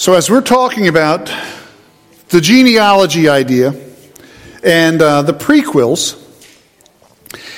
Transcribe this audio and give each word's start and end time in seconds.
So, 0.00 0.14
as 0.14 0.30
we're 0.30 0.40
talking 0.40 0.88
about 0.88 1.30
the 2.30 2.40
genealogy 2.40 3.28
idea 3.28 3.74
and 4.64 5.02
uh, 5.02 5.20
the 5.20 5.34
prequels, 5.34 6.16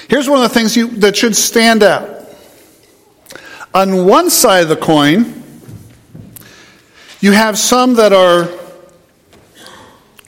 here's 0.08 0.28
one 0.28 0.42
of 0.42 0.50
the 0.50 0.52
things 0.52 0.76
you, 0.76 0.88
that 0.88 1.16
should 1.16 1.36
stand 1.36 1.84
out. 1.84 2.26
On 3.72 4.06
one 4.06 4.28
side 4.28 4.64
of 4.64 4.70
the 4.70 4.76
coin, 4.76 5.40
you 7.20 7.30
have 7.30 7.56
some 7.56 7.94
that 7.94 8.12
are 8.12 8.48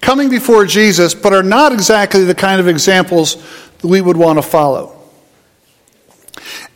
coming 0.00 0.30
before 0.30 0.66
Jesus, 0.66 1.16
but 1.16 1.32
are 1.32 1.42
not 1.42 1.72
exactly 1.72 2.22
the 2.22 2.32
kind 2.36 2.60
of 2.60 2.68
examples 2.68 3.34
that 3.78 3.88
we 3.88 4.00
would 4.00 4.16
want 4.16 4.38
to 4.38 4.42
follow. 4.42 4.96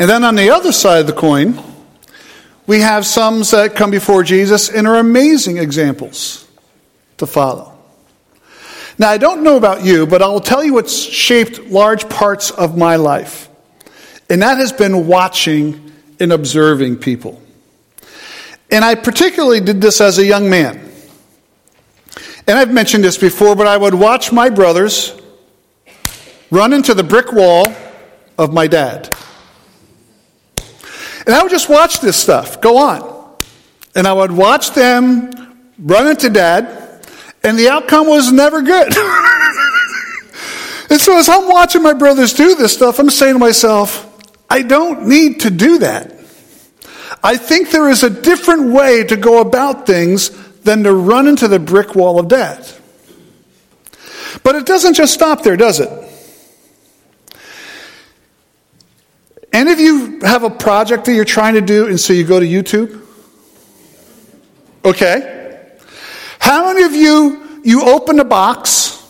And 0.01 0.11
then 0.11 0.25
on 0.25 0.35
the 0.35 0.51
other 0.51 0.73
side 0.73 1.03
of 1.03 1.07
the 1.07 1.13
coin, 1.13 1.63
we 2.69 2.81
have 2.81 3.07
some 3.07 3.41
that 3.41 3.75
come 3.75 3.91
before 3.91 4.23
Jesus 4.23 4.69
and 4.69 4.87
are 4.87 4.97
amazing 4.97 5.57
examples 5.57 6.47
to 7.17 7.27
follow. 7.27 7.73
Now, 8.99 9.09
I 9.09 9.17
don't 9.17 9.43
know 9.43 9.57
about 9.57 9.85
you, 9.85 10.07
but 10.07 10.21
I'll 10.21 10.39
tell 10.39 10.63
you 10.63 10.75
what's 10.75 10.95
shaped 10.95 11.61
large 11.71 12.09
parts 12.11 12.51
of 12.51 12.77
my 12.77 12.97
life. 12.97 13.49
And 14.29 14.43
that 14.43 14.59
has 14.59 14.71
been 14.73 15.07
watching 15.07 15.93
and 16.21 16.31
observing 16.31 16.99
people. 16.99 17.41
And 18.71 18.85
I 18.85 18.97
particularly 18.97 19.61
did 19.61 19.81
this 19.81 20.03
as 20.03 20.19
a 20.19 20.25
young 20.25 20.51
man. 20.51 20.91
And 22.47 22.59
I've 22.59 22.71
mentioned 22.71 23.03
this 23.03 23.17
before, 23.17 23.57
but 23.57 23.67
I 23.67 23.79
would 23.79 23.95
watch 23.95 24.31
my 24.31 24.51
brothers 24.51 25.19
run 26.51 26.75
into 26.75 26.93
the 26.93 27.05
brick 27.05 27.33
wall 27.33 27.75
of 28.37 28.53
my 28.53 28.67
dad. 28.67 29.17
And 31.29 31.37
I 31.37 31.43
would 31.43 31.51
just 31.53 31.69
watch 31.69 32.01
this 32.01 32.17
stuff 32.17 32.59
go 32.63 32.79
on. 32.79 33.37
And 33.95 34.07
I 34.07 34.15
would 34.15 34.33
watch 34.33 34.71
them 34.71 35.31
run 35.79 36.07
into 36.07 36.31
dad, 36.31 37.05
and 37.43 37.59
the 37.59 37.69
outcome 37.69 38.07
was 38.07 38.33
never 38.33 38.63
good. 38.63 38.97
and 40.91 40.99
so 40.99 41.19
as 41.19 41.29
I'm 41.29 41.47
watching 41.47 41.83
my 41.83 41.93
brothers 41.93 42.33
do 42.33 42.55
this 42.55 42.73
stuff, 42.73 42.99
I'm 42.99 43.11
saying 43.11 43.35
to 43.35 43.39
myself, 43.39 44.07
I 44.49 44.63
don't 44.63 45.07
need 45.07 45.41
to 45.41 45.51
do 45.51 45.81
that. 45.81 46.15
I 47.23 47.37
think 47.37 47.73
there 47.73 47.91
is 47.91 48.03
a 48.03 48.11
different 48.11 48.73
way 48.73 49.05
to 49.05 49.15
go 49.15 49.43
about 49.43 49.87
things 49.87 50.31
than 50.63 50.83
to 50.85 50.95
run 50.95 51.27
into 51.27 51.47
the 51.47 51.59
brick 51.59 51.95
wall 51.95 52.19
of 52.19 52.29
debt. 52.29 52.81
But 54.43 54.55
it 54.55 54.65
doesn't 54.65 54.95
just 54.95 55.13
stop 55.13 55.43
there, 55.43 55.59
does 55.59 55.79
it? 55.81 56.08
Any 59.53 59.73
of 59.73 59.81
you 59.81 60.21
have 60.21 60.45
a 60.45 60.51
project 60.51 61.07
that 61.07 61.15
you're 61.15 61.25
trying 61.25 61.55
to 61.55 61.61
do, 61.61 61.87
and 61.87 61.99
so 61.99 62.13
you 62.13 62.25
go 62.25 62.39
to 62.39 62.47
YouTube? 62.47 63.05
Okay. 64.85 65.71
How 66.39 66.73
many 66.73 66.85
of 66.85 66.93
you, 66.93 67.61
you 67.65 67.83
open 67.83 68.21
a 68.21 68.25
box, 68.25 69.05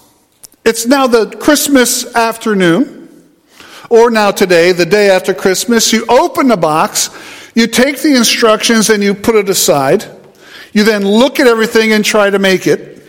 it's 0.64 0.86
now 0.86 1.06
the 1.06 1.30
Christmas 1.36 2.14
afternoon, 2.14 3.26
or 3.90 4.10
now 4.10 4.30
today, 4.30 4.72
the 4.72 4.86
day 4.86 5.10
after 5.10 5.34
Christmas, 5.34 5.92
you 5.92 6.04
open 6.08 6.48
the 6.48 6.56
box, 6.56 7.10
you 7.54 7.66
take 7.66 8.00
the 8.00 8.16
instructions 8.16 8.90
and 8.90 9.02
you 9.02 9.14
put 9.14 9.34
it 9.34 9.48
aside. 9.48 10.04
You 10.72 10.84
then 10.84 11.06
look 11.06 11.40
at 11.40 11.46
everything 11.46 11.92
and 11.92 12.04
try 12.04 12.30
to 12.30 12.38
make 12.38 12.66
it. 12.66 13.02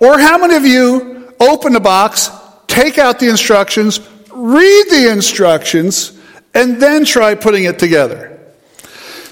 Or 0.00 0.18
how 0.18 0.38
many 0.38 0.54
of 0.54 0.64
you 0.64 1.32
open 1.40 1.72
the 1.72 1.80
box, 1.80 2.30
take 2.66 2.98
out 2.98 3.18
the 3.18 3.28
instructions, 3.28 4.00
read 4.30 4.84
the 4.90 5.10
instructions, 5.10 6.17
and 6.58 6.82
then 6.82 7.04
try 7.04 7.34
putting 7.34 7.64
it 7.64 7.78
together? 7.78 8.38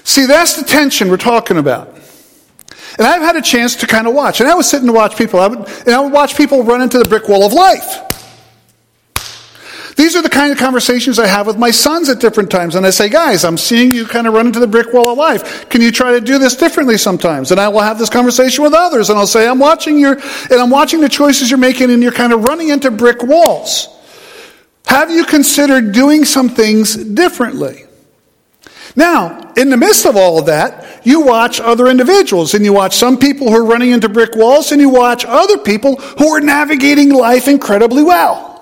See, 0.03 0.25
that's 0.25 0.55
the 0.55 0.63
tension 0.63 1.09
we're 1.09 1.17
talking 1.17 1.57
about. 1.57 1.93
And 2.97 3.05
I've 3.05 3.21
had 3.21 3.35
a 3.35 3.41
chance 3.41 3.75
to 3.77 3.87
kind 3.87 4.07
of 4.07 4.13
watch. 4.13 4.39
And 4.39 4.49
I 4.49 4.55
was 4.55 4.69
sitting 4.69 4.87
to 4.87 4.93
watch 4.93 5.17
people. 5.17 5.39
I 5.39 5.47
would, 5.47 5.59
and 5.59 5.89
I 5.89 5.99
would 5.99 6.13
watch 6.13 6.37
people 6.37 6.63
run 6.63 6.81
into 6.81 6.97
the 6.97 7.07
brick 7.07 7.27
wall 7.27 7.45
of 7.45 7.53
life. 7.53 8.03
These 9.97 10.15
are 10.15 10.21
the 10.21 10.29
kind 10.29 10.51
of 10.51 10.59
conversations 10.59 11.17
I 11.17 11.25
have 11.25 11.47
with 11.47 11.57
my 11.57 11.71
sons 11.71 12.07
at 12.07 12.19
different 12.19 12.51
times. 12.51 12.75
And 12.75 12.85
I 12.85 12.91
say, 12.91 13.09
guys, 13.09 13.43
I'm 13.43 13.57
seeing 13.57 13.91
you 13.91 14.05
kind 14.05 14.27
of 14.27 14.33
run 14.33 14.47
into 14.47 14.59
the 14.59 14.67
brick 14.67 14.93
wall 14.93 15.11
of 15.11 15.17
life. 15.17 15.69
Can 15.69 15.81
you 15.81 15.91
try 15.91 16.11
to 16.11 16.21
do 16.21 16.37
this 16.37 16.55
differently 16.55 16.97
sometimes? 16.97 17.51
And 17.51 17.59
I 17.59 17.67
will 17.67 17.81
have 17.81 17.97
this 17.97 18.09
conversation 18.09 18.63
with 18.63 18.73
others 18.73 19.09
and 19.09 19.17
I'll 19.17 19.27
say, 19.27 19.47
I'm 19.47 19.59
watching 19.59 19.99
your, 19.99 20.13
and 20.13 20.53
I'm 20.53 20.69
watching 20.69 21.01
the 21.01 21.09
choices 21.09 21.49
you're 21.49 21.57
making 21.57 21.91
and 21.91 22.01
you're 22.01 22.11
kind 22.11 22.31
of 22.31 22.43
running 22.43 22.69
into 22.69 22.91
brick 22.91 23.23
walls. 23.23 23.89
Have 24.87 25.11
you 25.11 25.25
considered 25.25 25.91
doing 25.91 26.25
some 26.25 26.49
things 26.49 26.95
differently? 26.95 27.83
Now, 28.95 29.53
in 29.55 29.69
the 29.69 29.77
midst 29.77 30.05
of 30.05 30.15
all 30.15 30.39
of 30.39 30.47
that, 30.47 31.05
you 31.05 31.21
watch 31.21 31.59
other 31.59 31.87
individuals 31.87 32.53
and 32.53 32.65
you 32.65 32.73
watch 32.73 32.95
some 32.95 33.19
people 33.19 33.49
who 33.49 33.55
are 33.55 33.65
running 33.65 33.91
into 33.91 34.09
brick 34.09 34.35
walls 34.35 34.71
and 34.71 34.81
you 34.81 34.89
watch 34.89 35.23
other 35.23 35.57
people 35.59 35.97
who 35.97 36.27
are 36.29 36.39
navigating 36.39 37.13
life 37.13 37.47
incredibly 37.47 38.01
well. 38.01 38.55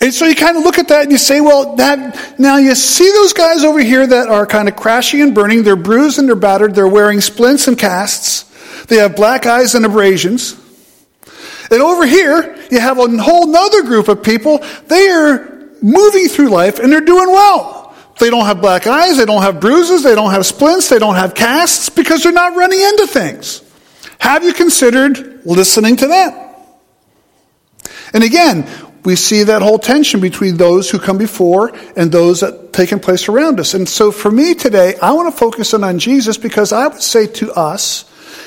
And 0.00 0.12
so 0.12 0.26
you 0.26 0.34
kind 0.34 0.58
of 0.58 0.64
look 0.64 0.78
at 0.78 0.88
that 0.88 1.04
and 1.04 1.10
you 1.10 1.18
say, 1.18 1.40
well, 1.40 1.76
that, 1.76 2.38
now 2.38 2.58
you 2.58 2.74
see 2.74 3.10
those 3.10 3.32
guys 3.32 3.64
over 3.64 3.80
here 3.80 4.06
that 4.06 4.28
are 4.28 4.44
kind 4.44 4.68
of 4.68 4.76
crashing 4.76 5.22
and 5.22 5.34
burning. 5.34 5.62
They're 5.62 5.76
bruised 5.76 6.18
and 6.18 6.28
they're 6.28 6.36
battered. 6.36 6.74
They're 6.74 6.86
wearing 6.86 7.22
splints 7.22 7.68
and 7.68 7.78
casts. 7.78 8.42
They 8.86 8.96
have 8.96 9.16
black 9.16 9.46
eyes 9.46 9.74
and 9.74 9.86
abrasions. 9.86 10.60
And 11.70 11.82
over 11.82 12.06
here, 12.06 12.56
you 12.70 12.80
have 12.80 12.98
a 12.98 13.08
whole 13.22 13.54
other 13.54 13.82
group 13.82 14.08
of 14.08 14.22
people. 14.22 14.64
They 14.86 15.08
are 15.08 15.70
moving 15.82 16.28
through 16.28 16.48
life 16.48 16.78
and 16.78 16.92
they're 16.92 17.00
doing 17.00 17.28
well. 17.28 17.94
They 18.18 18.30
don't 18.30 18.46
have 18.46 18.60
black 18.60 18.86
eyes. 18.86 19.18
They 19.18 19.26
don't 19.26 19.42
have 19.42 19.60
bruises. 19.60 20.02
They 20.02 20.14
don't 20.14 20.30
have 20.30 20.46
splints. 20.46 20.88
They 20.88 20.98
don't 20.98 21.16
have 21.16 21.34
casts 21.34 21.88
because 21.90 22.22
they're 22.22 22.32
not 22.32 22.56
running 22.56 22.80
into 22.80 23.06
things. 23.06 23.62
Have 24.18 24.42
you 24.42 24.54
considered 24.54 25.44
listening 25.44 25.96
to 25.96 26.06
them? 26.06 26.32
And 28.14 28.24
again, 28.24 28.66
we 29.04 29.14
see 29.14 29.44
that 29.44 29.62
whole 29.62 29.78
tension 29.78 30.20
between 30.20 30.56
those 30.56 30.90
who 30.90 30.98
come 30.98 31.18
before 31.18 31.72
and 31.96 32.10
those 32.10 32.40
that 32.40 32.72
taken 32.72 32.98
place 32.98 33.28
around 33.28 33.60
us. 33.60 33.74
And 33.74 33.88
so 33.88 34.10
for 34.10 34.30
me 34.30 34.54
today, 34.54 34.96
I 35.00 35.12
want 35.12 35.32
to 35.32 35.38
focus 35.38 35.74
in 35.74 35.84
on 35.84 35.98
Jesus 35.98 36.38
because 36.38 36.72
I 36.72 36.88
would 36.88 37.02
say 37.02 37.26
to 37.26 37.52
us, 37.52 38.04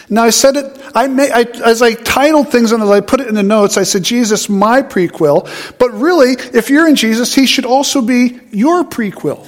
now 0.09 0.23
I 0.23 0.31
said 0.31 0.55
it, 0.55 0.81
I, 0.95 1.07
may, 1.07 1.31
I 1.31 1.41
as 1.63 1.81
I 1.81 1.93
titled 1.93 2.49
things 2.49 2.71
and 2.71 2.81
as 2.81 2.89
I 2.89 3.01
put 3.01 3.21
it 3.21 3.27
in 3.27 3.35
the 3.35 3.43
notes, 3.43 3.77
I 3.77 3.83
said, 3.83 4.03
Jesus, 4.03 4.49
my 4.49 4.81
prequel. 4.81 5.47
But 5.77 5.91
really, 5.91 6.31
if 6.53 6.69
you're 6.69 6.87
in 6.87 6.95
Jesus, 6.95 7.33
he 7.33 7.45
should 7.45 7.65
also 7.65 8.01
be 8.01 8.39
your 8.51 8.83
prequel. 8.83 9.47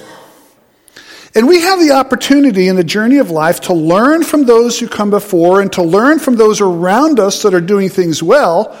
And 1.34 1.48
we 1.48 1.62
have 1.62 1.80
the 1.80 1.92
opportunity 1.92 2.68
in 2.68 2.76
the 2.76 2.84
journey 2.84 3.18
of 3.18 3.30
life 3.30 3.62
to 3.62 3.72
learn 3.72 4.22
from 4.22 4.44
those 4.44 4.78
who 4.78 4.86
come 4.86 5.10
before 5.10 5.62
and 5.62 5.72
to 5.72 5.82
learn 5.82 6.18
from 6.18 6.36
those 6.36 6.60
around 6.60 7.18
us 7.18 7.42
that 7.42 7.54
are 7.54 7.60
doing 7.60 7.88
things 7.88 8.22
well 8.22 8.78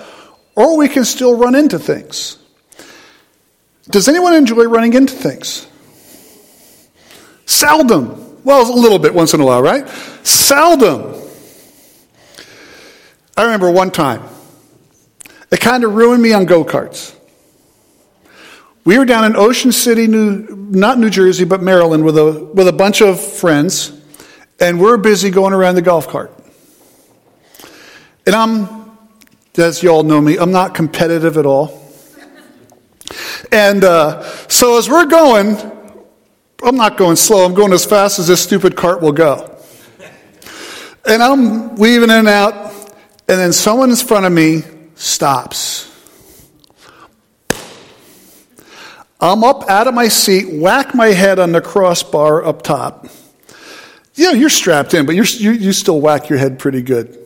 or 0.54 0.76
we 0.76 0.88
can 0.88 1.04
still 1.04 1.36
run 1.36 1.54
into 1.54 1.78
things. 1.78 2.38
Does 3.88 4.08
anyone 4.08 4.34
enjoy 4.34 4.64
running 4.64 4.92
into 4.92 5.14
things? 5.14 5.66
Seldom. 7.46 8.40
Well, 8.44 8.70
a 8.70 8.74
little 8.74 8.98
bit 8.98 9.14
once 9.14 9.34
in 9.34 9.40
a 9.40 9.44
while, 9.44 9.62
right? 9.62 9.88
Seldom. 10.24 11.21
I 13.36 13.44
remember 13.44 13.70
one 13.70 13.90
time, 13.90 14.22
it 15.50 15.60
kind 15.60 15.84
of 15.84 15.94
ruined 15.94 16.22
me 16.22 16.32
on 16.32 16.44
go 16.44 16.64
karts. 16.64 17.16
We 18.84 18.98
were 18.98 19.04
down 19.04 19.24
in 19.24 19.36
Ocean 19.36 19.72
City, 19.72 20.06
New, 20.06 20.46
not 20.70 20.98
New 20.98 21.10
Jersey, 21.10 21.44
but 21.44 21.62
Maryland, 21.62 22.04
with 22.04 22.18
a, 22.18 22.50
with 22.52 22.68
a 22.68 22.72
bunch 22.72 23.00
of 23.00 23.20
friends, 23.20 23.92
and 24.60 24.80
we're 24.80 24.96
busy 24.96 25.30
going 25.30 25.52
around 25.52 25.76
the 25.76 25.82
golf 25.82 26.08
cart. 26.08 26.36
And 28.26 28.34
I'm 28.34 28.82
as 29.58 29.82
you 29.82 29.90
all 29.90 30.02
know 30.02 30.20
me, 30.20 30.38
I'm 30.38 30.50
not 30.50 30.74
competitive 30.74 31.36
at 31.36 31.44
all. 31.44 31.78
And 33.50 33.84
uh, 33.84 34.22
so 34.48 34.78
as 34.78 34.88
we're 34.88 35.04
going, 35.04 35.56
I'm 36.62 36.76
not 36.76 36.96
going 36.96 37.16
slow, 37.16 37.44
I'm 37.44 37.52
going 37.52 37.72
as 37.72 37.84
fast 37.84 38.18
as 38.18 38.28
this 38.28 38.42
stupid 38.42 38.76
cart 38.76 39.02
will 39.02 39.12
go. 39.12 39.60
And 41.04 41.22
I'm 41.22 41.74
weaving 41.76 42.04
in 42.04 42.10
and 42.10 42.28
out, 42.28 42.72
and 43.32 43.40
then 43.40 43.52
someone 43.54 43.88
in 43.88 43.96
front 43.96 44.26
of 44.26 44.32
me 44.32 44.60
stops. 44.94 45.88
I'm 49.18 49.42
up 49.42 49.70
out 49.70 49.86
of 49.86 49.94
my 49.94 50.08
seat, 50.08 50.60
whack 50.60 50.94
my 50.94 51.06
head 51.06 51.38
on 51.38 51.52
the 51.52 51.62
crossbar 51.62 52.44
up 52.44 52.60
top. 52.60 53.06
Yeah, 54.14 54.32
you're 54.32 54.50
strapped 54.50 54.92
in, 54.92 55.06
but 55.06 55.14
you 55.14 55.22
you 55.52 55.72
still 55.72 55.98
whack 55.98 56.28
your 56.28 56.38
head 56.38 56.58
pretty 56.58 56.82
good. 56.82 57.18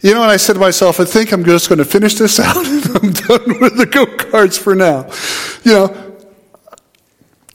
You 0.00 0.14
know, 0.14 0.22
and 0.22 0.30
I 0.30 0.38
said 0.38 0.54
to 0.54 0.60
myself, 0.60 0.98
I 0.98 1.04
think 1.04 1.30
I'm 1.30 1.44
just 1.44 1.68
going 1.68 1.78
to 1.78 1.84
finish 1.84 2.14
this 2.14 2.40
out 2.40 2.64
and 2.64 2.84
I'm 2.96 3.12
done 3.12 3.60
with 3.60 3.76
the 3.76 3.86
go 3.86 4.06
karts 4.06 4.58
for 4.58 4.74
now. 4.74 5.10
You 5.62 5.72
know, 5.74 6.16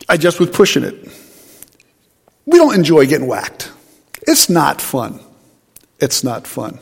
I 0.08 0.18
just 0.18 0.40
was 0.40 0.52
pushing 0.52 0.84
it. 0.84 1.10
We 2.46 2.60
don't 2.60 2.76
enjoy 2.76 3.08
getting 3.08 3.28
whacked. 3.28 3.72
It's 4.28 4.48
not 4.48 4.80
fun. 4.80 5.20
It's 6.00 6.24
not 6.24 6.46
fun. 6.46 6.78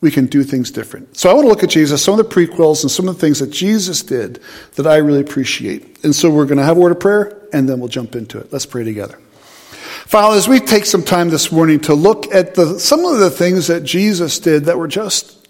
We 0.00 0.10
can 0.10 0.26
do 0.26 0.44
things 0.44 0.70
different. 0.70 1.16
So 1.16 1.30
I 1.30 1.34
want 1.34 1.46
to 1.46 1.48
look 1.48 1.62
at 1.62 1.70
Jesus, 1.70 2.02
some 2.02 2.18
of 2.18 2.28
the 2.28 2.34
prequels 2.34 2.82
and 2.82 2.90
some 2.90 3.08
of 3.08 3.14
the 3.14 3.20
things 3.20 3.38
that 3.38 3.50
Jesus 3.50 4.02
did 4.02 4.40
that 4.74 4.86
I 4.86 4.96
really 4.96 5.20
appreciate. 5.20 6.04
And 6.04 6.14
so 6.14 6.30
we're 6.30 6.44
going 6.44 6.58
to 6.58 6.64
have 6.64 6.76
a 6.76 6.80
word 6.80 6.92
of 6.92 7.00
prayer 7.00 7.42
and 7.52 7.68
then 7.68 7.80
we'll 7.80 7.88
jump 7.88 8.14
into 8.14 8.38
it. 8.38 8.52
Let's 8.52 8.66
pray 8.66 8.84
together. 8.84 9.18
Father, 10.06 10.36
as 10.36 10.46
we 10.46 10.60
take 10.60 10.84
some 10.84 11.02
time 11.02 11.30
this 11.30 11.50
morning 11.50 11.80
to 11.80 11.94
look 11.94 12.32
at 12.32 12.54
the, 12.54 12.78
some 12.78 13.04
of 13.04 13.18
the 13.18 13.30
things 13.30 13.66
that 13.66 13.82
Jesus 13.82 14.38
did 14.38 14.66
that 14.66 14.78
were 14.78 14.86
just, 14.86 15.48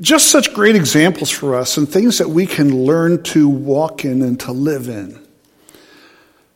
just 0.00 0.28
such 0.28 0.52
great 0.52 0.76
examples 0.76 1.30
for 1.30 1.54
us 1.54 1.76
and 1.78 1.88
things 1.88 2.18
that 2.18 2.28
we 2.28 2.46
can 2.46 2.84
learn 2.84 3.22
to 3.22 3.48
walk 3.48 4.04
in 4.04 4.20
and 4.20 4.38
to 4.40 4.52
live 4.52 4.88
in. 4.88 5.24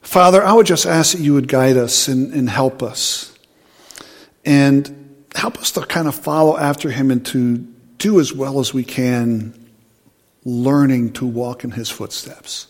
Father, 0.02 0.44
I 0.44 0.52
would 0.52 0.66
just 0.66 0.84
ask 0.84 1.12
that 1.12 1.22
you 1.22 1.32
would 1.32 1.48
guide 1.48 1.76
us 1.76 2.08
and, 2.08 2.34
and 2.34 2.50
help 2.50 2.82
us. 2.82 3.34
And 4.44 5.01
help 5.34 5.58
us 5.58 5.72
to 5.72 5.80
kind 5.86 6.08
of 6.08 6.14
follow 6.14 6.56
after 6.56 6.90
him 6.90 7.10
and 7.10 7.24
to 7.26 7.58
do 7.98 8.20
as 8.20 8.32
well 8.32 8.60
as 8.60 8.74
we 8.74 8.84
can, 8.84 9.54
learning 10.44 11.12
to 11.14 11.26
walk 11.26 11.64
in 11.64 11.70
his 11.70 11.88
footsteps. 11.88 12.66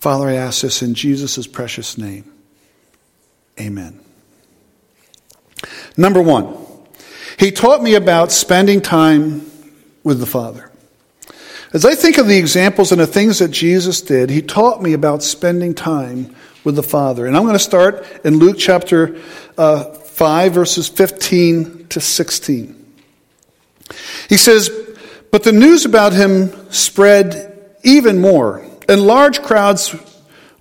Father, 0.00 0.28
I 0.28 0.34
ask 0.34 0.62
this 0.62 0.82
in 0.82 0.94
Jesus' 0.94 1.46
precious 1.46 1.96
name. 1.96 2.30
Amen. 3.60 4.00
Number 5.96 6.20
one, 6.20 6.56
he 7.38 7.50
taught 7.50 7.82
me 7.82 7.94
about 7.94 8.32
spending 8.32 8.80
time 8.80 9.50
with 10.02 10.20
the 10.20 10.26
Father. 10.26 10.70
As 11.72 11.84
I 11.84 11.94
think 11.94 12.18
of 12.18 12.28
the 12.28 12.36
examples 12.36 12.92
and 12.92 13.00
the 13.00 13.06
things 13.06 13.40
that 13.40 13.50
Jesus 13.50 14.00
did, 14.00 14.30
he 14.30 14.42
taught 14.42 14.82
me 14.82 14.92
about 14.92 15.22
spending 15.22 15.74
time 15.74 16.34
with 16.62 16.76
the 16.76 16.82
Father. 16.82 17.26
And 17.26 17.36
I'm 17.36 17.42
going 17.42 17.54
to 17.54 17.58
start 17.58 18.06
in 18.24 18.38
Luke 18.38 18.56
chapter 18.58 19.20
uh, 19.58 19.84
5, 20.14 20.52
verses 20.52 20.88
15 20.88 21.88
to 21.88 22.00
16. 22.00 22.94
He 24.28 24.36
says, 24.36 24.70
But 25.32 25.42
the 25.42 25.52
news 25.52 25.84
about 25.84 26.12
him 26.12 26.70
spread 26.70 27.76
even 27.82 28.20
more, 28.20 28.64
and 28.88 29.02
large 29.02 29.42
crowds 29.42 29.94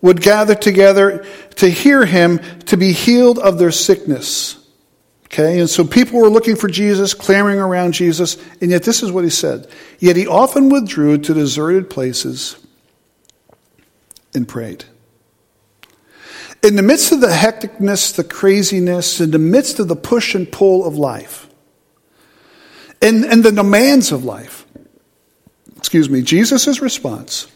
would 0.02 0.22
gather 0.22 0.56
together 0.56 1.26
to 1.56 1.70
hear 1.70 2.06
him 2.06 2.40
to 2.66 2.78
be 2.78 2.92
healed 2.92 3.38
of 3.38 3.60
their 3.60 3.72
sickness. 3.72 4.60
Okay, 5.26 5.60
and 5.60 5.70
so 5.70 5.86
people 5.86 6.20
were 6.20 6.30
looking 6.30 6.56
for 6.56 6.68
Jesus, 6.68 7.14
clamoring 7.14 7.60
around 7.60 7.94
Jesus, 7.94 8.38
and 8.60 8.70
yet 8.72 8.84
this 8.84 9.02
is 9.02 9.12
what 9.12 9.24
he 9.24 9.30
said. 9.30 9.68
Yet 10.00 10.16
he 10.16 10.28
often 10.28 10.70
withdrew 10.70 11.20
to 11.20 11.34
deserted 11.34 11.90
places 11.90 12.56
and 14.34 14.48
prayed. 14.48 14.86
In 16.64 16.78
the 16.78 16.82
midst 16.82 17.12
of 17.12 17.20
the 17.20 17.28
hecticness, 17.28 18.16
the 18.16 18.24
craziness, 18.24 19.20
in 19.20 19.32
the 19.32 19.38
midst 19.38 19.80
of 19.80 19.90
the 19.90 19.98
push 19.98 20.34
and 20.34 20.50
pull 20.50 20.86
of 20.86 20.96
life, 20.96 21.50
and, 23.02 23.26
and 23.26 23.44
the 23.44 23.52
demands 23.52 24.14
of 24.14 24.24
life, 24.24 24.66
excuse 25.76 26.10
me, 26.10 26.22
Jesus' 26.22 26.82
response 26.82 27.48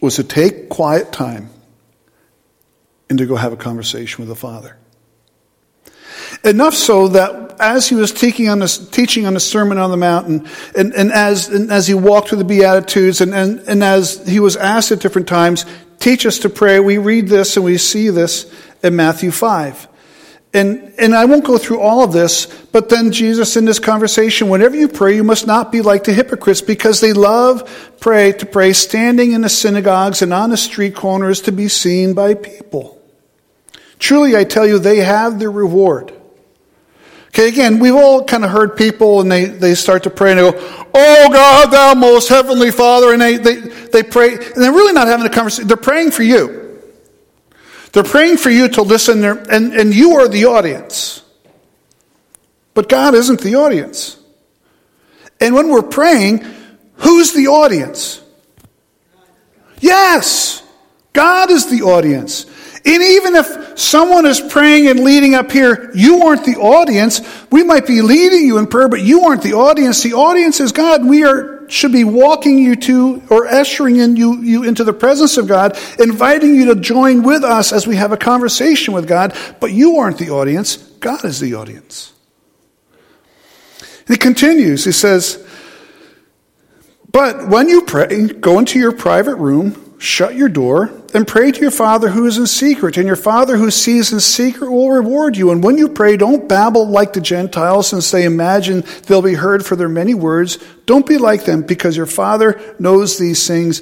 was 0.00 0.16
to 0.16 0.24
take 0.24 0.70
quiet 0.70 1.12
time 1.12 1.50
and 3.10 3.18
to 3.18 3.26
go 3.26 3.36
have 3.36 3.52
a 3.52 3.56
conversation 3.58 4.22
with 4.22 4.28
the 4.28 4.34
Father. 4.34 4.78
Enough 6.44 6.74
so 6.74 7.08
that 7.08 7.56
as 7.60 7.88
he 7.88 7.94
was 7.94 8.10
teaching 8.10 8.48
on 8.48 8.60
the, 8.60 8.88
teaching 8.90 9.26
on 9.26 9.34
the 9.34 9.40
Sermon 9.40 9.76
on 9.76 9.90
the 9.90 9.98
Mountain, 9.98 10.48
and, 10.74 10.94
and, 10.94 11.12
as, 11.12 11.48
and 11.48 11.70
as 11.70 11.86
he 11.86 11.94
walked 11.94 12.30
through 12.30 12.38
the 12.38 12.44
Beatitudes, 12.44 13.20
and, 13.20 13.34
and, 13.34 13.60
and 13.68 13.84
as 13.84 14.26
he 14.26 14.40
was 14.40 14.56
asked 14.56 14.90
at 14.92 15.00
different 15.00 15.28
times, 15.28 15.66
teach 16.02 16.26
us 16.26 16.40
to 16.40 16.50
pray, 16.50 16.80
we 16.80 16.98
read 16.98 17.28
this 17.28 17.56
and 17.56 17.64
we 17.64 17.78
see 17.78 18.10
this 18.10 18.52
in 18.82 18.96
Matthew 18.96 19.30
5. 19.30 19.88
And, 20.54 20.92
and 20.98 21.14
I 21.14 21.24
won't 21.24 21.44
go 21.44 21.56
through 21.56 21.80
all 21.80 22.04
of 22.04 22.12
this, 22.12 22.46
but 22.72 22.90
then 22.90 23.12
Jesus 23.12 23.56
in 23.56 23.64
this 23.64 23.78
conversation, 23.78 24.50
whenever 24.50 24.76
you 24.76 24.88
pray, 24.88 25.16
you 25.16 25.24
must 25.24 25.46
not 25.46 25.72
be 25.72 25.80
like 25.80 26.04
the 26.04 26.12
hypocrites 26.12 26.60
because 26.60 27.00
they 27.00 27.14
love 27.14 27.96
pray 28.00 28.32
to 28.32 28.44
pray 28.44 28.74
standing 28.74 29.32
in 29.32 29.40
the 29.40 29.48
synagogues 29.48 30.20
and 30.20 30.34
on 30.34 30.50
the 30.50 30.56
street 30.56 30.94
corners 30.94 31.40
to 31.42 31.52
be 31.52 31.68
seen 31.68 32.12
by 32.12 32.34
people. 32.34 33.00
Truly, 33.98 34.36
I 34.36 34.44
tell 34.44 34.66
you, 34.66 34.78
they 34.78 34.98
have 34.98 35.38
their 35.38 35.50
reward. 35.50 36.12
Okay, 37.32 37.48
again, 37.48 37.78
we've 37.78 37.94
all 37.94 38.24
kind 38.24 38.44
of 38.44 38.50
heard 38.50 38.76
people 38.76 39.22
and 39.22 39.32
they, 39.32 39.46
they 39.46 39.74
start 39.74 40.02
to 40.02 40.10
pray 40.10 40.32
and 40.32 40.38
they 40.38 40.50
go, 40.50 40.86
Oh 40.94 41.32
God, 41.32 41.70
thou 41.70 41.94
most 41.94 42.28
heavenly 42.28 42.70
Father, 42.70 43.14
and 43.14 43.22
they, 43.22 43.38
they, 43.38 43.54
they 43.54 44.02
pray, 44.02 44.34
and 44.34 44.56
they're 44.56 44.72
really 44.72 44.92
not 44.92 45.06
having 45.06 45.24
a 45.24 45.30
conversation. 45.30 45.66
They're 45.66 45.78
praying 45.78 46.10
for 46.10 46.22
you. 46.22 46.78
They're 47.92 48.02
praying 48.02 48.36
for 48.36 48.50
you 48.50 48.68
to 48.68 48.82
listen, 48.82 49.22
there, 49.22 49.38
and, 49.50 49.72
and 49.72 49.94
you 49.94 50.16
are 50.16 50.28
the 50.28 50.44
audience. 50.44 51.22
But 52.74 52.90
God 52.90 53.14
isn't 53.14 53.40
the 53.40 53.54
audience. 53.54 54.18
And 55.40 55.54
when 55.54 55.68
we're 55.68 55.82
praying, 55.82 56.44
who's 56.96 57.32
the 57.32 57.48
audience? 57.48 58.22
Yes, 59.80 60.62
God 61.14 61.50
is 61.50 61.70
the 61.70 61.82
audience. 61.82 62.44
And 62.84 63.02
even 63.02 63.36
if 63.36 63.78
someone 63.78 64.26
is 64.26 64.40
praying 64.40 64.88
and 64.88 65.00
leading 65.00 65.34
up 65.34 65.52
here, 65.52 65.92
you 65.94 66.22
aren't 66.22 66.44
the 66.44 66.56
audience. 66.56 67.20
We 67.50 67.62
might 67.62 67.86
be 67.86 68.02
leading 68.02 68.44
you 68.44 68.58
in 68.58 68.66
prayer, 68.66 68.88
but 68.88 69.02
you 69.02 69.22
aren't 69.22 69.42
the 69.42 69.52
audience. 69.52 70.02
The 70.02 70.14
audience 70.14 70.58
is 70.58 70.72
God. 70.72 71.06
We 71.06 71.22
are, 71.22 71.68
should 71.70 71.92
be 71.92 72.02
walking 72.02 72.58
you 72.58 72.74
to 72.74 73.22
or 73.30 73.46
ushering 73.46 73.96
in 73.96 74.16
you, 74.16 74.42
you 74.42 74.64
into 74.64 74.82
the 74.82 74.92
presence 74.92 75.36
of 75.36 75.46
God, 75.46 75.78
inviting 76.00 76.56
you 76.56 76.74
to 76.74 76.80
join 76.80 77.22
with 77.22 77.44
us 77.44 77.72
as 77.72 77.86
we 77.86 77.94
have 77.96 78.10
a 78.10 78.16
conversation 78.16 78.94
with 78.94 79.06
God, 79.06 79.36
but 79.60 79.70
you 79.70 79.98
aren't 79.98 80.18
the 80.18 80.30
audience. 80.30 80.76
God 80.76 81.24
is 81.24 81.38
the 81.38 81.54
audience. 81.54 82.12
And 83.80 84.08
he 84.08 84.16
continues. 84.16 84.84
He 84.84 84.90
says, 84.90 85.46
But 87.12 87.46
when 87.46 87.68
you 87.68 87.82
pray, 87.82 88.26
go 88.26 88.58
into 88.58 88.80
your 88.80 88.92
private 88.92 89.36
room, 89.36 89.91
shut 90.02 90.34
your 90.34 90.48
door, 90.48 90.90
and 91.14 91.28
pray 91.28 91.52
to 91.52 91.60
your 91.60 91.70
Father 91.70 92.08
who 92.08 92.26
is 92.26 92.36
in 92.36 92.46
secret, 92.46 92.96
and 92.96 93.06
your 93.06 93.14
Father 93.14 93.56
who 93.56 93.70
sees 93.70 94.12
in 94.12 94.18
secret 94.18 94.70
will 94.70 94.90
reward 94.90 95.36
you. 95.36 95.52
And 95.52 95.62
when 95.62 95.78
you 95.78 95.88
pray, 95.88 96.16
don't 96.16 96.48
babble 96.48 96.88
like 96.88 97.12
the 97.12 97.20
Gentiles 97.20 97.88
since 97.88 98.10
they 98.10 98.24
imagine 98.24 98.82
they'll 99.06 99.22
be 99.22 99.34
heard 99.34 99.64
for 99.64 99.76
their 99.76 99.88
many 99.88 100.12
words. 100.12 100.58
Don't 100.86 101.06
be 101.06 101.18
like 101.18 101.44
them 101.44 101.62
because 101.62 101.96
your 101.96 102.06
Father 102.06 102.60
knows 102.80 103.16
these 103.16 103.46
things, 103.46 103.80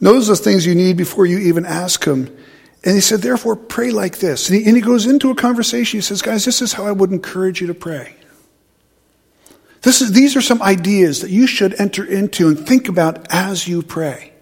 knows 0.00 0.26
the 0.26 0.34
things 0.34 0.66
you 0.66 0.74
need 0.74 0.96
before 0.96 1.24
you 1.24 1.38
even 1.38 1.64
ask 1.64 2.04
Him. 2.04 2.36
And 2.82 2.94
he 2.94 3.00
said, 3.00 3.20
therefore, 3.20 3.56
pray 3.56 3.92
like 3.92 4.18
this. 4.18 4.50
And 4.50 4.58
he, 4.58 4.66
and 4.66 4.76
he 4.76 4.82
goes 4.82 5.06
into 5.06 5.30
a 5.30 5.34
conversation. 5.34 5.98
He 5.98 6.02
says, 6.02 6.20
guys, 6.20 6.44
this 6.44 6.60
is 6.60 6.74
how 6.74 6.84
I 6.84 6.92
would 6.92 7.12
encourage 7.12 7.62
you 7.62 7.68
to 7.68 7.74
pray. 7.74 8.16
Is, 9.84 10.12
these 10.12 10.36
are 10.36 10.42
some 10.42 10.60
ideas 10.60 11.20
that 11.20 11.30
you 11.30 11.46
should 11.46 11.80
enter 11.80 12.04
into 12.04 12.48
and 12.48 12.58
think 12.66 12.88
about 12.88 13.26
as 13.30 13.66
you 13.66 13.80
pray. 13.80 14.33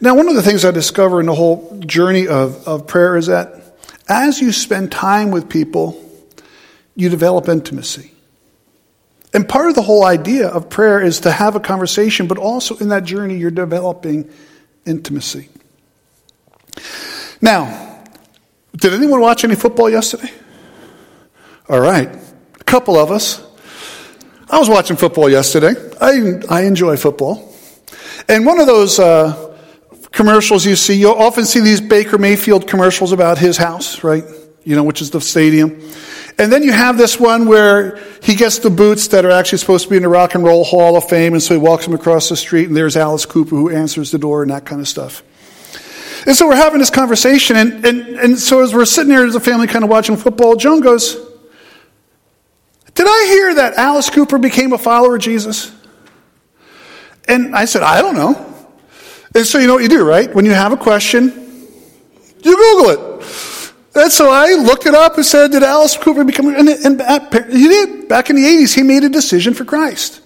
Now, 0.00 0.14
one 0.14 0.28
of 0.28 0.34
the 0.34 0.42
things 0.42 0.64
I 0.64 0.70
discover 0.70 1.20
in 1.20 1.26
the 1.26 1.34
whole 1.34 1.80
journey 1.80 2.28
of, 2.28 2.66
of 2.68 2.86
prayer 2.86 3.16
is 3.16 3.26
that 3.26 3.76
as 4.08 4.40
you 4.40 4.52
spend 4.52 4.92
time 4.92 5.30
with 5.30 5.48
people, 5.48 6.02
you 6.94 7.08
develop 7.08 7.48
intimacy. 7.48 8.12
And 9.34 9.48
part 9.48 9.68
of 9.68 9.74
the 9.74 9.82
whole 9.82 10.04
idea 10.04 10.48
of 10.48 10.70
prayer 10.70 11.00
is 11.00 11.20
to 11.20 11.30
have 11.30 11.56
a 11.56 11.60
conversation, 11.60 12.26
but 12.26 12.38
also 12.38 12.76
in 12.78 12.88
that 12.88 13.04
journey, 13.04 13.36
you're 13.36 13.50
developing 13.50 14.30
intimacy. 14.86 15.48
Now, 17.40 18.02
did 18.74 18.94
anyone 18.94 19.20
watch 19.20 19.44
any 19.44 19.54
football 19.54 19.90
yesterday? 19.90 20.30
All 21.68 21.80
right, 21.80 22.08
a 22.08 22.64
couple 22.64 22.96
of 22.96 23.10
us. 23.10 23.42
I 24.48 24.58
was 24.58 24.68
watching 24.68 24.96
football 24.96 25.28
yesterday. 25.28 25.74
I, 26.00 26.40
I 26.48 26.62
enjoy 26.62 26.96
football. 26.96 27.52
And 28.28 28.46
one 28.46 28.60
of 28.60 28.66
those 28.66 28.98
uh, 28.98 29.45
commercials 30.16 30.64
you 30.64 30.74
see, 30.76 30.94
you'll 30.94 31.12
often 31.12 31.44
see 31.44 31.60
these 31.60 31.80
Baker 31.80 32.16
Mayfield 32.16 32.66
commercials 32.66 33.12
about 33.12 33.36
his 33.36 33.58
house, 33.58 34.02
right? 34.02 34.24
You 34.64 34.74
know, 34.74 34.82
which 34.82 35.02
is 35.02 35.10
the 35.10 35.20
stadium. 35.20 35.78
And 36.38 36.50
then 36.50 36.62
you 36.62 36.72
have 36.72 36.96
this 36.96 37.20
one 37.20 37.46
where 37.46 37.98
he 38.22 38.34
gets 38.34 38.58
the 38.58 38.70
boots 38.70 39.08
that 39.08 39.26
are 39.26 39.30
actually 39.30 39.58
supposed 39.58 39.84
to 39.84 39.90
be 39.90 39.96
in 39.96 40.02
the 40.02 40.08
Rock 40.08 40.34
and 40.34 40.42
Roll 40.42 40.64
Hall 40.64 40.96
of 40.96 41.06
Fame, 41.06 41.34
and 41.34 41.42
so 41.42 41.52
he 41.52 41.60
walks 41.60 41.84
them 41.84 41.94
across 41.94 42.30
the 42.30 42.36
street, 42.36 42.68
and 42.68 42.76
there's 42.76 42.96
Alice 42.96 43.26
Cooper 43.26 43.54
who 43.54 43.68
answers 43.68 44.10
the 44.10 44.18
door 44.18 44.40
and 44.40 44.50
that 44.50 44.64
kind 44.64 44.80
of 44.80 44.88
stuff. 44.88 45.22
And 46.26 46.34
so 46.34 46.48
we're 46.48 46.56
having 46.56 46.78
this 46.78 46.90
conversation, 46.90 47.56
and, 47.56 47.84
and, 47.84 48.00
and 48.16 48.38
so 48.38 48.62
as 48.62 48.74
we're 48.74 48.86
sitting 48.86 49.10
there 49.10 49.26
as 49.26 49.34
a 49.34 49.40
family 49.40 49.66
kind 49.66 49.84
of 49.84 49.90
watching 49.90 50.16
football, 50.16 50.56
Joan 50.56 50.80
goes, 50.80 51.14
Did 52.94 53.06
I 53.06 53.26
hear 53.28 53.54
that 53.56 53.74
Alice 53.74 54.08
Cooper 54.08 54.38
became 54.38 54.72
a 54.72 54.78
follower 54.78 55.16
of 55.16 55.20
Jesus? 55.20 55.70
And 57.28 57.54
I 57.54 57.66
said, 57.66 57.82
I 57.82 58.00
don't 58.00 58.14
know. 58.14 58.55
And 59.36 59.46
so 59.46 59.58
you 59.58 59.66
know 59.66 59.74
what 59.74 59.82
you 59.82 59.90
do, 59.90 60.02
right? 60.02 60.34
When 60.34 60.46
you 60.46 60.52
have 60.52 60.72
a 60.72 60.78
question, 60.78 61.24
you 62.42 62.56
Google 62.56 62.88
it. 62.88 63.34
And 63.94 64.10
so 64.10 64.30
I 64.30 64.54
looked 64.54 64.86
it 64.86 64.94
up 64.94 65.16
and 65.16 65.26
said, 65.26 65.50
did 65.50 65.62
Alice 65.62 65.94
Cooper 65.98 66.24
become, 66.24 66.54
and, 66.54 66.68
and 66.68 67.52
he 67.52 67.68
did. 67.68 68.08
Back 68.08 68.30
in 68.30 68.36
the 68.36 68.42
80s, 68.42 68.74
he 68.74 68.82
made 68.82 69.04
a 69.04 69.10
decision 69.10 69.52
for 69.52 69.66
Christ. 69.66 70.22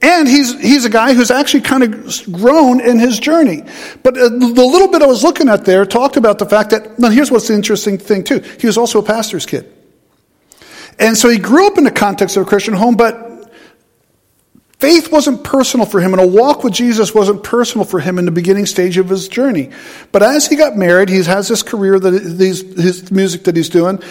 And 0.00 0.28
he's, 0.28 0.58
he's 0.60 0.84
a 0.84 0.90
guy 0.90 1.12
who's 1.12 1.32
actually 1.32 1.62
kind 1.62 1.82
of 1.82 2.32
grown 2.32 2.80
in 2.80 3.00
his 3.00 3.18
journey. 3.18 3.64
But 4.04 4.16
uh, 4.16 4.28
the 4.28 4.64
little 4.64 4.88
bit 4.88 5.02
I 5.02 5.06
was 5.06 5.24
looking 5.24 5.48
at 5.48 5.64
there 5.64 5.84
talked 5.84 6.16
about 6.16 6.38
the 6.38 6.46
fact 6.46 6.70
that, 6.70 7.00
now 7.00 7.10
here's 7.10 7.32
what's 7.32 7.48
the 7.48 7.54
interesting 7.54 7.98
thing 7.98 8.22
too. 8.22 8.38
He 8.60 8.68
was 8.68 8.78
also 8.78 9.00
a 9.00 9.02
pastor's 9.02 9.44
kid. 9.44 9.72
And 11.00 11.16
so 11.16 11.28
he 11.28 11.38
grew 11.38 11.66
up 11.66 11.78
in 11.78 11.84
the 11.84 11.90
context 11.90 12.36
of 12.36 12.44
a 12.44 12.46
Christian 12.46 12.74
home, 12.74 12.94
but 12.94 13.29
Faith 14.80 15.12
wasn't 15.12 15.44
personal 15.44 15.84
for 15.84 16.00
him, 16.00 16.14
and 16.14 16.22
a 16.22 16.26
walk 16.26 16.64
with 16.64 16.72
Jesus 16.72 17.14
wasn't 17.14 17.44
personal 17.44 17.84
for 17.84 18.00
him 18.00 18.18
in 18.18 18.24
the 18.24 18.30
beginning 18.30 18.64
stage 18.64 18.96
of 18.96 19.10
his 19.10 19.28
journey. 19.28 19.68
But 20.10 20.22
as 20.22 20.46
he 20.46 20.56
got 20.56 20.74
married, 20.74 21.10
he 21.10 21.22
has 21.22 21.48
this 21.48 21.62
career 21.62 22.00
that 22.00 22.10
these, 22.10 22.62
his 22.80 23.12
music 23.12 23.44
that 23.44 23.56
he's 23.56 23.68
doing. 23.68 24.02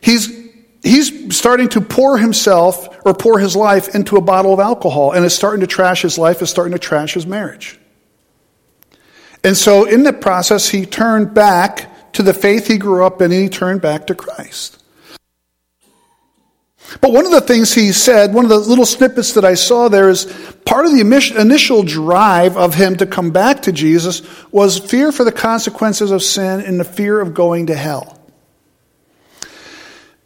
He's 0.00 0.34
he's 0.82 1.36
starting 1.36 1.68
to 1.70 1.82
pour 1.82 2.16
himself 2.16 2.88
or 3.04 3.12
pour 3.12 3.38
his 3.38 3.54
life 3.54 3.94
into 3.94 4.16
a 4.16 4.22
bottle 4.22 4.54
of 4.54 4.60
alcohol, 4.60 5.12
and 5.12 5.26
it's 5.26 5.34
starting 5.34 5.60
to 5.60 5.66
trash 5.66 6.00
his 6.00 6.16
life. 6.16 6.40
It's 6.40 6.50
starting 6.50 6.72
to 6.72 6.78
trash 6.78 7.12
his 7.12 7.26
marriage. 7.26 7.78
And 9.44 9.54
so, 9.54 9.84
in 9.84 10.04
the 10.04 10.14
process, 10.14 10.70
he 10.70 10.86
turned 10.86 11.34
back 11.34 12.12
to 12.14 12.22
the 12.22 12.32
faith 12.32 12.66
he 12.66 12.78
grew 12.78 13.04
up 13.04 13.20
in, 13.20 13.30
and 13.30 13.42
he 13.42 13.50
turned 13.50 13.82
back 13.82 14.06
to 14.06 14.14
Christ. 14.14 14.82
But 17.00 17.12
one 17.12 17.24
of 17.24 17.32
the 17.32 17.40
things 17.40 17.72
he 17.72 17.92
said, 17.92 18.34
one 18.34 18.44
of 18.44 18.50
the 18.50 18.58
little 18.58 18.86
snippets 18.86 19.32
that 19.34 19.44
I 19.44 19.54
saw 19.54 19.88
there 19.88 20.08
is 20.08 20.26
part 20.64 20.86
of 20.86 20.92
the 20.92 21.00
initial 21.00 21.82
drive 21.82 22.56
of 22.56 22.74
him 22.74 22.96
to 22.96 23.06
come 23.06 23.30
back 23.30 23.62
to 23.62 23.72
Jesus 23.72 24.22
was 24.52 24.78
fear 24.78 25.10
for 25.10 25.24
the 25.24 25.32
consequences 25.32 26.10
of 26.10 26.22
sin 26.22 26.60
and 26.60 26.78
the 26.78 26.84
fear 26.84 27.20
of 27.20 27.34
going 27.34 27.66
to 27.66 27.74
hell. 27.74 28.20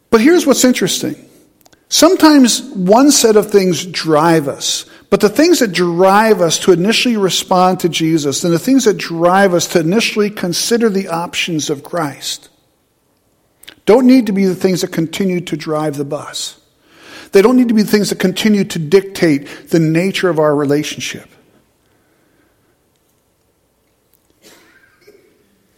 But 0.09 0.21
here's 0.21 0.45
what's 0.45 0.65
interesting. 0.65 1.15
Sometimes 1.87 2.61
one 2.61 3.11
set 3.11 3.35
of 3.35 3.49
things 3.49 3.85
drive 3.85 4.47
us, 4.47 4.85
but 5.09 5.21
the 5.21 5.29
things 5.29 5.59
that 5.59 5.71
drive 5.71 6.39
us 6.39 6.59
to 6.59 6.71
initially 6.71 7.17
respond 7.17 7.79
to 7.79 7.89
Jesus 7.89 8.43
and 8.43 8.53
the 8.53 8.59
things 8.59 8.85
that 8.85 8.97
drive 8.97 9.53
us 9.53 9.67
to 9.69 9.79
initially 9.79 10.29
consider 10.29 10.89
the 10.89 11.07
options 11.07 11.69
of 11.69 11.83
Christ 11.83 12.48
don't 13.89 14.05
need 14.05 14.27
to 14.27 14.31
be 14.31 14.45
the 14.45 14.53
things 14.53 14.81
that 14.81 14.91
continue 14.91 15.41
to 15.41 15.57
drive 15.57 15.97
the 15.97 16.05
bus. 16.05 16.61
They 17.31 17.41
don't 17.41 17.57
need 17.57 17.69
to 17.69 17.73
be 17.73 17.81
the 17.81 17.89
things 17.89 18.11
that 18.11 18.19
continue 18.19 18.63
to 18.65 18.77
dictate 18.77 19.47
the 19.69 19.79
nature 19.79 20.29
of 20.29 20.37
our 20.37 20.55
relationship. 20.55 21.27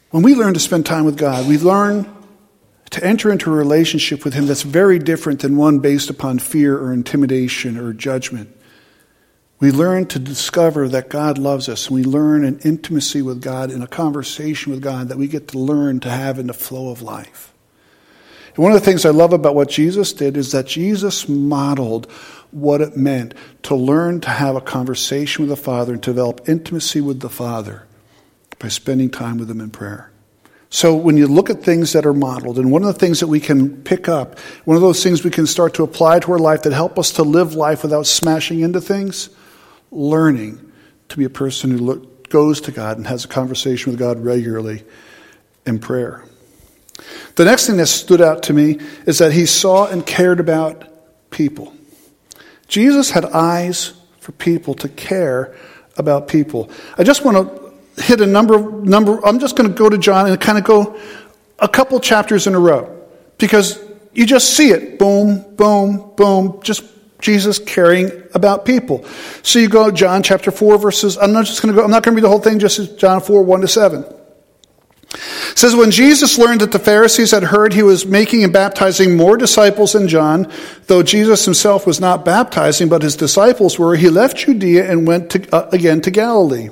When 0.10 0.24
we 0.24 0.36
learn 0.36 0.56
to 0.56 0.60
spend 0.60 0.86
time 0.86 1.06
with 1.06 1.18
God, 1.18 1.48
we 1.48 1.58
learn 1.58 2.14
to 2.90 3.02
enter 3.02 3.32
into 3.32 3.50
a 3.50 3.56
relationship 3.56 4.26
with 4.26 4.34
Him 4.34 4.46
that's 4.46 4.64
very 4.64 5.00
different 5.00 5.40
than 5.40 5.56
one 5.56 5.80
based 5.80 6.10
upon 6.10 6.40
fear 6.40 6.78
or 6.78 6.92
intimidation 6.92 7.78
or 7.78 7.94
judgment. 7.94 8.54
We 9.62 9.72
learn 9.72 10.08
to 10.08 10.20
discover 10.20 10.90
that 10.90 11.08
God 11.08 11.38
loves 11.38 11.70
us, 11.70 11.88
and 11.88 11.96
we 11.96 12.04
learn 12.04 12.44
an 12.44 12.60
intimacy 12.66 13.22
with 13.22 13.42
God 13.42 13.72
and 13.72 13.82
a 13.82 13.88
conversation 13.88 14.74
with 14.74 14.82
God 14.82 15.08
that 15.08 15.18
we 15.18 15.30
get 15.30 15.48
to 15.50 15.58
learn 15.58 16.02
to 16.02 16.10
have 16.10 16.40
in 16.40 16.48
the 16.48 16.54
flow 16.54 16.90
of 16.90 17.02
life. 17.02 17.51
And 18.56 18.64
one 18.64 18.74
of 18.74 18.80
the 18.80 18.86
things 18.86 19.06
I 19.06 19.12
love 19.12 19.34
about 19.34 19.56
what 19.56 19.70
Jesus 19.70 20.14
did 20.14 20.36
is 20.36 20.52
that 20.52 20.68
Jesus 20.68 21.30
modeled 21.30 22.12
what 22.52 22.82
it 22.82 22.98
meant 22.98 23.34
to 23.64 23.76
learn 23.76 24.20
to 24.22 24.30
have 24.30 24.56
a 24.56 24.62
conversation 24.62 25.44
with 25.44 25.50
the 25.50 25.64
Father 25.64 25.94
and 25.94 26.02
develop 26.02 26.50
intimacy 26.50 27.00
with 27.00 27.22
the 27.22 27.30
Father 27.30 27.88
by 28.60 28.68
spending 28.68 29.10
time 29.10 29.38
with 29.38 29.50
Him 29.50 29.62
in 29.62 29.70
prayer. 29.70 30.12
So 30.70 30.96
when 30.96 31.18
you 31.18 31.28
look 31.28 31.50
at 31.50 31.64
things 31.64 31.92
that 31.94 32.06
are 32.06 32.14
modeled, 32.14 32.58
and 32.58 32.72
one 32.72 32.84
of 32.84 32.94
the 32.94 33.00
things 33.00 33.20
that 33.20 33.28
we 33.28 33.42
can 33.42 33.84
pick 33.84 34.08
up, 34.08 34.40
one 34.64 34.78
of 34.78 34.82
those 34.82 35.04
things 35.04 35.24
we 35.24 35.30
can 35.30 35.46
start 35.46 35.74
to 35.74 35.84
apply 35.84 36.20
to 36.20 36.32
our 36.32 36.40
life 36.40 36.64
that 36.64 36.72
help 36.72 36.98
us 36.98 37.12
to 37.14 37.24
live 37.24 37.56
life 37.56 37.84
without 37.84 38.08
smashing 38.08 38.62
into 38.62 38.80
things, 38.80 39.30
learning 39.92 40.72
to 41.10 41.18
be 41.18 41.26
a 41.26 41.30
person 41.30 41.72
who 41.72 41.78
look, 41.78 42.30
goes 42.30 42.62
to 42.62 42.72
God 42.72 42.98
and 42.98 43.06
has 43.08 43.26
a 43.26 43.28
conversation 43.28 43.92
with 43.92 44.00
God 44.00 44.24
regularly 44.24 44.84
in 45.66 45.80
prayer. 45.80 46.24
The 47.36 47.46
next 47.46 47.68
thing 47.68 47.78
that 47.78 47.88
stood 47.88 48.22
out 48.22 48.44
to 48.44 48.54
me 48.54 48.80
is 49.06 49.20
that 49.20 49.32
he 49.32 49.46
saw 49.46 49.88
and 49.88 50.06
cared 50.06 50.40
about 50.40 50.88
people. 51.30 51.74
Jesus 52.68 53.12
had 53.12 53.26
eyes 53.26 53.94
for 54.20 54.32
people 54.34 54.74
to 54.76 54.90
care 54.90 55.56
about 55.98 56.28
people. 56.28 56.70
I 56.98 57.04
just 57.04 57.26
want 57.26 57.38
to 57.38 58.02
hit 58.02 58.22
a 58.22 58.26
number 58.26 58.60
number 58.82 59.20
I'm 59.26 59.40
just 59.40 59.56
going 59.56 59.70
to 59.70 59.76
go 59.76 59.90
to 59.90 59.98
John 59.98 60.28
and 60.28 60.40
kind 60.40 60.58
of 60.58 60.64
go 60.64 61.00
a 61.60 61.68
couple 61.68 62.00
chapters 62.00 62.48
in 62.48 62.56
a 62.56 62.60
row 62.60 62.98
because 63.38 63.80
you 64.14 64.26
just 64.26 64.56
see 64.56 64.72
it 64.72 64.98
boom 64.98 65.56
boom 65.56 66.14
boom 66.16 66.62
just 66.64 66.84
Jesus 67.20 67.60
caring 67.60 68.10
about 68.34 68.66
people. 68.66 69.06
So 69.44 69.60
you 69.60 69.70
go 69.70 69.92
John 69.92 70.24
chapter 70.24 70.52
4 70.52 70.78
verses 70.78 71.18
I'm 71.18 71.34
not 71.34 71.46
just 71.46 71.62
going 71.62 71.74
to 71.74 71.80
go 71.80 71.84
I'm 71.84 71.92
not 71.92 72.04
going 72.04 72.16
to 72.16 72.22
read 72.22 72.24
the 72.24 72.30
whole 72.30 72.40
thing 72.40 72.60
just 72.60 72.98
John 72.98 73.22
4 73.22 73.44
1 73.44 73.62
to 73.62 73.68
7. 73.68 74.06
It 75.14 75.58
says, 75.58 75.76
When 75.76 75.92
Jesus 75.92 76.38
learned 76.38 76.62
that 76.62 76.72
the 76.72 76.80
Pharisees 76.80 77.32
had 77.32 77.44
heard 77.44 77.74
he 77.74 77.84
was 77.84 78.06
making 78.06 78.44
and 78.44 78.54
baptizing 78.54 79.18
more 79.18 79.36
disciples 79.36 79.94
than 79.94 80.08
John, 80.08 80.52
though 80.88 81.04
Jesus 81.04 81.46
himself 81.46 81.86
was 81.86 82.00
not 82.00 82.24
baptizing, 82.24 82.88
but 82.88 83.02
his 83.02 83.16
disciples 83.16 83.78
were, 83.78 83.96
he 83.96 84.10
left 84.10 84.38
Judea 84.38 84.90
and 84.90 85.06
went 85.06 85.32
to, 85.32 85.56
uh, 85.56 85.70
again 85.72 86.02
to 86.02 86.12
Galilee. 86.12 86.70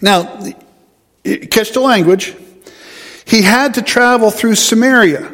Now, 0.00 0.40
catch 1.50 1.72
the 1.72 1.80
language. 1.80 2.34
He 3.24 3.42
had 3.42 3.74
to 3.74 3.82
travel 3.82 4.30
through 4.30 4.56
Samaria. 4.56 5.32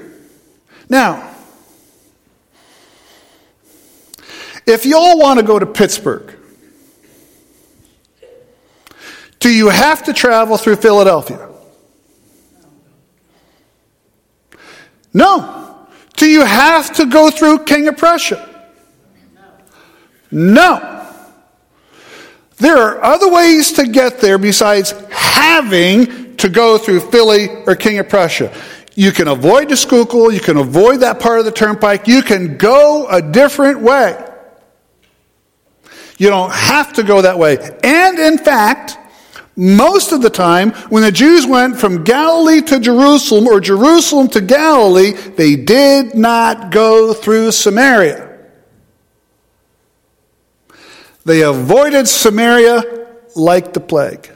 Now, 0.91 1.35
if 4.67 4.85
y'all 4.85 5.19
want 5.19 5.41
to 5.41 5.45
go 5.45 5.59
to 5.59 5.65
Pittsburgh, 5.65 6.35
do 9.41 9.51
you 9.51 9.71
have 9.71 10.05
to 10.05 10.13
travel 10.13 10.59
through 10.59 10.77
Philadelphia? 10.77 11.48
No. 15.13 15.87
Do 16.17 16.27
you 16.27 16.45
have 16.45 16.95
to 16.97 17.07
go 17.07 17.31
through 17.31 17.65
King 17.65 17.89
of 17.89 17.97
Prussia? 17.97 18.45
No. 20.31 21.07
There 22.57 22.77
are 22.77 23.03
other 23.03 23.31
ways 23.31 23.73
to 23.73 23.87
get 23.87 24.21
there 24.21 24.37
besides 24.37 24.93
having 25.11 26.37
to 26.39 26.49
go 26.49 26.77
through 26.77 27.01
Philly 27.01 27.49
or 27.67 27.77
King 27.77 27.99
of 27.99 28.09
Prussia. 28.09 28.53
You 28.95 29.13
can 29.13 29.29
avoid 29.29 29.69
the 29.69 29.77
Schuylkill, 29.77 30.33
you 30.33 30.41
can 30.41 30.57
avoid 30.57 31.01
that 31.01 31.21
part 31.21 31.39
of 31.39 31.45
the 31.45 31.53
turnpike, 31.53 32.09
you 32.09 32.21
can 32.21 32.57
go 32.57 33.07
a 33.09 33.23
different 33.23 33.81
way. 33.81 34.25
You 36.19 36.31
don't 36.31 36.53
have 36.53 36.93
to 36.95 37.05
go 37.05 37.23
that 37.23 37.39
way. 37.39 37.59
And 37.85 38.19
in 38.19 38.39
fact, 38.39 38.99
most 39.59 40.13
of 40.13 40.23
the 40.23 40.31
time, 40.31 40.71
when 40.89 41.03
the 41.03 41.11
Jews 41.11 41.45
went 41.45 41.81
from 41.81 42.05
Galilee 42.05 42.61
to 42.61 42.79
Jerusalem 42.79 43.49
or 43.49 43.59
Jerusalem 43.59 44.29
to 44.29 44.41
Galilee, 44.41 45.11
they 45.11 45.57
did 45.57 46.15
not 46.15 46.71
go 46.71 47.13
through 47.13 47.51
Samaria. 47.51 48.39
They 51.25 51.43
avoided 51.43 52.07
Samaria 52.07 53.09
like 53.35 53.73
the 53.73 53.81
plague 53.81 54.31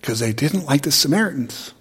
because 0.00 0.18
they 0.18 0.32
didn't 0.32 0.64
like 0.64 0.80
the 0.80 0.90
Samaritans. 0.90 1.74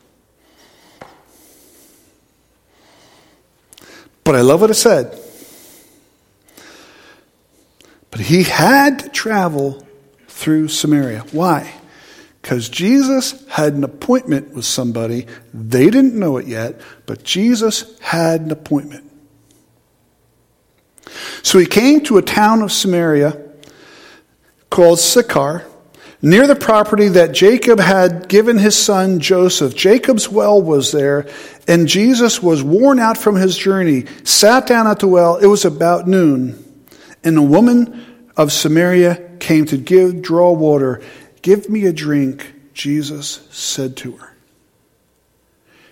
But 4.25 4.36
I 4.36 4.41
love 4.41 4.60
what 4.60 4.72
it 4.72 4.74
said. 4.74 5.17
But 8.12 8.19
he 8.19 8.43
had 8.43 9.00
to 9.00 9.10
travel 9.10 9.88
through 10.27 10.67
Samaria. 10.67 11.22
Why? 11.31 11.75
Because 12.44 12.68
Jesus 12.68 13.48
had 13.48 13.74
an 13.74 13.86
appointment 13.86 14.54
with 14.54 14.66
somebody. 14.66 15.28
They 15.54 15.90
didn't 15.90 16.14
know 16.14 16.36
it 16.36 16.46
yet, 16.46 16.82
but 17.06 17.24
Jesus 17.24 17.98
had 18.02 18.42
an 18.42 18.52
appointment. 18.52 19.10
So 21.42 21.58
he 21.58 21.66
came 21.66 22.02
to 22.02 22.18
a 22.18 22.22
town 22.22 22.62
of 22.62 22.72
Samaria 22.72 23.42
called 24.70 25.00
Sychar, 25.00 25.66
near 26.22 26.46
the 26.46 26.56
property 26.56 27.08
that 27.08 27.32
Jacob 27.32 27.80
had 27.80 28.28
given 28.28 28.58
his 28.58 28.76
son 28.76 29.22
Joseph. 29.22 29.74
Jacob's 29.74 30.28
well 30.28 30.62
was 30.62 30.92
there, 30.92 31.28
and 31.66 31.88
Jesus 31.88 32.44
was 32.44 32.62
worn 32.62 33.00
out 33.00 33.18
from 33.18 33.38
his 33.38 33.58
journey, 33.58 34.06
sat 34.26 34.68
down 34.68 34.86
at 34.86 35.00
the 35.00 35.08
well. 35.08 35.38
It 35.38 35.48
was 35.48 35.64
about 35.64 36.10
noon, 36.10 36.62
and 37.24 37.38
a 37.38 37.42
woman 37.42 38.28
of 38.36 38.52
Samaria 38.52 39.38
came 39.40 39.66
to 39.68 39.78
give 39.78 40.22
draw 40.22 40.52
water. 40.52 41.02
Give 41.44 41.70
me 41.70 41.86
a 41.86 41.94
drink, 41.94 42.54
Jesus 42.74 43.48
said 43.52 43.96
to 43.98 44.14
her. 44.14 44.34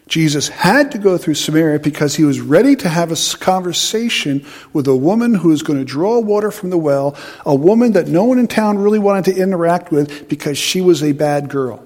Jesus 0.07 0.49
had 0.49 0.91
to 0.91 0.97
go 0.97 1.17
through 1.17 1.35
Samaria 1.35 1.79
because 1.79 2.15
he 2.15 2.23
was 2.23 2.41
ready 2.41 2.75
to 2.77 2.89
have 2.89 3.11
a 3.11 3.37
conversation 3.37 4.45
with 4.73 4.87
a 4.87 4.95
woman 4.95 5.35
who 5.35 5.49
was 5.49 5.61
going 5.61 5.79
to 5.79 5.85
draw 5.85 6.19
water 6.19 6.51
from 6.51 6.69
the 6.69 6.77
well, 6.77 7.15
a 7.45 7.55
woman 7.55 7.93
that 7.93 8.07
no 8.07 8.25
one 8.25 8.39
in 8.39 8.47
town 8.47 8.77
really 8.77 8.99
wanted 8.99 9.25
to 9.25 9.41
interact 9.41 9.91
with 9.91 10.27
because 10.27 10.57
she 10.57 10.81
was 10.81 11.03
a 11.03 11.11
bad 11.13 11.49
girl. 11.49 11.85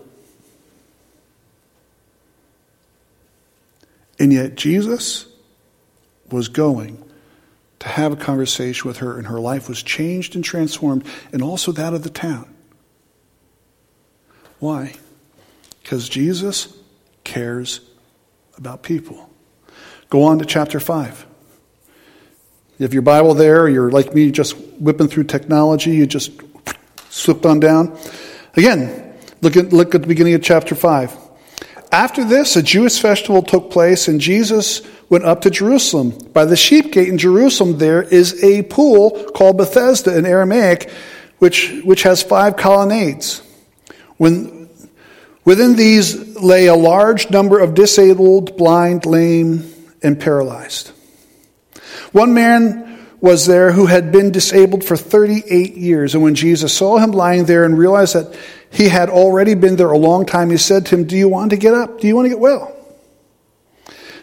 And 4.18 4.32
yet, 4.32 4.56
Jesus 4.56 5.28
was 6.32 6.48
going 6.48 7.04
to 7.80 7.88
have 7.88 8.14
a 8.14 8.16
conversation 8.16 8.88
with 8.88 8.98
her, 8.98 9.18
and 9.18 9.28
her 9.28 9.40
life 9.40 9.68
was 9.68 9.84
changed 9.84 10.36
and 10.36 10.44
transformed, 10.44 11.06
and 11.32 11.44
also 11.44 11.72
that 11.74 11.94
of 11.94 12.04
the 12.04 12.10
town. 12.10 12.55
Why? 14.60 14.94
Because 15.82 16.10
Jesus 16.10 16.76
cares 17.24 17.82
about 18.58 18.84
people. 18.84 19.30
Go 20.10 20.24
on 20.24 20.40
to 20.40 20.46
chapter 20.46 20.80
5. 20.80 21.26
If 22.78 22.94
your 22.94 23.02
Bible 23.02 23.34
there, 23.34 23.70
you're 23.70 23.92
like 23.92 24.14
me, 24.14 24.32
just 24.32 24.58
whipping 24.80 25.08
through 25.08 25.26
technology, 25.26 25.92
you 25.92 26.06
just 26.06 26.32
slipped 27.10 27.46
on 27.46 27.60
down. 27.60 27.98
Again, 28.56 29.14
look 29.42 29.56
at, 29.56 29.72
look 29.72 29.96
at 29.96 30.02
the 30.02 30.08
beginning 30.08 30.34
of 30.34 30.44
chapter 30.44 30.76
5. 30.76 31.18
After 31.92 32.26
this, 32.26 32.58
a 32.58 32.64
Jewish 32.64 33.00
festival 33.00 33.42
took 33.42 33.72
place, 33.72 34.10
and 34.10 34.20
Jesus 34.20 34.82
went 35.10 35.24
up 35.24 35.42
to 35.42 35.50
Jerusalem. 35.50 36.10
By 36.34 36.44
the 36.46 36.58
sheep 36.58 36.92
gate 36.92 37.08
in 37.08 37.18
Jerusalem, 37.18 37.78
there 37.78 38.04
is 38.04 38.44
a 38.44 38.64
pool 38.64 39.12
called 39.34 39.58
Bethesda 39.58 40.18
in 40.18 40.26
Aramaic, 40.26 40.92
which, 41.40 41.82
which 41.84 42.04
has 42.04 42.22
five 42.22 42.58
colonnades. 42.58 43.42
When, 44.18 44.70
within 45.44 45.76
these 45.76 46.36
lay 46.36 46.68
a 46.68 46.76
large 46.76 47.30
number 47.30 47.60
of 47.60 47.74
disabled, 47.74 48.58
blind, 48.58 49.06
lame, 49.06 49.72
and 50.02 50.20
paralyzed. 50.20 50.92
One 52.12 52.34
man 52.34 52.86
was 53.20 53.46
there 53.46 53.72
who 53.72 53.88
had 53.88 54.12
been 54.12 54.32
disabled 54.32 54.84
for 54.84 54.96
38 54.96 55.76
years, 55.76 56.14
and 56.14 56.24
when 56.24 56.36
Jesus 56.36 56.74
saw 56.74 56.98
him 56.98 57.12
lying 57.12 57.46
there 57.46 57.64
and 57.64 57.78
realized 57.78 58.16
that 58.16 58.38
he 58.70 58.88
had 58.90 59.10
already 59.10 59.56
been 59.56 59.78
there 59.78 59.92
a 59.92 59.98
long 59.98 60.26
time, 60.26 60.50
he 60.50 60.58
said 60.58 60.86
to 60.86 60.96
him, 60.96 61.06
Do 61.06 61.18
you 61.18 61.28
want 61.28 61.52
to 61.52 61.58
get 61.58 61.74
up? 61.74 62.00
Do 62.00 62.08
you 62.08 62.16
want 62.16 62.26
to 62.26 62.30
get 62.30 62.40
well? 62.40 62.76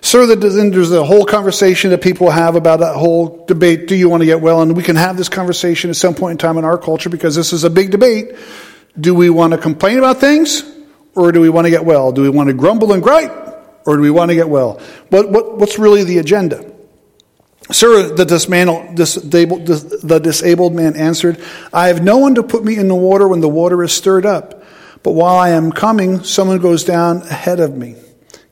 Sir, 0.03 0.27
there's 0.35 0.91
a 0.91 1.05
whole 1.05 1.25
conversation 1.25 1.91
that 1.91 2.03
people 2.03 2.29
have 2.29 2.57
about 2.57 2.81
that 2.81 2.97
whole 2.97 3.45
debate, 3.47 3.87
do 3.87 3.95
you 3.95 4.09
want 4.09 4.21
to 4.21 4.27
get 4.27 4.41
well? 4.41 4.61
And 4.61 4.77
we 4.77 4.83
can 4.83 4.97
have 4.97 5.17
this 5.17 5.29
conversation 5.29 5.91
at 5.91 5.97
some 5.97 6.15
point 6.15 6.33
in 6.33 6.39
time 6.39 6.59
in 6.59 6.65
our 6.65 6.77
culture 6.77 7.09
because 7.09 7.37
this 7.37 7.53
is 7.53 7.63
a 7.63 7.71
big 7.71 7.93
debate. 7.93 8.33
Do 8.99 9.15
we 9.15 9.31
want 9.31 9.53
to 9.53 9.59
complain 9.59 9.99
about 9.99 10.19
things 10.19 10.63
or 11.15 11.33
do 11.33 11.41
we 11.41 11.49
want 11.49 11.67
to 11.67 11.71
get 11.71 11.85
well? 11.85 12.13
Do 12.13 12.23
we 12.23 12.29
want 12.29 12.49
to 12.49 12.55
grumble 12.55 12.93
and 12.93 13.03
gripe 13.03 13.33
or 13.87 13.97
do 13.97 14.03
we 14.03 14.11
want 14.11 14.31
to 14.31 14.35
get 14.35 14.49
well? 14.49 14.81
What, 15.09 15.31
what, 15.31 15.59
what's 15.59 15.79
really 15.79 16.05
the 16.05 16.19
agenda? 16.19 16.73
Sir, 17.71 18.15
the, 18.15 18.25
dismantle, 18.25 18.95
disabled, 18.95 19.67
the 19.67 20.19
disabled 20.19 20.75
man 20.75 20.97
answered, 20.97 21.41
I 21.73 21.89
have 21.89 22.03
no 22.03 22.19
one 22.19 22.35
to 22.35 22.43
put 22.43 22.65
me 22.65 22.77
in 22.77 22.89
the 22.89 22.95
water 22.95 23.29
when 23.29 23.41
the 23.41 23.49
water 23.49 23.83
is 23.83 23.93
stirred 23.93 24.27
up. 24.27 24.65
But 25.03 25.13
while 25.13 25.37
I 25.37 25.51
am 25.51 25.73
coming, 25.73 26.23
someone 26.23 26.59
goes 26.59 26.85
down 26.85 27.23
ahead 27.23 27.61
of 27.61 27.77
me. 27.77 27.97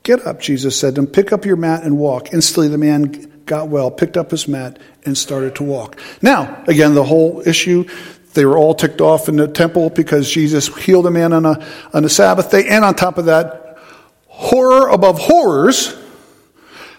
Get 0.03 0.27
up, 0.27 0.41
Jesus 0.41 0.79
said 0.79 0.95
to 0.95 1.03
him, 1.03 1.07
pick 1.07 1.33
up 1.33 1.45
your 1.45 1.57
mat 1.57 1.83
and 1.83 1.99
walk. 1.99 2.33
Instantly 2.33 2.69
the 2.69 2.79
man 2.79 3.43
got 3.45 3.69
well, 3.69 3.91
picked 3.91 4.17
up 4.17 4.31
his 4.31 4.49
mat, 4.49 4.79
and 5.05 5.19
started 5.19 5.57
to 5.57 5.65
walk. 5.65 5.99
Now, 6.23 6.63
again, 6.67 6.95
the 6.95 7.05
whole 7.05 7.43
issue, 7.47 7.85
they 8.35 8.45
were 8.45 8.57
all 8.57 8.75
ticked 8.75 9.01
off 9.01 9.29
in 9.29 9.37
the 9.37 9.49
temple 9.49 9.91
because 9.91 10.31
Jesus 10.31 10.69
healed 10.77 11.07
a 11.07 11.11
man 11.11 11.33
on 11.33 11.45
a, 11.45 11.67
on 11.93 12.05
a 12.05 12.09
Sabbath 12.09 12.51
day. 12.51 12.67
And 12.69 12.85
on 12.85 12.95
top 12.95 13.19
of 13.19 13.27
that, 13.27 13.79
horror 14.27 14.89
above 14.89 15.19
horrors, 15.19 15.97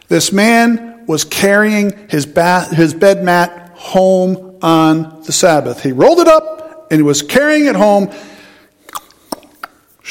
this 0.07 0.31
man 0.31 1.05
was 1.07 1.23
carrying 1.23 2.09
his, 2.09 2.25
bath, 2.25 2.71
his 2.71 2.93
bed 2.93 3.23
mat 3.23 3.71
home 3.75 4.57
on 4.61 5.23
the 5.23 5.31
Sabbath. 5.31 5.81
He 5.81 5.91
rolled 5.91 6.19
it 6.19 6.27
up 6.27 6.87
and 6.91 6.99
he 6.99 7.03
was 7.03 7.21
carrying 7.21 7.65
it 7.65 7.75
home 7.75 8.11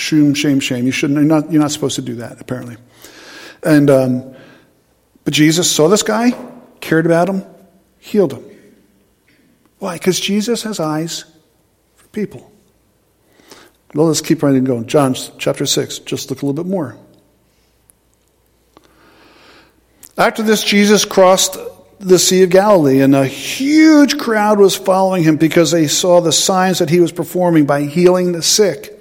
Shame, 0.00 0.34
shame, 0.34 0.60
shame. 0.60 0.86
You 0.86 0.92
shouldn't, 0.92 1.18
you're 1.18 1.26
not, 1.26 1.52
you're 1.52 1.60
not 1.60 1.72
supposed 1.72 1.96
to 1.96 2.02
do 2.02 2.16
that, 2.16 2.40
apparently. 2.40 2.76
And, 3.62 3.90
um, 3.90 4.34
but 5.24 5.34
Jesus 5.34 5.70
saw 5.70 5.88
this 5.88 6.02
guy, 6.02 6.32
cared 6.80 7.06
about 7.06 7.28
him, 7.28 7.44
healed 7.98 8.32
him. 8.32 8.49
Why? 9.80 9.94
Because 9.94 10.20
Jesus 10.20 10.62
has 10.62 10.78
eyes 10.78 11.24
for 11.96 12.06
people. 12.08 12.52
Well, 13.94 14.06
let's 14.06 14.20
keep 14.20 14.42
right 14.42 14.62
going. 14.62 14.86
John 14.86 15.14
chapter 15.38 15.66
6, 15.66 16.00
just 16.00 16.30
look 16.30 16.42
a 16.42 16.46
little 16.46 16.62
bit 16.62 16.70
more. 16.70 16.96
After 20.16 20.42
this, 20.42 20.62
Jesus 20.62 21.04
crossed 21.04 21.56
the 21.98 22.18
Sea 22.18 22.42
of 22.42 22.50
Galilee, 22.50 23.00
and 23.00 23.14
a 23.14 23.26
huge 23.26 24.18
crowd 24.18 24.58
was 24.58 24.76
following 24.76 25.24
him 25.24 25.36
because 25.36 25.70
they 25.70 25.86
saw 25.86 26.20
the 26.20 26.32
signs 26.32 26.78
that 26.78 26.90
he 26.90 27.00
was 27.00 27.10
performing 27.10 27.64
by 27.64 27.82
healing 27.82 28.32
the 28.32 28.42
sick. 28.42 28.96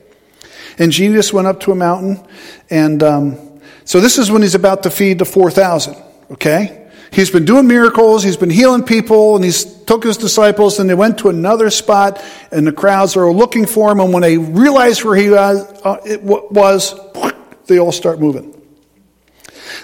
And 0.77 0.93
Jesus 0.93 1.33
went 1.33 1.47
up 1.47 1.59
to 1.61 1.73
a 1.73 1.75
mountain, 1.75 2.25
and 2.69 3.03
um, 3.03 3.59
so 3.83 3.99
this 3.99 4.17
is 4.17 4.31
when 4.31 4.41
he's 4.41 4.55
about 4.55 4.83
to 4.83 4.89
feed 4.89 5.19
the 5.19 5.25
4,000, 5.25 5.97
okay? 6.31 6.78
He's 7.11 7.31
been 7.31 7.45
doing 7.45 7.67
miracles, 7.67 8.23
he's 8.23 8.37
been 8.37 8.49
healing 8.49 8.83
people, 8.83 9.35
and 9.35 9.43
he's 9.43 9.65
took 9.65 10.03
his 10.03 10.17
disciples, 10.17 10.79
and 10.79 10.87
they 10.87 10.93
went 10.93 11.17
to 11.19 11.29
another 11.29 11.71
spot, 11.71 12.23
and 12.51 12.67
the 12.67 12.71
crowds 12.71 13.17
are 13.17 13.31
looking 13.31 13.65
for 13.65 13.91
him, 13.91 13.99
and 13.99 14.13
when 14.13 14.21
they 14.21 14.37
realize 14.37 15.03
where 15.03 15.15
he 15.15 15.31
was, 15.31 15.63
uh, 15.83 15.97
it 16.05 16.21
was 16.21 16.93
they 17.67 17.79
all 17.79 17.91
start 17.91 18.19
moving. 18.19 18.55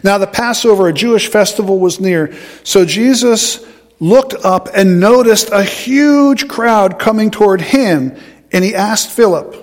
Now, 0.04 0.20
the 0.20 0.28
Passover, 0.28 0.88
a 0.88 0.94
Jewish 0.94 1.28
festival, 1.28 1.80
was 1.80 2.00
near, 2.00 2.36
so 2.64 2.86
Jesus 2.86 3.66
looked 4.00 4.34
up 4.46 4.70
and 4.76 5.00
noticed 5.00 5.50
a 5.52 5.64
huge 5.64 6.48
crowd 6.48 7.00
coming 7.00 7.32
toward 7.32 7.62
him, 7.62 8.16
and 8.52 8.64
he 8.64 8.76
asked 8.76 9.10
Philip, 9.10 9.56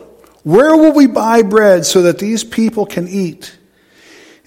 where 0.42 0.77
will 0.77 0.92
we 0.92 1.07
buy 1.07 1.42
bread 1.42 1.87
so 1.87 2.03
that 2.03 2.18
these 2.18 2.42
people 2.42 2.85
can 2.87 3.07
eat? 3.07 3.57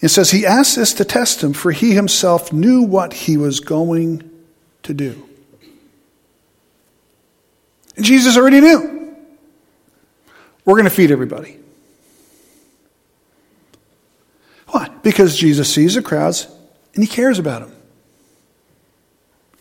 It 0.01 0.09
says 0.09 0.31
he 0.31 0.45
asked 0.45 0.75
this 0.75 0.93
to 0.95 1.05
test 1.05 1.43
him, 1.43 1.53
for 1.53 1.71
he 1.71 1.93
himself 1.93 2.51
knew 2.51 2.81
what 2.81 3.13
he 3.13 3.37
was 3.37 3.59
going 3.59 4.29
to 4.83 4.93
do. 4.93 5.27
And 7.95 8.05
Jesus 8.05 8.37
already 8.37 8.61
knew. 8.61 9.15
We're 10.65 10.75
going 10.75 10.85
to 10.85 10.89
feed 10.89 11.11
everybody. 11.11 11.57
Why? 14.67 14.89
Because 15.03 15.37
Jesus 15.37 15.73
sees 15.73 15.95
the 15.95 16.01
crowds 16.01 16.47
and 16.93 17.03
he 17.03 17.07
cares 17.07 17.39
about 17.39 17.61
them. 17.61 17.75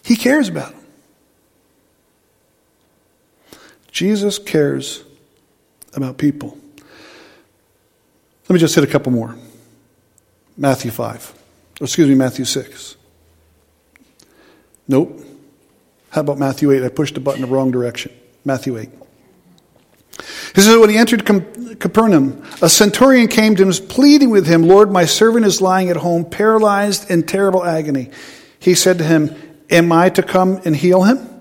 He 0.04 0.16
cares 0.16 0.48
about 0.48 0.72
them. 0.72 0.80
Jesus 3.92 4.38
cares 4.38 5.04
about 5.94 6.18
people. 6.18 6.58
Let 8.48 8.54
me 8.54 8.58
just 8.58 8.74
hit 8.74 8.82
a 8.82 8.88
couple 8.88 9.12
more. 9.12 9.36
Matthew 10.56 10.90
5. 10.90 11.34
Or 11.80 11.84
excuse 11.84 12.08
me, 12.08 12.14
Matthew 12.14 12.44
6. 12.44 12.96
Nope. 14.86 15.20
How 16.10 16.20
about 16.20 16.38
Matthew 16.38 16.70
8? 16.70 16.84
I 16.84 16.88
pushed 16.88 17.14
the 17.14 17.20
button 17.20 17.40
the 17.40 17.46
wrong 17.46 17.70
direction. 17.70 18.12
Matthew 18.44 18.78
8. 18.78 18.88
He 20.54 20.60
says, 20.60 20.78
when 20.78 20.90
he 20.90 20.96
entered 20.96 21.26
Capernaum, 21.80 22.44
a 22.62 22.68
centurion 22.68 23.26
came 23.26 23.56
to 23.56 23.68
him, 23.68 23.72
pleading 23.88 24.30
with 24.30 24.46
him, 24.46 24.62
Lord, 24.62 24.92
my 24.92 25.04
servant 25.04 25.44
is 25.44 25.60
lying 25.60 25.88
at 25.88 25.96
home, 25.96 26.24
paralyzed 26.24 27.10
in 27.10 27.24
terrible 27.24 27.64
agony. 27.64 28.10
He 28.60 28.74
said 28.76 28.98
to 28.98 29.04
him, 29.04 29.34
Am 29.70 29.90
I 29.90 30.10
to 30.10 30.22
come 30.22 30.60
and 30.64 30.76
heal 30.76 31.02
him? 31.02 31.33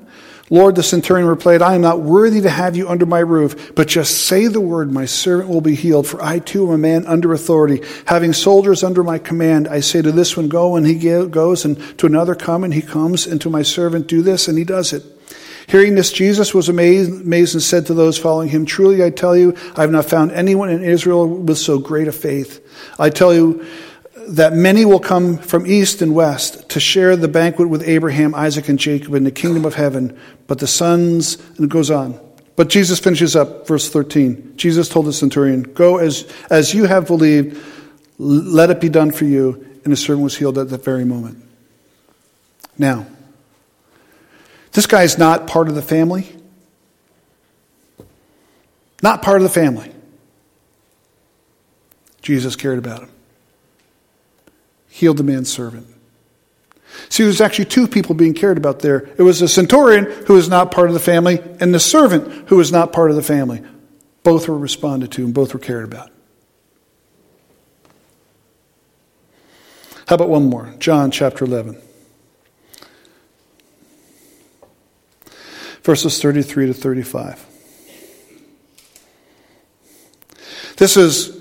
Lord, 0.54 0.76
the 0.76 0.84
centurion 0.84 1.28
replied, 1.28 1.64
I 1.64 1.74
am 1.74 1.82
not 1.82 2.02
worthy 2.02 2.40
to 2.42 2.50
have 2.50 2.78
you 2.78 2.88
under 2.88 3.08
my 3.08 3.18
roof, 3.18 3.74
but 3.74 3.88
just 3.88 4.28
say 4.28 4.46
the 4.46 4.62
word, 4.62 4.92
my 4.92 5.06
servant 5.06 5.50
will 5.50 5.62
be 5.62 5.74
healed. 5.74 6.06
For 6.06 6.22
I 6.22 6.38
too 6.38 6.68
am 6.68 6.74
a 6.76 6.78
man 6.78 7.08
under 7.08 7.34
authority, 7.34 7.82
having 8.06 8.34
soldiers 8.34 8.84
under 8.84 9.04
my 9.04 9.18
command. 9.18 9.68
I 9.68 9.80
say 9.80 10.04
to 10.04 10.12
this 10.12 10.38
one, 10.38 10.50
go, 10.50 10.76
and 10.76 10.86
he 10.86 10.94
goes, 11.26 11.66
and 11.66 11.98
to 11.98 12.06
another, 12.06 12.36
come, 12.36 12.64
and 12.64 12.72
he 12.72 12.84
comes, 12.84 13.26
and 13.26 13.42
to 13.42 13.50
my 13.50 13.64
servant, 13.64 14.06
do 14.06 14.22
this, 14.22 14.48
and 14.48 14.56
he 14.56 14.64
does 14.64 14.94
it. 14.94 15.04
Hearing 15.66 15.96
this, 15.96 16.12
Jesus 16.12 16.54
was 16.54 16.70
amazed, 16.70 17.10
and 17.10 17.64
said 17.64 17.88
to 17.88 17.96
those 17.96 18.20
following 18.20 18.50
him, 18.50 18.68
Truly 18.68 19.04
I 19.04 19.10
tell 19.10 19.36
you, 19.36 19.56
I 19.76 19.82
have 19.82 19.90
not 19.90 20.06
found 20.06 20.34
anyone 20.34 20.70
in 20.70 20.84
Israel 20.84 21.28
with 21.28 21.58
so 21.58 21.80
great 21.80 22.08
a 22.08 22.12
faith. 22.12 22.64
I 23.00 23.10
tell 23.10 23.34
you, 23.34 23.66
that 24.28 24.54
many 24.54 24.86
will 24.86 25.00
come 25.00 25.38
from 25.38 25.66
east 25.66 26.02
and 26.02 26.14
west 26.14 26.70
to 26.70 26.80
share 26.80 27.16
the 27.16 27.28
banquet 27.28 27.70
with 27.70 27.84
Abraham, 27.88 28.34
Isaac, 28.36 28.70
and 28.70 28.80
Jacob 28.80 29.14
in 29.14 29.24
the 29.24 29.32
kingdom 29.32 29.66
of 29.66 29.76
heaven. 29.76 30.18
But 30.48 30.60
the 30.60 30.68
sons, 30.68 31.36
and 31.58 31.66
it 31.66 31.70
goes 31.70 31.90
on. 31.92 32.20
But 32.56 32.70
Jesus 32.70 33.00
finishes 33.00 33.36
up, 33.36 33.68
verse 33.68 33.90
13. 33.90 34.54
Jesus 34.58 34.90
told 34.90 35.06
the 35.06 35.14
centurion, 35.14 35.64
Go 35.64 35.98
as, 35.98 36.32
as 36.50 36.74
you 36.74 36.86
have 36.86 37.08
believed, 37.08 37.62
let 38.18 38.70
it 38.70 38.80
be 38.80 38.90
done 38.90 39.12
for 39.12 39.26
you. 39.26 39.66
And 39.84 39.92
the 39.92 39.98
servant 39.98 40.24
was 40.24 40.38
healed 40.38 40.58
at 40.58 40.70
that 40.70 40.84
very 40.84 41.04
moment. 41.04 41.44
Now, 42.78 43.06
this 44.72 44.88
guy 44.88 45.04
is 45.04 45.18
not 45.18 45.48
part 45.48 45.68
of 45.68 45.76
the 45.76 45.82
family. 45.82 46.28
Not 49.02 49.22
part 49.22 49.38
of 49.38 49.44
the 49.44 49.50
family. 49.50 49.92
Jesus 52.22 52.56
cared 52.56 52.78
about 52.78 53.02
him 53.02 53.13
healed 54.94 55.18
the 55.18 55.24
man's 55.24 55.52
servant. 55.52 55.88
See, 57.10 57.24
there's 57.24 57.42
actually 57.42 57.66
two 57.66 57.88
people 57.88 58.14
being 58.14 58.36
cared 58.36 58.58
about 58.58 58.82
there. 58.82 59.10
It 59.18 59.24
was 59.24 59.40
the 59.40 59.48
centurion 59.48 60.06
who 60.28 60.36
was 60.36 60.50
not 60.50 60.72
part 60.72 60.88
of 60.88 60.94
the 60.94 61.00
family, 61.00 61.42
and 61.60 61.74
the 61.74 61.80
servant 61.80 62.48
who 62.50 62.58
was 62.58 62.72
not 62.72 62.94
part 62.94 63.10
of 63.10 63.16
the 63.16 63.24
family. 63.24 63.64
Both 64.22 64.48
were 64.48 64.58
responded 64.58 65.12
to, 65.14 65.26
and 65.26 65.34
both 65.34 65.52
were 65.52 65.60
cared 65.60 65.84
about. 65.84 66.12
How 70.06 70.14
about 70.14 70.30
one 70.30 70.48
more? 70.48 70.72
John 70.78 71.10
chapter 71.10 71.44
11. 71.44 71.82
Verses 75.82 76.22
33 76.22 76.68
to 76.68 76.74
35. 76.76 77.44
This 80.78 80.98
is 80.98 81.36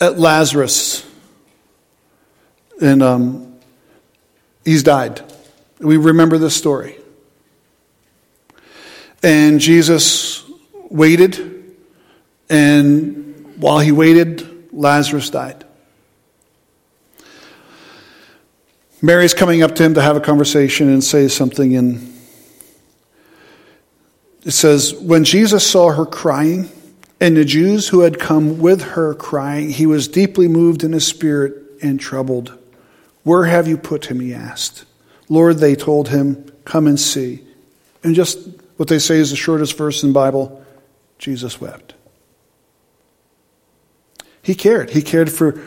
at 0.00 0.18
Lazarus 0.18 1.06
and 2.80 3.02
um, 3.02 3.56
he's 4.64 4.82
died. 4.82 5.22
We 5.78 5.96
remember 5.96 6.38
this 6.38 6.56
story. 6.56 6.96
And 9.22 9.60
Jesus 9.60 10.44
waited, 10.88 11.76
and 12.48 13.54
while 13.56 13.78
he 13.78 13.92
waited, 13.92 14.72
Lazarus 14.72 15.30
died. 15.30 15.64
Mary's 19.02 19.34
coming 19.34 19.62
up 19.62 19.74
to 19.76 19.82
him 19.82 19.94
to 19.94 20.02
have 20.02 20.16
a 20.16 20.20
conversation 20.20 20.88
and 20.88 21.02
say 21.02 21.28
something, 21.28 21.76
and 21.76 22.18
it 24.44 24.52
says, 24.52 24.94
When 24.94 25.24
Jesus 25.24 25.66
saw 25.66 25.90
her 25.90 26.06
crying, 26.06 26.70
and 27.20 27.36
the 27.36 27.44
Jews 27.44 27.88
who 27.88 28.00
had 28.00 28.18
come 28.18 28.58
with 28.58 28.82
her 28.82 29.14
crying, 29.14 29.70
he 29.70 29.84
was 29.84 30.08
deeply 30.08 30.48
moved 30.48 30.82
in 30.82 30.92
his 30.92 31.06
spirit 31.06 31.54
and 31.82 32.00
troubled. 32.00 32.58
Where 33.22 33.44
have 33.44 33.68
you 33.68 33.76
put 33.76 34.06
him? 34.06 34.20
He 34.20 34.34
asked. 34.34 34.84
Lord, 35.28 35.58
they 35.58 35.76
told 35.76 36.08
him, 36.08 36.50
Come 36.64 36.86
and 36.86 36.98
see. 36.98 37.44
And 38.02 38.14
just 38.14 38.38
what 38.76 38.88
they 38.88 38.98
say 38.98 39.16
is 39.16 39.30
the 39.30 39.36
shortest 39.36 39.76
verse 39.76 40.02
in 40.02 40.10
the 40.10 40.14
Bible 40.14 40.64
Jesus 41.18 41.60
wept. 41.60 41.94
He 44.42 44.54
cared. 44.54 44.90
He 44.90 45.02
cared 45.02 45.30
for 45.30 45.60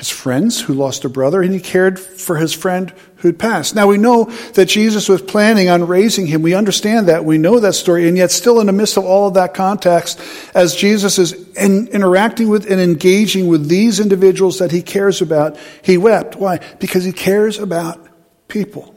his 0.00 0.08
friends 0.08 0.58
who 0.58 0.72
lost 0.72 1.04
a 1.04 1.10
brother, 1.10 1.42
and 1.42 1.52
he 1.52 1.60
cared 1.60 2.00
for 2.00 2.38
his 2.38 2.54
friend 2.54 2.90
who'd 3.16 3.38
passed. 3.38 3.74
Now 3.74 3.86
we 3.86 3.98
know 3.98 4.24
that 4.54 4.64
Jesus 4.64 5.10
was 5.10 5.20
planning 5.20 5.68
on 5.68 5.86
raising 5.86 6.26
him. 6.26 6.40
We 6.40 6.54
understand 6.54 7.08
that. 7.08 7.26
We 7.26 7.36
know 7.36 7.60
that 7.60 7.74
story. 7.74 8.08
And 8.08 8.16
yet, 8.16 8.30
still 8.30 8.60
in 8.60 8.66
the 8.66 8.72
midst 8.72 8.96
of 8.96 9.04
all 9.04 9.28
of 9.28 9.34
that 9.34 9.52
context, 9.52 10.18
as 10.54 10.74
Jesus 10.74 11.18
is 11.18 11.34
in, 11.54 11.88
interacting 11.88 12.48
with 12.48 12.70
and 12.70 12.80
engaging 12.80 13.46
with 13.46 13.68
these 13.68 14.00
individuals 14.00 14.58
that 14.60 14.70
he 14.70 14.80
cares 14.80 15.20
about, 15.20 15.58
he 15.82 15.98
wept. 15.98 16.34
Why? 16.34 16.60
Because 16.78 17.04
he 17.04 17.12
cares 17.12 17.58
about 17.58 18.02
people. 18.48 18.94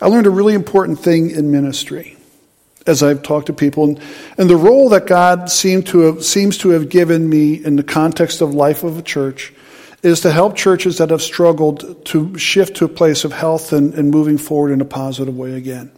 I 0.00 0.06
learned 0.06 0.26
a 0.26 0.30
really 0.30 0.54
important 0.54 0.98
thing 0.98 1.30
in 1.30 1.50
ministry 1.50 2.16
as 2.86 3.02
I've 3.02 3.22
talked 3.22 3.46
to 3.46 3.52
people. 3.52 3.84
And, 3.84 4.00
and 4.38 4.50
the 4.50 4.56
role 4.56 4.88
that 4.90 5.06
God 5.06 5.50
seemed 5.50 5.86
to 5.88 6.00
have, 6.00 6.24
seems 6.24 6.58
to 6.58 6.70
have 6.70 6.88
given 6.88 7.28
me 7.28 7.54
in 7.54 7.76
the 7.76 7.82
context 7.82 8.40
of 8.40 8.54
life 8.54 8.82
of 8.84 8.98
a 8.98 9.02
church 9.02 9.52
is 10.02 10.20
to 10.20 10.32
help 10.32 10.56
churches 10.56 10.98
that 10.98 11.10
have 11.10 11.20
struggled 11.20 12.04
to 12.06 12.36
shift 12.38 12.76
to 12.78 12.86
a 12.86 12.88
place 12.88 13.24
of 13.24 13.32
health 13.32 13.72
and, 13.72 13.94
and 13.94 14.10
moving 14.10 14.38
forward 14.38 14.72
in 14.72 14.80
a 14.80 14.84
positive 14.84 15.36
way 15.36 15.54
again. 15.54 15.90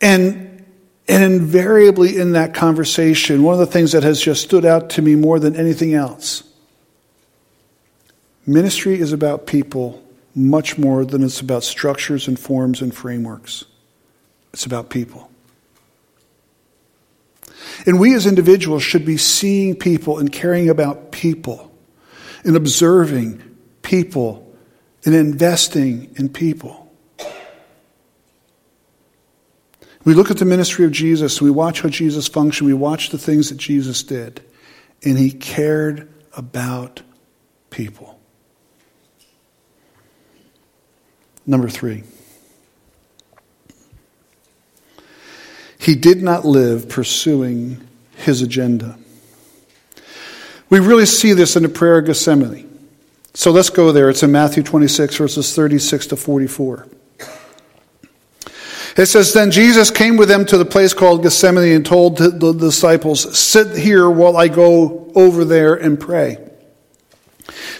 And, 0.00 0.64
and 1.06 1.22
invariably 1.22 2.16
in 2.16 2.32
that 2.32 2.54
conversation, 2.54 3.42
one 3.42 3.52
of 3.52 3.60
the 3.60 3.66
things 3.66 3.92
that 3.92 4.02
has 4.02 4.20
just 4.20 4.42
stood 4.42 4.64
out 4.64 4.90
to 4.90 5.02
me 5.02 5.16
more 5.16 5.38
than 5.38 5.54
anything 5.54 5.94
else 5.94 6.44
ministry 8.46 9.00
is 9.00 9.12
about 9.12 9.46
people 9.46 10.02
much 10.34 10.78
more 10.78 11.04
than 11.04 11.22
it's 11.22 11.40
about 11.40 11.62
structures 11.62 12.28
and 12.28 12.38
forms 12.38 12.82
and 12.82 12.94
frameworks. 12.94 13.64
It's 14.52 14.66
about 14.66 14.90
people. 14.90 15.30
And 17.86 17.98
we 17.98 18.14
as 18.14 18.26
individuals 18.26 18.82
should 18.82 19.04
be 19.04 19.16
seeing 19.16 19.74
people 19.74 20.18
and 20.18 20.30
caring 20.30 20.68
about 20.68 21.12
people 21.12 21.72
and 22.44 22.56
observing 22.56 23.42
people 23.82 24.54
and 25.04 25.14
investing 25.14 26.14
in 26.16 26.28
people. 26.28 26.90
We 30.04 30.14
look 30.14 30.30
at 30.30 30.38
the 30.38 30.46
ministry 30.46 30.86
of 30.86 30.92
Jesus, 30.92 31.42
we 31.42 31.50
watch 31.50 31.82
how 31.82 31.90
Jesus 31.90 32.26
functioned, 32.26 32.66
we 32.66 32.74
watch 32.74 33.10
the 33.10 33.18
things 33.18 33.50
that 33.50 33.58
Jesus 33.58 34.02
did, 34.02 34.42
and 35.04 35.18
he 35.18 35.30
cared 35.30 36.10
about 36.34 37.02
people. 37.68 38.18
Number 41.46 41.68
three. 41.68 42.04
He 45.80 45.94
did 45.94 46.22
not 46.22 46.44
live 46.44 46.90
pursuing 46.90 47.80
his 48.16 48.42
agenda. 48.42 48.98
We 50.68 50.78
really 50.78 51.06
see 51.06 51.32
this 51.32 51.56
in 51.56 51.62
the 51.62 51.70
prayer 51.70 51.98
of 51.98 52.04
Gethsemane. 52.04 52.68
So 53.32 53.50
let's 53.50 53.70
go 53.70 53.90
there. 53.90 54.10
It's 54.10 54.22
in 54.22 54.30
Matthew 54.30 54.62
26, 54.62 55.16
verses 55.16 55.54
36 55.56 56.08
to 56.08 56.16
44. 56.16 56.86
It 58.96 59.06
says, 59.06 59.32
Then 59.32 59.50
Jesus 59.50 59.90
came 59.90 60.18
with 60.18 60.28
them 60.28 60.44
to 60.46 60.58
the 60.58 60.66
place 60.66 60.92
called 60.92 61.22
Gethsemane 61.22 61.72
and 61.72 61.86
told 61.86 62.18
the 62.18 62.52
disciples, 62.52 63.38
Sit 63.38 63.78
here 63.78 64.10
while 64.10 64.36
I 64.36 64.48
go 64.48 65.10
over 65.14 65.46
there 65.46 65.74
and 65.74 65.98
pray. 65.98 66.49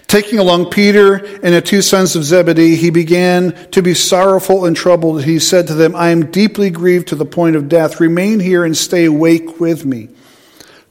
Taking 0.07 0.39
along 0.39 0.71
Peter 0.71 1.15
and 1.15 1.55
the 1.55 1.63
two 1.63 1.83
sons 1.83 2.17
of 2.17 2.25
Zebedee, 2.25 2.77
he 2.77 2.91
began 2.91 3.53
to 3.71 3.83
be 3.83 3.95
sorrowful 3.95 4.65
and 4.65 4.77
troubled. 4.77 5.25
He 5.25 5.39
said 5.39 5.67
to 5.69 5.75
them, 5.75 5.95
I 5.95 6.09
am 6.11 6.31
deeply 6.31 6.71
grieved 6.71 7.09
to 7.09 7.15
the 7.15 7.25
point 7.25 7.57
of 7.57 7.69
death. 7.69 8.01
Remain 8.01 8.41
here 8.41 8.65
and 8.65 8.77
stay 8.77 9.05
awake 9.05 9.61
with 9.61 9.85
me. 9.85 10.09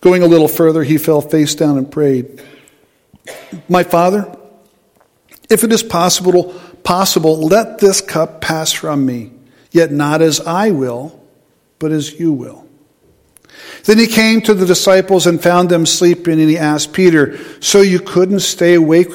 Going 0.01 0.23
a 0.23 0.27
little 0.27 0.47
further, 0.47 0.83
he 0.83 0.97
fell 0.97 1.21
face 1.21 1.55
down 1.55 1.77
and 1.77 1.91
prayed, 1.91 2.41
My 3.67 3.83
father, 3.83 4.33
if 5.49 5.63
it 5.63 5.71
is 5.71 5.83
possible, 5.83 6.53
possible, 6.83 7.41
let 7.41 7.79
this 7.79 7.99
cup 7.99 8.39
pass 8.39 8.71
from 8.71 9.05
me, 9.05 9.31
yet 9.71 9.91
not 9.91 10.21
as 10.21 10.39
I 10.39 10.71
will, 10.71 11.19
but 11.79 11.91
as 11.91 12.19
you 12.19 12.31
will. 12.31 12.68
Then 13.83 13.97
he 13.97 14.07
came 14.07 14.41
to 14.41 14.53
the 14.53 14.65
disciples 14.65 15.27
and 15.27 15.41
found 15.41 15.69
them 15.69 15.85
sleeping, 15.85 16.39
and 16.39 16.49
he 16.49 16.57
asked 16.57 16.93
Peter, 16.93 17.37
So 17.61 17.81
you 17.81 17.99
couldn't 17.99 18.41
stay 18.41 18.75
awake 18.75 19.11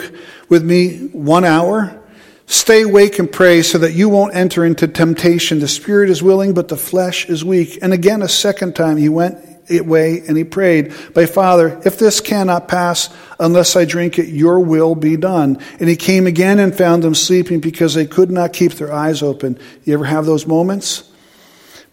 with 0.49 0.65
me 0.65 1.09
one 1.13 1.45
hour? 1.45 2.01
Stay 2.47 2.83
awake 2.83 3.19
and 3.19 3.31
pray 3.31 3.63
so 3.63 3.79
that 3.79 3.95
you 3.95 4.09
won't 4.09 4.35
enter 4.35 4.65
into 4.65 4.87
temptation. 4.87 5.61
The 5.61 5.69
spirit 5.69 6.11
is 6.11 6.23
willing, 6.23 6.53
but 6.53 6.69
the 6.69 6.77
flesh 6.77 7.29
is 7.29 7.45
weak. 7.45 7.79
And 7.81 7.93
again, 7.93 8.21
a 8.21 8.29
second 8.29 8.77
time, 8.77 8.99
he 8.99 9.09
went 9.09 9.39
away 9.71 10.21
and 10.27 10.37
he 10.37 10.45
prayed, 10.45 10.93
My 11.15 11.25
Father, 11.25 11.81
if 11.87 11.99
this 11.99 12.21
cannot 12.21 12.69
pass 12.69 13.15
unless 13.41 13.77
I 13.77 13.87
drink 13.87 14.19
it, 14.19 14.29
your 14.29 14.61
will 14.61 14.95
be 14.95 15.17
done. 15.17 15.59
And 15.81 15.89
he 15.89 15.97
came 15.97 16.27
again 16.27 16.59
and 16.59 16.77
found 16.77 17.03
them 17.03 17.15
sleeping 17.15 17.61
because 17.61 17.95
they 17.95 18.07
could 18.07 18.31
not 18.31 18.53
keep 18.53 18.73
their 18.73 18.93
eyes 18.93 19.23
open. 19.23 19.59
You 19.85 19.95
ever 19.95 20.05
have 20.05 20.27
those 20.27 20.47
moments? 20.47 21.11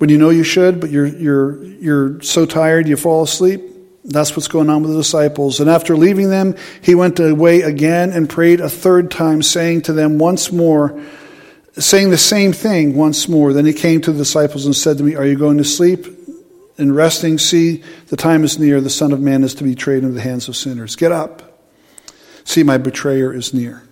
When 0.02 0.10
you 0.10 0.18
know 0.18 0.32
you 0.32 0.44
should, 0.44 0.82
but 0.82 0.90
you're, 0.90 1.06
you're, 1.06 1.64
you're 1.64 2.22
so 2.24 2.48
tired 2.48 2.88
you 2.88 2.98
fall 2.98 3.22
asleep. 3.22 3.62
That's 4.04 4.36
what's 4.36 4.48
going 4.48 4.68
on 4.68 4.82
with 4.82 4.94
the 4.94 4.98
disciples. 4.98 5.60
And 5.60 5.70
after 5.70 5.96
leaving 5.96 6.32
them, 6.32 6.56
he 6.82 6.96
went 6.96 7.20
away 7.20 7.62
again 7.62 8.10
and 8.10 8.28
prayed 8.28 8.62
a 8.62 8.68
third 8.68 9.12
time, 9.12 9.44
saying 9.44 9.84
to 9.84 9.94
them 9.94 10.18
once 10.18 10.52
more, 10.52 11.00
saying 11.74 12.10
the 12.10 12.18
same 12.18 12.52
thing 12.52 12.96
once 12.96 13.30
more. 13.30 13.54
Then 13.54 13.68
he 13.68 13.74
came 13.74 14.02
to 14.02 14.12
the 14.12 14.18
disciples 14.18 14.66
and 14.66 14.76
said 14.76 14.98
to 14.98 15.04
me, 15.04 15.14
Are 15.14 15.26
you 15.26 15.38
going 15.38 15.60
to 15.60 15.64
sleep 15.64 16.08
and 16.80 16.96
resting? 16.96 17.38
See, 17.38 17.84
the 18.08 18.18
time 18.18 18.44
is 18.44 18.58
near. 18.58 18.82
The 18.82 18.90
Son 18.90 19.12
of 19.12 19.22
Man 19.22 19.44
is 19.44 19.54
to 19.54 19.64
be 19.64 19.76
betrayed 19.76 20.02
into 20.02 20.16
the 20.16 20.22
hands 20.22 20.48
of 20.48 20.56
sinners. 20.56 20.96
Get 20.96 21.12
up. 21.12 21.62
See, 22.44 22.64
my 22.64 22.80
betrayer 22.80 23.32
is 23.32 23.54
near. 23.54 23.84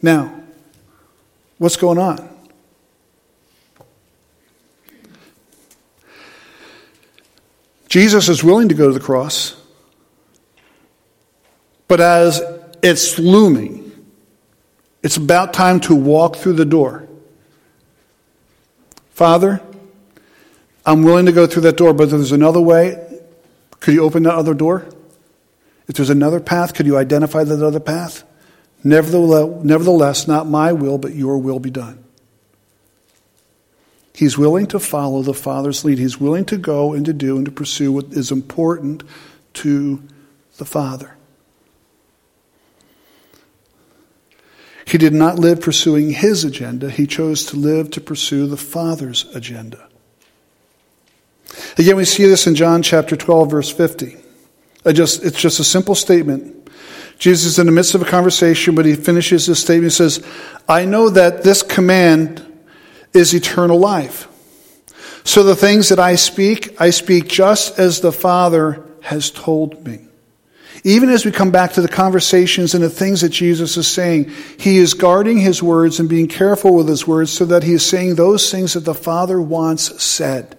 Now, 0.00 0.32
what's 1.58 1.74
going 1.74 1.98
on? 1.98 2.33
Jesus 7.94 8.28
is 8.28 8.42
willing 8.42 8.70
to 8.70 8.74
go 8.74 8.88
to 8.88 8.92
the 8.92 8.98
cross, 8.98 9.54
but 11.86 12.00
as 12.00 12.42
it's 12.82 13.20
looming, 13.20 13.92
it's 15.04 15.16
about 15.16 15.54
time 15.54 15.78
to 15.78 15.94
walk 15.94 16.34
through 16.34 16.54
the 16.54 16.64
door. 16.64 17.06
Father, 19.10 19.62
I'm 20.84 21.04
willing 21.04 21.26
to 21.26 21.30
go 21.30 21.46
through 21.46 21.62
that 21.62 21.76
door, 21.76 21.94
but 21.94 22.02
if 22.02 22.10
there's 22.10 22.32
another 22.32 22.60
way, 22.60 23.00
could 23.78 23.94
you 23.94 24.02
open 24.02 24.24
that 24.24 24.34
other 24.34 24.54
door? 24.54 24.84
If 25.86 25.94
there's 25.94 26.10
another 26.10 26.40
path, 26.40 26.74
could 26.74 26.86
you 26.86 26.96
identify 26.96 27.44
that 27.44 27.64
other 27.64 27.78
path? 27.78 28.24
Nevertheless, 28.82 29.64
nevertheless, 29.64 30.26
not 30.26 30.48
my 30.48 30.72
will, 30.72 30.98
but 30.98 31.14
your 31.14 31.38
will 31.38 31.60
be 31.60 31.70
done. 31.70 32.03
He's 34.14 34.38
willing 34.38 34.66
to 34.68 34.78
follow 34.78 35.22
the 35.22 35.34
Father's 35.34 35.84
lead. 35.84 35.98
He's 35.98 36.20
willing 36.20 36.44
to 36.46 36.56
go 36.56 36.94
and 36.94 37.04
to 37.04 37.12
do 37.12 37.36
and 37.36 37.44
to 37.46 37.50
pursue 37.50 37.92
what 37.92 38.12
is 38.12 38.30
important 38.30 39.02
to 39.54 40.02
the 40.56 40.64
Father. 40.64 41.16
He 44.86 44.98
did 44.98 45.12
not 45.12 45.40
live 45.40 45.60
pursuing 45.60 46.10
his 46.10 46.44
agenda. 46.44 46.90
He 46.90 47.08
chose 47.08 47.44
to 47.46 47.56
live 47.56 47.90
to 47.90 48.00
pursue 48.00 48.46
the 48.46 48.56
Father's 48.56 49.24
agenda. 49.34 49.88
Again, 51.76 51.96
we 51.96 52.04
see 52.04 52.26
this 52.26 52.46
in 52.46 52.54
John 52.54 52.82
chapter 52.82 53.16
12, 53.16 53.50
verse 53.50 53.72
50. 53.72 54.16
I 54.84 54.92
just, 54.92 55.24
it's 55.24 55.40
just 55.40 55.58
a 55.58 55.64
simple 55.64 55.96
statement. 55.96 56.70
Jesus 57.18 57.52
is 57.52 57.58
in 57.58 57.66
the 57.66 57.72
midst 57.72 57.96
of 57.96 58.02
a 58.02 58.04
conversation, 58.04 58.76
but 58.76 58.84
he 58.84 58.94
finishes 58.94 59.46
his 59.46 59.58
statement. 59.58 59.92
He 59.92 59.96
says, 59.96 60.24
I 60.68 60.84
know 60.84 61.10
that 61.10 61.42
this 61.42 61.64
command 61.64 62.53
is 63.14 63.32
eternal 63.32 63.78
life. 63.78 64.28
So 65.24 65.42
the 65.42 65.56
things 65.56 65.88
that 65.88 65.98
I 65.98 66.16
speak, 66.16 66.78
I 66.80 66.90
speak 66.90 67.28
just 67.28 67.78
as 67.78 68.00
the 68.00 68.12
Father 68.12 68.84
has 69.02 69.30
told 69.30 69.86
me. 69.86 70.00
Even 70.86 71.08
as 71.08 71.24
we 71.24 71.32
come 71.32 71.50
back 71.50 71.72
to 71.72 71.80
the 71.80 71.88
conversations 71.88 72.74
and 72.74 72.84
the 72.84 72.90
things 72.90 73.22
that 73.22 73.30
Jesus 73.30 73.78
is 73.78 73.88
saying, 73.88 74.30
he 74.58 74.76
is 74.76 74.92
guarding 74.92 75.38
his 75.38 75.62
words 75.62 75.98
and 75.98 76.10
being 76.10 76.28
careful 76.28 76.74
with 76.74 76.88
his 76.88 77.06
words 77.06 77.32
so 77.32 77.46
that 77.46 77.62
he 77.62 77.72
is 77.72 77.86
saying 77.86 78.16
those 78.16 78.50
things 78.50 78.74
that 78.74 78.80
the 78.80 78.94
Father 78.94 79.40
wants 79.40 80.02
said. 80.02 80.58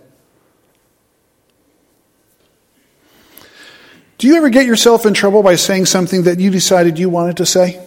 Do 4.17 4.27
you 4.27 4.37
ever 4.37 4.49
get 4.49 4.65
yourself 4.65 5.05
in 5.05 5.13
trouble 5.13 5.43
by 5.43 5.57
saying 5.57 5.85
something 5.85 6.23
that 6.23 6.39
you 6.39 6.49
decided 6.49 6.97
you 6.97 7.09
wanted 7.09 7.37
to 7.37 7.45
say? 7.45 7.79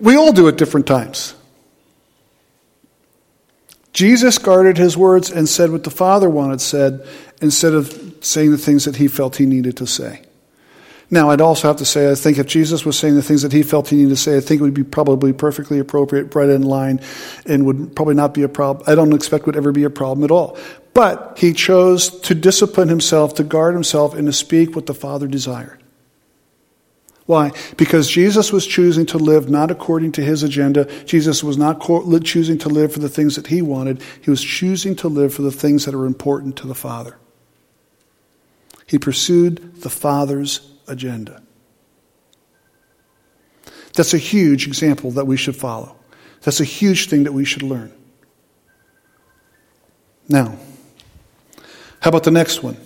We 0.00 0.13
all 0.24 0.32
do 0.32 0.48
at 0.48 0.56
different 0.56 0.86
times. 0.86 1.34
Jesus 3.92 4.38
guarded 4.38 4.76
his 4.76 4.96
words 4.96 5.30
and 5.30 5.48
said 5.48 5.70
what 5.70 5.84
the 5.84 5.90
Father 5.90 6.28
wanted 6.28 6.60
said 6.60 7.06
instead 7.40 7.74
of 7.74 8.16
saying 8.22 8.50
the 8.50 8.58
things 8.58 8.86
that 8.86 8.96
he 8.96 9.06
felt 9.06 9.36
he 9.36 9.46
needed 9.46 9.76
to 9.76 9.86
say. 9.86 10.22
Now, 11.10 11.30
I'd 11.30 11.42
also 11.42 11.68
have 11.68 11.76
to 11.76 11.84
say, 11.84 12.10
I 12.10 12.14
think 12.14 12.38
if 12.38 12.46
Jesus 12.46 12.84
was 12.86 12.98
saying 12.98 13.14
the 13.14 13.22
things 13.22 13.42
that 13.42 13.52
he 13.52 13.62
felt 13.62 13.90
he 13.90 13.96
needed 13.96 14.08
to 14.08 14.16
say, 14.16 14.36
I 14.36 14.40
think 14.40 14.60
it 14.60 14.64
would 14.64 14.74
be 14.74 14.82
probably 14.82 15.32
perfectly 15.32 15.78
appropriate, 15.78 16.34
right 16.34 16.48
in 16.48 16.62
line, 16.62 17.00
and 17.46 17.66
would 17.66 17.94
probably 17.94 18.14
not 18.14 18.32
be 18.32 18.42
a 18.42 18.48
problem. 18.48 18.84
I 18.88 18.94
don't 18.94 19.12
expect 19.12 19.44
would 19.46 19.56
ever 19.56 19.70
be 19.70 19.84
a 19.84 19.90
problem 19.90 20.24
at 20.24 20.30
all. 20.30 20.58
But 20.94 21.34
he 21.38 21.52
chose 21.52 22.08
to 22.20 22.34
discipline 22.34 22.88
himself, 22.88 23.34
to 23.34 23.44
guard 23.44 23.74
himself, 23.74 24.14
and 24.14 24.26
to 24.26 24.32
speak 24.32 24.74
what 24.74 24.86
the 24.86 24.94
Father 24.94 25.28
desired. 25.28 25.83
Why? 27.26 27.52
Because 27.78 28.10
Jesus 28.10 28.52
was 28.52 28.66
choosing 28.66 29.06
to 29.06 29.18
live 29.18 29.48
not 29.48 29.70
according 29.70 30.12
to 30.12 30.22
his 30.22 30.42
agenda. 30.42 30.84
Jesus 31.04 31.42
was 31.42 31.56
not 31.56 31.80
choosing 32.24 32.58
to 32.58 32.68
live 32.68 32.92
for 32.92 32.98
the 32.98 33.08
things 33.08 33.36
that 33.36 33.46
he 33.46 33.62
wanted. 33.62 34.02
He 34.20 34.30
was 34.30 34.42
choosing 34.42 34.94
to 34.96 35.08
live 35.08 35.32
for 35.32 35.40
the 35.40 35.50
things 35.50 35.86
that 35.86 35.94
are 35.94 36.04
important 36.04 36.56
to 36.58 36.66
the 36.66 36.74
Father. 36.74 37.16
He 38.86 38.98
pursued 38.98 39.80
the 39.80 39.88
Father's 39.88 40.70
agenda. 40.86 41.42
That's 43.94 44.12
a 44.12 44.18
huge 44.18 44.66
example 44.66 45.12
that 45.12 45.26
we 45.26 45.38
should 45.38 45.56
follow. 45.56 45.96
That's 46.42 46.60
a 46.60 46.64
huge 46.64 47.08
thing 47.08 47.24
that 47.24 47.32
we 47.32 47.46
should 47.46 47.62
learn. 47.62 47.90
Now, 50.28 50.58
how 52.00 52.10
about 52.10 52.24
the 52.24 52.30
next 52.30 52.62
one? 52.62 52.76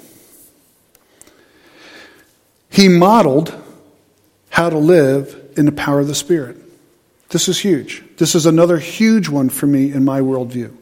He 2.71 2.89
modeled 2.89 3.53
how 4.59 4.69
to 4.69 4.77
live 4.77 5.53
in 5.57 5.67
the 5.67 5.71
power 5.71 6.01
of 6.01 6.09
the 6.09 6.15
Spirit. 6.17 6.57
This 7.29 7.49
is 7.49 7.61
huge. 7.61 8.03
This 8.17 8.35
is 8.35 8.45
another 8.45 8.77
huge 8.77 9.29
one 9.29 9.51
for 9.51 9.69
me 9.69 9.93
in 9.93 10.05
my 10.05 10.19
worldview. 10.19 10.75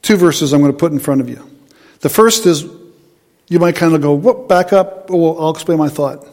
Two 0.00 0.16
verses 0.16 0.52
I'm 0.52 0.60
going 0.60 0.70
to 0.70 0.78
put 0.78 0.92
in 0.92 1.00
front 1.00 1.20
of 1.20 1.28
you. 1.28 1.44
The 1.98 2.08
first 2.08 2.46
is, 2.46 2.64
you 3.48 3.58
might 3.58 3.74
kind 3.74 3.92
of 3.92 4.00
go, 4.00 4.14
whoop, 4.14 4.46
back 4.46 4.72
up. 4.72 5.10
Oh, 5.10 5.16
well, 5.16 5.40
I'll 5.40 5.50
explain 5.50 5.78
my 5.78 5.88
thought. 5.88 6.24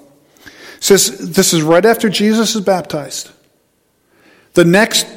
It 0.46 0.84
says, 0.84 1.34
this 1.34 1.54
is 1.54 1.64
right 1.64 1.86
after 1.86 2.08
Jesus 2.08 2.54
is 2.54 2.62
baptized. 2.62 3.32
The 4.54 4.64
next, 4.64 5.08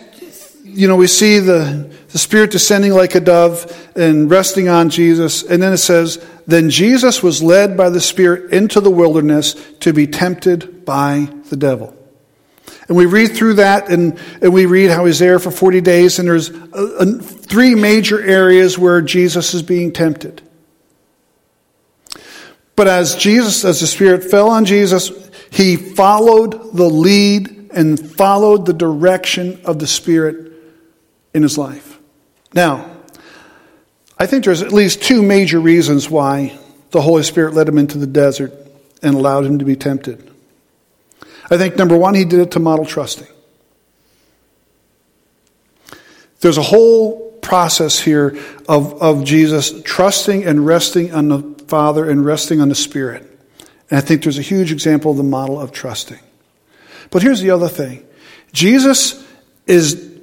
you 0.74 0.88
know, 0.88 0.96
we 0.96 1.06
see 1.06 1.38
the, 1.38 1.90
the 2.08 2.18
Spirit 2.18 2.50
descending 2.50 2.92
like 2.92 3.14
a 3.14 3.20
dove 3.20 3.90
and 3.94 4.30
resting 4.30 4.68
on 4.68 4.90
Jesus. 4.90 5.42
And 5.42 5.62
then 5.62 5.72
it 5.72 5.78
says, 5.78 6.24
Then 6.46 6.68
Jesus 6.68 7.22
was 7.22 7.42
led 7.42 7.76
by 7.76 7.90
the 7.90 8.00
Spirit 8.00 8.52
into 8.52 8.80
the 8.80 8.90
wilderness 8.90 9.54
to 9.80 9.92
be 9.92 10.06
tempted 10.06 10.84
by 10.84 11.28
the 11.48 11.56
devil. 11.56 11.96
And 12.88 12.96
we 12.96 13.06
read 13.06 13.34
through 13.36 13.54
that 13.54 13.88
and, 13.88 14.18
and 14.42 14.52
we 14.52 14.66
read 14.66 14.90
how 14.90 15.04
he's 15.04 15.18
there 15.18 15.38
for 15.38 15.50
40 15.50 15.80
days, 15.80 16.18
and 16.18 16.28
there's 16.28 16.50
uh, 16.50 16.96
a, 17.00 17.02
a, 17.02 17.06
three 17.18 17.74
major 17.74 18.20
areas 18.22 18.76
where 18.76 19.00
Jesus 19.00 19.54
is 19.54 19.62
being 19.62 19.92
tempted. 19.92 20.42
But 22.76 22.88
as 22.88 23.14
Jesus, 23.14 23.64
as 23.64 23.80
the 23.80 23.86
Spirit 23.86 24.24
fell 24.24 24.50
on 24.50 24.64
Jesus, 24.64 25.10
he 25.50 25.76
followed 25.76 26.76
the 26.76 26.88
lead 26.90 27.70
and 27.72 27.98
followed 28.16 28.66
the 28.66 28.72
direction 28.72 29.60
of 29.64 29.78
the 29.78 29.86
Spirit 29.86 30.53
in 31.34 31.42
his 31.42 31.58
life. 31.58 31.98
Now, 32.54 32.90
I 34.16 34.26
think 34.26 34.44
there's 34.44 34.62
at 34.62 34.72
least 34.72 35.02
two 35.02 35.22
major 35.22 35.60
reasons 35.60 36.08
why 36.08 36.56
the 36.92 37.02
Holy 37.02 37.24
Spirit 37.24 37.54
led 37.54 37.68
him 37.68 37.76
into 37.76 37.98
the 37.98 38.06
desert 38.06 38.52
and 39.02 39.14
allowed 39.14 39.44
him 39.44 39.58
to 39.58 39.64
be 39.64 39.76
tempted. 39.76 40.30
I 41.50 41.58
think 41.58 41.76
number 41.76 41.98
one, 41.98 42.14
he 42.14 42.24
did 42.24 42.40
it 42.40 42.52
to 42.52 42.60
model 42.60 42.86
trusting. 42.86 43.26
There's 46.40 46.58
a 46.58 46.62
whole 46.62 47.32
process 47.40 47.98
here 47.98 48.38
of, 48.68 49.02
of 49.02 49.24
Jesus 49.24 49.82
trusting 49.82 50.44
and 50.44 50.64
resting 50.64 51.12
on 51.12 51.28
the 51.28 51.42
Father 51.66 52.08
and 52.08 52.24
resting 52.24 52.60
on 52.60 52.68
the 52.68 52.74
Spirit. 52.74 53.22
And 53.90 53.98
I 53.98 54.00
think 54.00 54.22
there's 54.22 54.38
a 54.38 54.42
huge 54.42 54.70
example 54.70 55.10
of 55.10 55.16
the 55.16 55.22
model 55.22 55.60
of 55.60 55.72
trusting. 55.72 56.20
But 57.10 57.22
here's 57.22 57.40
the 57.40 57.50
other 57.50 57.68
thing 57.68 58.06
Jesus 58.52 59.22
is 59.66 60.13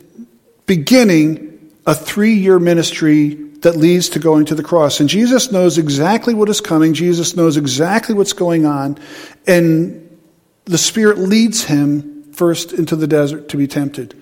beginning 0.71 1.69
a 1.85 1.93
three 1.93 2.35
year 2.35 2.57
ministry 2.57 3.33
that 3.59 3.75
leads 3.75 4.07
to 4.07 4.19
going 4.19 4.45
to 4.45 4.55
the 4.55 4.63
cross. 4.63 5.01
And 5.01 5.09
Jesus 5.09 5.51
knows 5.51 5.77
exactly 5.77 6.33
what 6.33 6.47
is 6.47 6.61
coming, 6.61 6.93
Jesus 6.93 7.35
knows 7.35 7.57
exactly 7.57 8.15
what's 8.15 8.31
going 8.31 8.65
on, 8.65 8.97
and 9.45 10.17
the 10.63 10.77
Spirit 10.77 11.17
leads 11.17 11.65
him 11.65 12.23
first 12.31 12.71
into 12.71 12.95
the 12.95 13.05
desert 13.05 13.49
to 13.49 13.57
be 13.57 13.67
tempted. 13.67 14.15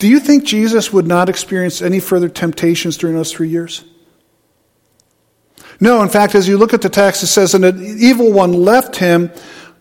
Do 0.00 0.08
you 0.08 0.18
think 0.18 0.42
Jesus 0.42 0.92
would 0.92 1.06
not 1.06 1.28
experience 1.28 1.80
any 1.80 2.00
further 2.00 2.28
temptations 2.28 2.96
during 2.96 3.14
those 3.14 3.32
three 3.32 3.50
years? 3.50 3.84
No, 5.78 6.02
in 6.02 6.08
fact, 6.08 6.34
as 6.34 6.48
you 6.48 6.58
look 6.58 6.74
at 6.74 6.82
the 6.82 6.88
text, 6.88 7.22
it 7.22 7.28
says, 7.28 7.54
And 7.54 7.62
the 7.62 7.76
evil 8.00 8.32
one 8.32 8.52
left 8.52 8.96
him 8.96 9.30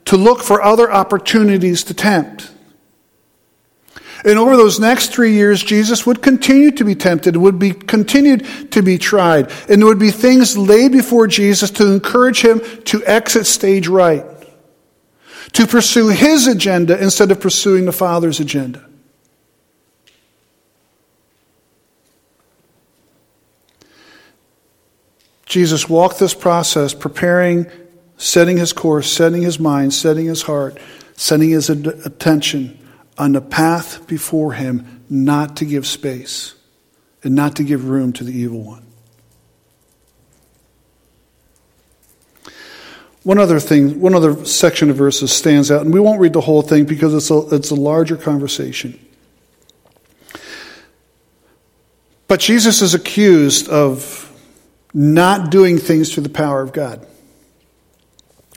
to 0.05 0.15
look 0.15 0.43
for 0.43 0.61
other 0.61 0.91
opportunities 0.91 1.83
to 1.85 1.95
tempt. 1.95 2.51
And 4.25 4.37
over 4.37 4.57
those 4.57 4.79
next 4.79 5.13
three 5.13 5.33
years, 5.33 5.63
Jesus 5.63 6.05
would 6.05 6.21
continue 6.21 6.71
to 6.71 6.83
be 6.83 6.95
tempted, 6.95 7.37
would 7.37 7.57
be 7.57 7.71
continued 7.71 8.71
to 8.71 8.81
be 8.81 8.97
tried, 8.97 9.51
and 9.69 9.81
there 9.81 9.87
would 9.87 9.99
be 9.99 10.11
things 10.11 10.57
laid 10.57 10.91
before 10.91 11.27
Jesus 11.27 11.71
to 11.71 11.91
encourage 11.91 12.41
him 12.41 12.59
to 12.85 13.05
exit 13.05 13.45
stage 13.45 13.87
right, 13.87 14.25
to 15.53 15.65
pursue 15.65 16.09
his 16.09 16.47
agenda 16.47 17.01
instead 17.01 17.31
of 17.31 17.39
pursuing 17.39 17.85
the 17.85 17.93
Father's 17.93 18.39
agenda. 18.39 18.85
Jesus 25.45 25.89
walked 25.89 26.19
this 26.19 26.35
process, 26.35 26.93
preparing, 26.93 27.65
setting 28.17 28.57
his 28.57 28.71
course, 28.73 29.11
setting 29.11 29.41
his 29.41 29.59
mind, 29.59 29.93
setting 29.93 30.25
his 30.25 30.43
heart, 30.43 30.77
setting 31.15 31.49
his 31.49 31.69
attention 31.69 32.78
on 33.19 33.33
the 33.33 33.41
path 33.41 34.07
before 34.07 34.53
him 34.53 35.03
not 35.09 35.57
to 35.57 35.65
give 35.65 35.85
space 35.85 36.55
and 37.21 37.35
not 37.35 37.57
to 37.57 37.63
give 37.63 37.87
room 37.87 38.13
to 38.13 38.23
the 38.23 38.31
evil 38.31 38.63
one. 38.63 38.85
One 43.23 43.37
other 43.37 43.59
thing, 43.59 43.99
one 43.99 44.15
other 44.15 44.45
section 44.45 44.89
of 44.89 44.95
verses 44.95 45.31
stands 45.31 45.69
out, 45.69 45.81
and 45.81 45.93
we 45.93 45.99
won't 45.99 46.21
read 46.21 46.31
the 46.31 46.41
whole 46.41 46.61
thing 46.61 46.85
because 46.85 47.13
it's 47.13 47.29
a, 47.29 47.55
it's 47.55 47.69
a 47.69 47.75
larger 47.75 48.15
conversation. 48.15 48.97
But 52.27 52.39
Jesus 52.39 52.81
is 52.81 52.93
accused 52.93 53.67
of 53.67 54.25
not 54.93 55.51
doing 55.51 55.77
things 55.77 56.13
through 56.13 56.23
the 56.23 56.29
power 56.29 56.61
of 56.61 56.71
God. 56.71 57.05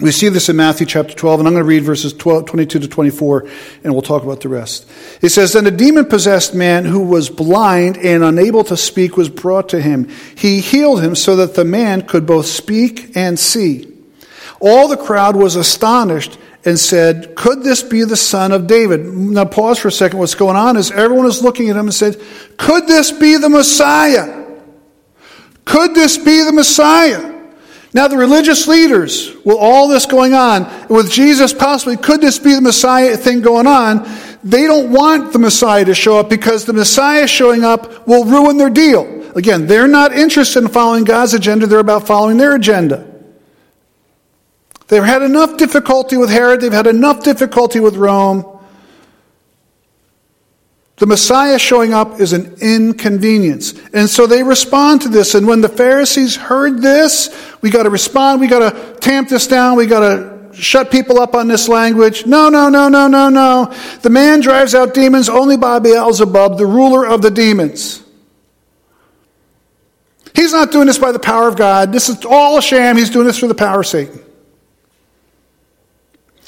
We 0.02 0.10
see 0.10 0.30
this 0.30 0.48
in 0.48 0.56
Matthew 0.56 0.84
chapter 0.84 1.14
12, 1.14 1.38
and 1.38 1.46
I'm 1.46 1.54
going 1.54 1.62
to 1.62 1.68
read 1.68 1.84
verses 1.84 2.12
12, 2.12 2.46
22 2.46 2.80
to 2.80 2.88
24, 2.88 3.48
and 3.84 3.92
we'll 3.92 4.02
talk 4.02 4.24
about 4.24 4.40
the 4.40 4.48
rest. 4.48 4.90
It 5.20 5.28
says, 5.28 5.52
Then 5.52 5.64
a 5.68 5.70
demon 5.70 6.06
possessed 6.06 6.56
man 6.56 6.84
who 6.84 7.04
was 7.04 7.30
blind 7.30 7.98
and 7.98 8.24
unable 8.24 8.64
to 8.64 8.76
speak 8.76 9.16
was 9.16 9.28
brought 9.28 9.68
to 9.68 9.80
him. 9.80 10.08
He 10.36 10.60
healed 10.60 11.04
him 11.04 11.14
so 11.14 11.36
that 11.36 11.54
the 11.54 11.64
man 11.64 12.02
could 12.02 12.26
both 12.26 12.46
speak 12.46 13.16
and 13.16 13.38
see. 13.38 13.96
All 14.58 14.88
the 14.88 14.96
crowd 14.96 15.36
was 15.36 15.54
astonished 15.54 16.36
and 16.64 16.80
said, 16.80 17.36
Could 17.36 17.62
this 17.62 17.84
be 17.84 18.02
the 18.02 18.16
son 18.16 18.50
of 18.50 18.66
David? 18.66 19.04
Now, 19.04 19.44
pause 19.44 19.78
for 19.78 19.86
a 19.86 19.92
second. 19.92 20.18
What's 20.18 20.34
going 20.34 20.56
on 20.56 20.76
is 20.76 20.90
everyone 20.90 21.26
is 21.26 21.42
looking 21.42 21.70
at 21.70 21.76
him 21.76 21.86
and 21.86 21.94
said, 21.94 22.20
Could 22.56 22.88
this 22.88 23.12
be 23.12 23.36
the 23.36 23.48
Messiah? 23.48 24.46
Could 25.64 25.94
this 25.94 26.18
be 26.18 26.42
the 26.42 26.52
Messiah? 26.52 27.41
Now, 27.94 28.08
the 28.08 28.16
religious 28.16 28.66
leaders, 28.66 29.34
with 29.44 29.58
all 29.58 29.86
this 29.86 30.06
going 30.06 30.32
on, 30.32 30.88
with 30.88 31.10
Jesus 31.10 31.52
possibly, 31.52 31.98
could 31.98 32.22
this 32.22 32.38
be 32.38 32.54
the 32.54 32.62
Messiah 32.62 33.16
thing 33.18 33.42
going 33.42 33.66
on? 33.66 34.08
They 34.42 34.66
don't 34.66 34.90
want 34.90 35.32
the 35.32 35.38
Messiah 35.38 35.84
to 35.84 35.94
show 35.94 36.18
up 36.18 36.30
because 36.30 36.64
the 36.64 36.72
Messiah 36.72 37.26
showing 37.26 37.64
up 37.64 38.06
will 38.06 38.24
ruin 38.24 38.56
their 38.56 38.70
deal. 38.70 39.30
Again, 39.36 39.66
they're 39.66 39.88
not 39.88 40.12
interested 40.12 40.62
in 40.62 40.68
following 40.68 41.04
God's 41.04 41.34
agenda, 41.34 41.66
they're 41.66 41.80
about 41.80 42.06
following 42.06 42.38
their 42.38 42.54
agenda. 42.54 43.08
They've 44.88 45.04
had 45.04 45.22
enough 45.22 45.58
difficulty 45.58 46.16
with 46.16 46.30
Herod, 46.30 46.60
they've 46.60 46.72
had 46.72 46.86
enough 46.86 47.22
difficulty 47.22 47.80
with 47.80 47.96
Rome. 47.96 48.51
The 50.96 51.06
Messiah 51.06 51.58
showing 51.58 51.94
up 51.94 52.20
is 52.20 52.32
an 52.32 52.56
inconvenience. 52.60 53.74
And 53.92 54.08
so 54.08 54.26
they 54.26 54.42
respond 54.42 55.02
to 55.02 55.08
this. 55.08 55.34
And 55.34 55.46
when 55.46 55.60
the 55.60 55.68
Pharisees 55.68 56.36
heard 56.36 56.80
this, 56.82 57.34
we 57.60 57.70
got 57.70 57.84
to 57.84 57.90
respond. 57.90 58.40
We 58.40 58.46
got 58.46 58.70
to 58.70 59.00
tamp 59.00 59.28
this 59.28 59.46
down. 59.46 59.76
We 59.76 59.86
got 59.86 60.00
to 60.00 60.54
shut 60.54 60.90
people 60.90 61.18
up 61.18 61.34
on 61.34 61.48
this 61.48 61.68
language. 61.68 62.26
No, 62.26 62.50
no, 62.50 62.68
no, 62.68 62.88
no, 62.88 63.08
no, 63.08 63.30
no. 63.30 63.74
The 64.02 64.10
man 64.10 64.40
drives 64.40 64.74
out 64.74 64.94
demons 64.94 65.28
only 65.28 65.56
by 65.56 65.78
Beelzebub, 65.78 66.58
the 66.58 66.66
ruler 66.66 67.06
of 67.06 67.22
the 67.22 67.30
demons. 67.30 68.02
He's 70.34 70.52
not 70.52 70.72
doing 70.72 70.86
this 70.86 70.98
by 70.98 71.12
the 71.12 71.18
power 71.18 71.48
of 71.48 71.56
God. 71.56 71.92
This 71.92 72.08
is 72.08 72.24
all 72.24 72.58
a 72.58 72.62
sham. 72.62 72.96
He's 72.96 73.10
doing 73.10 73.26
this 73.26 73.38
for 73.38 73.46
the 73.46 73.54
power 73.54 73.80
of 73.80 73.86
Satan. 73.86 74.20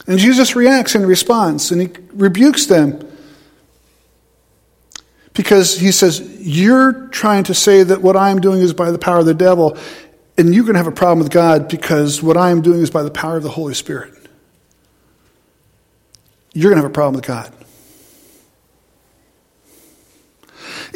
And 0.06 0.18
Jesus 0.18 0.54
reacts 0.54 0.94
and 0.94 1.06
responds, 1.06 1.70
and 1.70 1.80
he 1.80 1.88
rebukes 2.12 2.66
them 2.66 3.10
because 5.34 5.78
he 5.78 5.92
says, 5.92 6.20
You're 6.40 7.08
trying 7.08 7.44
to 7.44 7.54
say 7.54 7.82
that 7.82 8.00
what 8.00 8.16
I'm 8.16 8.40
doing 8.40 8.60
is 8.60 8.72
by 8.72 8.90
the 8.90 8.98
power 8.98 9.18
of 9.18 9.26
the 9.26 9.34
devil, 9.34 9.76
and 10.38 10.54
you're 10.54 10.64
going 10.64 10.74
to 10.74 10.78
have 10.78 10.86
a 10.86 10.92
problem 10.92 11.18
with 11.18 11.30
God 11.30 11.68
because 11.68 12.22
what 12.22 12.36
I 12.36 12.50
am 12.50 12.62
doing 12.62 12.80
is 12.80 12.90
by 12.90 13.02
the 13.02 13.10
power 13.10 13.36
of 13.36 13.42
the 13.42 13.50
Holy 13.50 13.74
Spirit. 13.74 14.12
You're 16.52 16.70
going 16.70 16.76
to 16.76 16.82
have 16.82 16.90
a 16.90 16.94
problem 16.94 17.16
with 17.16 17.26
God. 17.26 17.52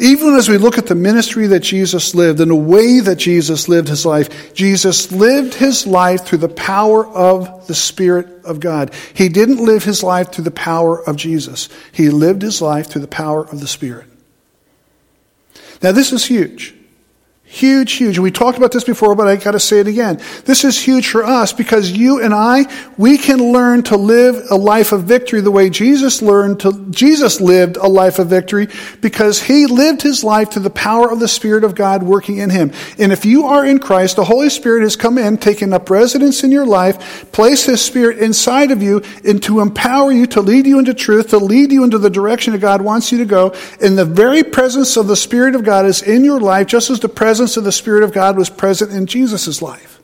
Even 0.01 0.35
as 0.35 0.47
we 0.47 0.57
look 0.57 0.77
at 0.77 0.87
the 0.87 0.95
ministry 0.95 1.47
that 1.47 1.59
Jesus 1.59 2.15
lived 2.15 2.39
and 2.39 2.51
the 2.51 2.55
way 2.55 3.01
that 3.01 3.17
Jesus 3.17 3.67
lived 3.67 3.89
his 3.89 4.05
life, 4.05 4.53
Jesus 4.53 5.11
lived 5.11 5.53
his 5.55 5.85
life 5.85 6.25
through 6.25 6.37
the 6.37 6.47
power 6.47 7.05
of 7.05 7.67
the 7.67 7.75
Spirit 7.75 8.45
of 8.45 8.61
God. 8.61 8.93
He 9.13 9.27
didn't 9.27 9.57
live 9.57 9.83
his 9.83 10.01
life 10.01 10.31
through 10.31 10.45
the 10.45 10.51
power 10.51 11.03
of 11.05 11.17
Jesus. 11.17 11.67
He 11.91 12.09
lived 12.09 12.41
his 12.41 12.61
life 12.61 12.87
through 12.87 13.01
the 13.01 13.07
power 13.07 13.43
of 13.43 13.59
the 13.59 13.67
Spirit. 13.67 14.08
Now, 15.81 15.91
this 15.91 16.11
is 16.11 16.25
huge. 16.25 16.75
Huge, 17.51 17.93
huge. 17.93 18.19
We 18.19 18.29
talked 18.29 18.59
about 18.59 18.71
this 18.71 18.83
before, 18.83 19.15
but 19.15 19.27
I 19.27 19.35
got 19.35 19.53
to 19.53 19.59
say 19.59 19.79
it 19.79 19.87
again. 19.87 20.21
This 20.45 20.63
is 20.63 20.79
huge 20.79 21.09
for 21.09 21.23
us 21.23 21.51
because 21.51 21.89
you 21.89 22.21
and 22.21 22.31
I, 22.31 22.71
we 22.95 23.17
can 23.17 23.39
learn 23.51 23.81
to 23.85 23.97
live 23.97 24.45
a 24.51 24.55
life 24.55 24.91
of 24.91 25.05
victory 25.05 25.41
the 25.41 25.49
way 25.49 25.71
Jesus 25.71 26.21
learned 26.21 26.59
to, 26.59 26.85
Jesus 26.91 27.41
lived 27.41 27.77
a 27.77 27.87
life 27.87 28.19
of 28.19 28.27
victory 28.27 28.67
because 29.01 29.41
he 29.41 29.65
lived 29.65 30.03
his 30.03 30.23
life 30.23 30.51
to 30.51 30.59
the 30.59 30.69
power 30.69 31.11
of 31.11 31.19
the 31.19 31.27
Spirit 31.27 31.63
of 31.63 31.73
God 31.73 32.03
working 32.03 32.37
in 32.37 32.51
him. 32.51 32.71
And 32.99 33.11
if 33.11 33.25
you 33.25 33.47
are 33.47 33.65
in 33.65 33.79
Christ, 33.79 34.17
the 34.17 34.25
Holy 34.25 34.51
Spirit 34.51 34.83
has 34.83 34.95
come 34.95 35.17
in, 35.17 35.35
taken 35.37 35.73
up 35.73 35.89
residence 35.89 36.43
in 36.43 36.51
your 36.51 36.67
life, 36.67 37.31
placed 37.31 37.65
his 37.65 37.81
Spirit 37.81 38.19
inside 38.19 38.69
of 38.69 38.83
you, 38.83 39.01
and 39.25 39.41
to 39.41 39.61
empower 39.61 40.11
you, 40.11 40.27
to 40.27 40.41
lead 40.41 40.67
you 40.67 40.77
into 40.77 40.93
truth, 40.93 41.29
to 41.29 41.39
lead 41.39 41.71
you 41.71 41.83
into 41.83 41.97
the 41.97 42.11
direction 42.11 42.53
that 42.53 42.59
God 42.59 42.83
wants 42.83 43.11
you 43.11 43.17
to 43.17 43.25
go. 43.25 43.55
And 43.81 43.97
the 43.97 44.05
very 44.05 44.43
presence 44.43 44.97
of 44.97 45.07
the 45.07 45.15
Spirit 45.15 45.55
of 45.55 45.63
God 45.63 45.87
is 45.87 46.03
in 46.03 46.23
your 46.23 46.39
life, 46.39 46.67
just 46.67 46.91
as 46.91 46.99
the 46.99 47.09
presence 47.09 47.38
presence 47.39 47.55
of 47.55 47.63
the 47.63 47.71
Spirit 47.71 48.03
of 48.03 48.11
God 48.11 48.37
was 48.37 48.49
present 48.49 48.91
in 48.91 49.05
Jesus' 49.05 49.61
life. 49.61 50.01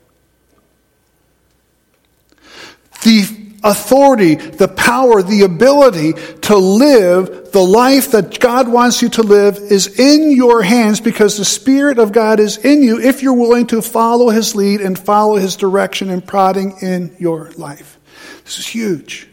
The 3.04 3.26
authority, 3.62 4.36
the 4.36 4.70
power, 4.70 5.22
the 5.22 5.42
ability 5.42 6.14
to 6.44 6.56
live 6.56 7.52
the 7.52 7.60
life 7.62 8.12
that 8.12 8.40
God 8.40 8.70
wants 8.70 9.02
you 9.02 9.10
to 9.10 9.22
live 9.22 9.58
is 9.58 10.00
in 10.00 10.32
your 10.32 10.62
hands 10.62 11.02
because 11.02 11.38
the 11.38 11.44
Spirit 11.44 12.00
of 12.00 12.14
God 12.14 12.40
is 12.40 12.56
in 12.56 12.82
you 12.82 13.02
if 13.02 13.22
you're 13.22 13.34
willing 13.34 13.68
to 13.68 13.82
follow 13.82 14.30
His 14.30 14.56
lead 14.56 14.80
and 14.80 14.98
follow 14.98 15.36
His 15.36 15.58
direction 15.58 16.10
and 16.10 16.26
prodding 16.26 16.78
in 16.82 17.14
your 17.20 17.52
life. 17.58 18.00
This 18.46 18.60
is 18.60 18.68
huge. 18.68 19.28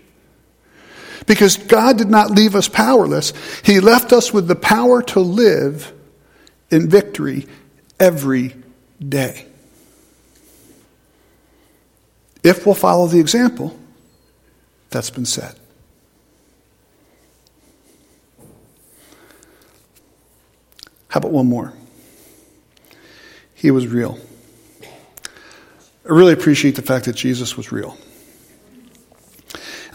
Because 1.26 1.56
God 1.56 1.98
did 1.98 2.10
not 2.10 2.32
leave 2.32 2.56
us 2.56 2.68
powerless, 2.68 3.32
He 3.64 3.78
left 3.78 4.12
us 4.12 4.32
with 4.32 4.48
the 4.48 4.56
power 4.56 5.02
to 5.02 5.20
live 5.20 5.92
in 6.68 6.88
victory 6.88 7.46
every 8.02 8.52
day. 8.98 9.46
If 12.42 12.66
we'll 12.66 12.74
follow 12.74 13.06
the 13.06 13.20
example 13.20 13.78
that's 14.90 15.08
been 15.08 15.24
set. 15.24 15.56
How 21.06 21.18
about 21.18 21.30
one 21.30 21.46
more? 21.46 21.72
He 23.54 23.70
was 23.70 23.86
real. 23.86 24.18
I 24.82 26.08
really 26.08 26.32
appreciate 26.32 26.74
the 26.74 26.82
fact 26.82 27.04
that 27.04 27.14
Jesus 27.14 27.56
was 27.56 27.70
real. 27.70 27.96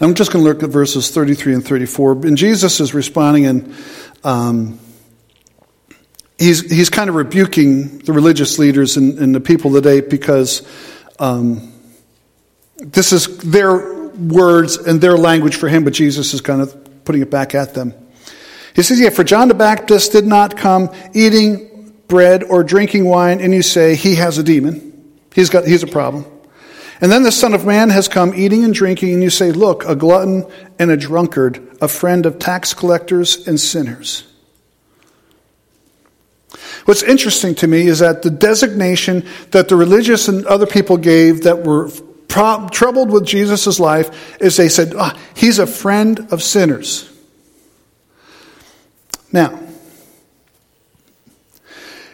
I'm 0.00 0.14
just 0.14 0.32
going 0.32 0.42
to 0.42 0.50
look 0.50 0.62
at 0.62 0.70
verses 0.70 1.10
33 1.10 1.54
and 1.54 1.66
34. 1.66 2.12
And 2.12 2.38
Jesus 2.38 2.80
is 2.80 2.94
responding 2.94 3.44
in 3.44 3.74
um, 4.24 4.78
he's, 6.38 6.70
he's 6.70 6.90
kind 6.90 7.10
of 7.10 7.16
rebuking 7.16 7.98
the 7.98 8.12
religious 8.12 8.58
leaders 8.58 8.96
and, 8.96 9.18
and 9.18 9.34
the 9.34 9.40
people 9.40 9.72
today 9.72 10.00
because 10.00 10.66
um, 11.18 11.72
this 12.76 13.12
is 13.12 13.38
their 13.38 14.08
words 14.08 14.76
and 14.76 15.00
their 15.00 15.16
language 15.16 15.56
for 15.56 15.68
him, 15.68 15.84
but 15.84 15.92
Jesus 15.92 16.34
is 16.34 16.40
kind 16.40 16.60
of 16.60 17.04
putting 17.04 17.22
it 17.22 17.30
back 17.30 17.54
at 17.54 17.74
them. 17.74 17.94
He 18.74 18.82
says, 18.82 19.00
Yeah, 19.00 19.10
for 19.10 19.24
John 19.24 19.48
the 19.48 19.54
Baptist 19.54 20.12
did 20.12 20.26
not 20.26 20.56
come 20.56 20.90
eating 21.12 21.94
bread 22.06 22.44
or 22.44 22.62
drinking 22.62 23.04
wine, 23.04 23.40
and 23.40 23.52
you 23.52 23.62
say, 23.62 23.96
He 23.96 24.14
has 24.16 24.38
a 24.38 24.42
demon. 24.42 24.84
He's, 25.34 25.50
got, 25.50 25.66
he's 25.66 25.82
a 25.82 25.88
problem. 25.88 26.24
And 27.00 27.12
then 27.12 27.22
the 27.22 27.32
Son 27.32 27.54
of 27.54 27.64
Man 27.64 27.90
has 27.90 28.08
come 28.08 28.34
eating 28.34 28.64
and 28.64 28.74
drinking, 28.74 29.14
and 29.14 29.22
you 29.22 29.30
say, 29.30 29.52
Look, 29.52 29.84
a 29.84 29.96
glutton 29.96 30.46
and 30.78 30.90
a 30.90 30.96
drunkard, 30.96 31.76
a 31.80 31.88
friend 31.88 32.26
of 32.26 32.38
tax 32.38 32.74
collectors 32.74 33.46
and 33.48 33.58
sinners. 33.58 34.24
What's 36.88 37.02
interesting 37.02 37.54
to 37.56 37.66
me 37.66 37.86
is 37.86 37.98
that 37.98 38.22
the 38.22 38.30
designation 38.30 39.26
that 39.50 39.68
the 39.68 39.76
religious 39.76 40.26
and 40.26 40.46
other 40.46 40.64
people 40.64 40.96
gave 40.96 41.42
that 41.42 41.62
were 41.62 41.90
pro- 42.28 42.66
troubled 42.70 43.10
with 43.10 43.26
Jesus' 43.26 43.78
life 43.78 44.40
is 44.40 44.56
they 44.56 44.70
said, 44.70 44.94
oh, 44.96 45.12
he's 45.34 45.58
a 45.58 45.66
friend 45.66 46.28
of 46.30 46.42
sinners. 46.42 47.12
Now, 49.30 49.60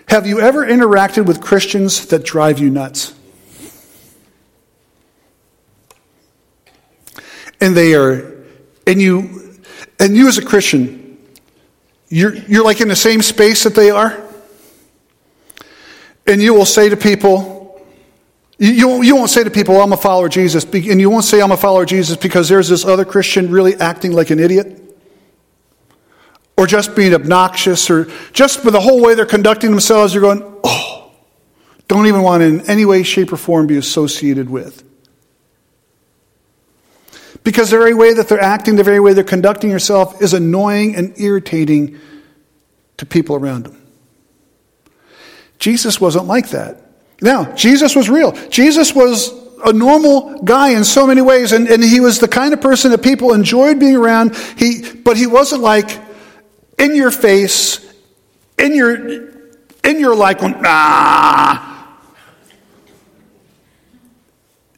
have 0.09 0.27
you 0.27 0.41
ever 0.41 0.67
interacted 0.67 1.25
with 1.25 1.41
Christians 1.41 2.07
that 2.07 2.25
drive 2.25 2.59
you 2.59 2.69
nuts? 2.69 3.15
And 7.61 7.77
they 7.77 7.95
are, 7.95 8.45
and 8.89 9.01
you, 9.01 9.55
and 10.01 10.17
you 10.17 10.27
as 10.27 10.37
a 10.39 10.45
Christian, 10.45 11.17
you're, 12.09 12.35
you're 12.35 12.65
like 12.65 12.81
in 12.81 12.89
the 12.89 12.97
same 12.97 13.23
space 13.23 13.63
that 13.63 13.77
they 13.77 13.93
are? 13.93 14.24
And 16.27 16.41
you 16.41 16.55
will 16.55 16.65
say 16.65 16.89
to 16.89 16.97
people, 16.97 17.83
you, 18.59 19.03
you 19.03 19.17
won't 19.17 19.31
say 19.31 19.45
to 19.45 19.51
people, 19.51 19.81
I'm 19.81 19.93
a 19.93 19.97
follower 19.97 20.27
of 20.27 20.33
Jesus, 20.33 20.65
and 20.65 21.01
you 21.01 21.11
won't 21.11 21.25
say 21.25 21.43
I'm 21.43 21.53
a 21.53 21.57
follower 21.57 21.83
of 21.83 21.89
Jesus 21.89 22.17
because 22.17 22.49
there's 22.49 22.69
this 22.69 22.85
other 22.85 23.05
Christian 23.05 23.51
really 23.51 23.75
acting 23.75 24.13
like 24.13 24.31
an 24.31 24.39
idiot. 24.39 24.81
Or 26.57 26.67
just 26.67 26.95
being 26.95 27.15
obnoxious, 27.15 27.91
or 27.91 28.09
just 28.33 28.65
with 28.65 28.75
the 28.75 28.81
whole 28.81 29.03
way 29.03 29.15
they're 29.15 29.27
conducting 29.27 29.71
themselves, 29.71 30.15
you're 30.15 30.23
going, 30.23 30.43
oh, 30.63 31.13
don't 31.89 32.07
even 32.07 32.23
want 32.23 32.43
to 32.43 32.47
in 32.47 32.71
any 32.71 32.85
way, 32.85 33.03
shape, 33.03 33.33
or 33.33 33.37
form 33.37 33.67
be 33.67 33.77
associated 33.77 34.49
with. 34.49 34.85
Because 37.43 37.71
the 37.71 37.79
very 37.79 37.93
way 37.93 38.15
that 38.15 38.29
they're 38.29 38.41
acting, 38.41 38.77
the 38.77 38.85
very 38.85 39.01
way 39.01 39.13
they're 39.13 39.25
conducting 39.25 39.69
yourself 39.69 40.23
is 40.23 40.33
annoying 40.33 40.95
and 40.95 41.13
irritating 41.21 42.01
to 42.99 43.05
people 43.05 43.35
around 43.37 43.65
them. 43.65 43.84
Jesus 45.65 45.99
wasn't 45.99 46.27
like 46.27 46.51
that. 46.51 46.77
Now, 47.23 47.55
Jesus 47.55 47.97
was 47.97 48.11
real. 48.11 48.33
Jesus 48.51 48.95
was 48.95 49.33
a 49.65 49.73
normal 49.73 50.43
guy 50.43 50.77
in 50.77 50.85
so 50.85 51.07
many 51.07 51.23
ways, 51.23 51.53
and, 51.53 51.67
and 51.69 51.83
he 51.83 52.01
was 52.01 52.19
the 52.19 52.29
kind 52.29 52.53
of 52.53 52.61
person 52.61 52.91
that 52.91 53.03
people 53.03 53.33
enjoyed 53.33 53.81
being 53.81 53.97
around. 53.97 54.37
He, 54.59 54.83
but 54.93 55.17
he 55.17 55.27
wasn't 55.27 55.63
like 55.63 55.99
in 56.79 56.95
your 56.95 57.11
face, 57.11 57.81
in 58.59 58.77
your, 58.77 58.95
in 59.85 60.01
your 60.01 60.15
like, 60.15 60.41
ah. 60.43 61.99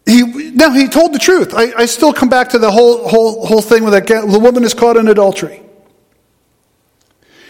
He, 0.07 0.23
now 0.53 0.71
he 0.71 0.87
told 0.87 1.15
the 1.15 1.19
truth. 1.19 1.53
I, 1.53 1.73
I 1.77 1.87
still 1.87 2.13
come 2.13 2.29
back 2.29 2.51
to 2.51 2.61
the 2.61 2.71
whole, 2.71 3.09
whole, 3.09 3.45
whole 3.45 3.61
thing 3.61 3.83
with 3.83 3.93
that 3.93 4.07
the 4.07 4.39
woman 4.39 4.63
is 4.63 4.73
caught 4.73 4.97
in 4.97 5.09
adultery. 5.09 5.66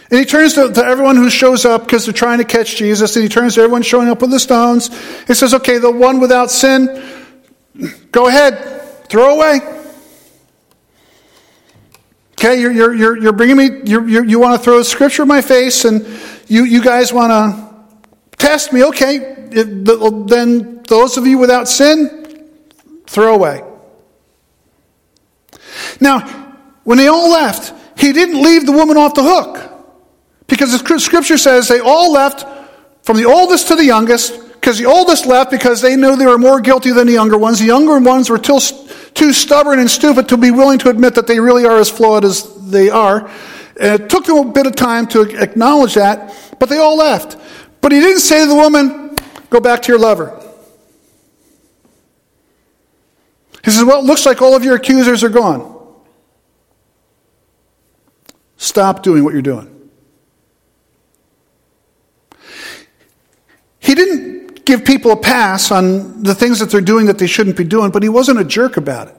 And 0.09 0.19
he 0.19 0.25
turns 0.25 0.53
to, 0.53 0.71
to 0.71 0.83
everyone 0.83 1.17
who 1.17 1.29
shows 1.29 1.65
up 1.65 1.85
because 1.85 2.05
they're 2.05 2.13
trying 2.13 2.37
to 2.37 2.45
catch 2.45 2.77
Jesus, 2.77 3.15
and 3.15 3.23
he 3.23 3.29
turns 3.29 3.55
to 3.55 3.61
everyone 3.61 3.81
showing 3.81 4.07
up 4.07 4.21
with 4.21 4.31
the 4.31 4.39
stones. 4.39 4.89
He 5.27 5.33
says, 5.33 5.53
Okay, 5.53 5.79
the 5.79 5.91
one 5.91 6.19
without 6.19 6.49
sin, 6.49 7.03
go 8.11 8.27
ahead, 8.27 8.81
throw 9.09 9.35
away. 9.35 9.59
Okay, 12.33 12.61
you're, 12.61 12.71
you're, 12.71 12.93
you're, 12.93 13.17
you're 13.17 13.33
bringing 13.33 13.57
me, 13.57 13.69
you're, 13.83 14.07
you're, 14.07 14.23
you 14.23 14.39
want 14.39 14.59
to 14.59 14.63
throw 14.63 14.81
scripture 14.83 15.23
in 15.23 15.27
my 15.27 15.41
face, 15.41 15.85
and 15.85 16.05
you, 16.47 16.63
you 16.63 16.83
guys 16.83 17.11
want 17.11 17.31
to 17.31 18.37
test 18.37 18.71
me. 18.71 18.85
Okay, 18.85 19.17
it, 19.51 19.85
then 20.27 20.83
those 20.83 21.17
of 21.17 21.25
you 21.27 21.37
without 21.37 21.67
sin, 21.67 22.47
throw 23.07 23.33
away. 23.33 23.63
Now, 25.99 26.55
when 26.83 26.97
they 26.97 27.07
all 27.07 27.29
left, 27.29 27.73
he 27.99 28.13
didn't 28.13 28.41
leave 28.41 28.65
the 28.65 28.71
woman 28.71 28.97
off 28.97 29.13
the 29.15 29.23
hook. 29.23 29.66
Because 30.47 30.71
the 30.71 30.99
scripture 30.99 31.37
says 31.37 31.67
they 31.67 31.79
all 31.79 32.11
left 32.11 32.45
from 33.03 33.17
the 33.17 33.25
oldest 33.25 33.67
to 33.67 33.75
the 33.75 33.85
youngest, 33.85 34.53
because 34.53 34.77
the 34.77 34.85
oldest 34.85 35.25
left 35.25 35.51
because 35.51 35.81
they 35.81 35.95
knew 35.95 36.15
they 36.15 36.25
were 36.25 36.37
more 36.37 36.59
guilty 36.59 36.91
than 36.91 37.07
the 37.07 37.13
younger 37.13 37.37
ones. 37.37 37.59
The 37.59 37.65
younger 37.65 37.99
ones 37.99 38.29
were 38.29 38.37
too, 38.37 38.59
too 39.13 39.33
stubborn 39.33 39.79
and 39.79 39.89
stupid 39.89 40.29
to 40.29 40.37
be 40.37 40.51
willing 40.51 40.79
to 40.79 40.89
admit 40.89 41.15
that 41.15 41.27
they 41.27 41.39
really 41.39 41.65
are 41.65 41.77
as 41.77 41.89
flawed 41.89 42.25
as 42.25 42.69
they 42.69 42.89
are. 42.89 43.29
And 43.79 44.01
it 44.01 44.09
took 44.09 44.25
them 44.25 44.37
a 44.37 44.51
bit 44.51 44.65
of 44.65 44.75
time 44.75 45.07
to 45.07 45.21
acknowledge 45.21 45.93
that, 45.93 46.33
but 46.59 46.69
they 46.69 46.77
all 46.77 46.97
left. 46.97 47.37
But 47.81 47.91
he 47.91 47.99
didn't 47.99 48.21
say 48.21 48.41
to 48.41 48.47
the 48.47 48.55
woman, 48.55 49.15
Go 49.49 49.61
back 49.61 49.81
to 49.83 49.91
your 49.91 49.99
lover. 49.99 50.37
He 53.63 53.71
says, 53.71 53.83
Well, 53.83 53.99
it 53.99 54.05
looks 54.05 54.25
like 54.25 54.41
all 54.41 54.55
of 54.55 54.63
your 54.65 54.75
accusers 54.75 55.23
are 55.23 55.29
gone. 55.29 55.75
Stop 58.57 59.03
doing 59.03 59.23
what 59.23 59.33
you're 59.33 59.41
doing. 59.41 59.76
He 63.87 63.95
didn't 63.95 64.65
give 64.65 64.83
people 64.83 65.11
a 65.11 65.15
pass 65.15 65.71
on 65.71 66.21
the 66.21 66.35
things 66.35 66.59
that 66.59 66.69
they're 66.69 66.81
doing 66.81 67.05
that 67.05 67.19
they 67.19 67.25
shouldn't 67.25 67.55
be 67.55 67.63
doing, 67.63 67.89
but 67.89 68.03
he 68.03 68.09
wasn't 68.09 68.37
a 68.37 68.43
jerk 68.43 68.75
about 68.75 69.07
it. 69.07 69.15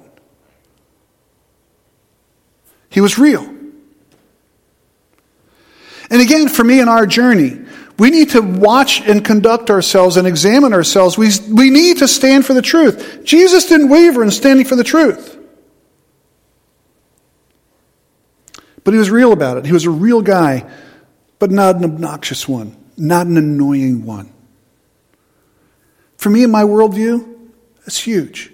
He 2.91 3.01
was 3.01 3.19
real. 3.19 3.45
And 6.11 6.21
again, 6.21 6.49
for 6.49 6.65
me 6.65 6.81
in 6.81 6.89
our 6.91 7.07
journey, 7.07 7.59
we 7.99 8.11
need 8.11 8.29
to 8.33 8.43
watch 8.43 9.01
and 9.01 9.25
conduct 9.25 9.71
ourselves 9.71 10.19
and 10.19 10.29
examine 10.29 10.75
ourselves. 10.75 11.17
We, 11.17 11.31
we 11.51 11.71
need 11.71 11.97
to 11.99 12.09
stand 12.09 12.45
for 12.45 12.53
the 12.53 12.61
truth. 12.61 13.23
Jesus 13.25 13.65
didn't 13.71 13.89
waver 13.89 14.23
in 14.23 14.31
standing 14.31 14.67
for 14.67 14.77
the 14.77 14.85
truth. 14.85 15.35
But 18.85 18.93
he 18.93 18.99
was 18.99 19.11
real 19.11 19.33
about 19.33 19.57
it. 19.57 19.65
He 19.65 19.73
was 19.73 19.87
a 19.87 19.91
real 19.91 20.21
guy, 20.21 20.71
but 21.39 21.51
not 21.51 21.77
an 21.77 21.85
obnoxious 21.85 22.47
one, 22.47 22.77
not 22.99 23.27
an 23.27 23.39
annoying 23.39 24.05
one. 24.05 24.35
For 26.19 26.29
me, 26.29 26.45
in 26.45 26.51
my 26.51 26.65
worldview, 26.65 27.37
that's 27.81 27.99
huge. 27.99 28.53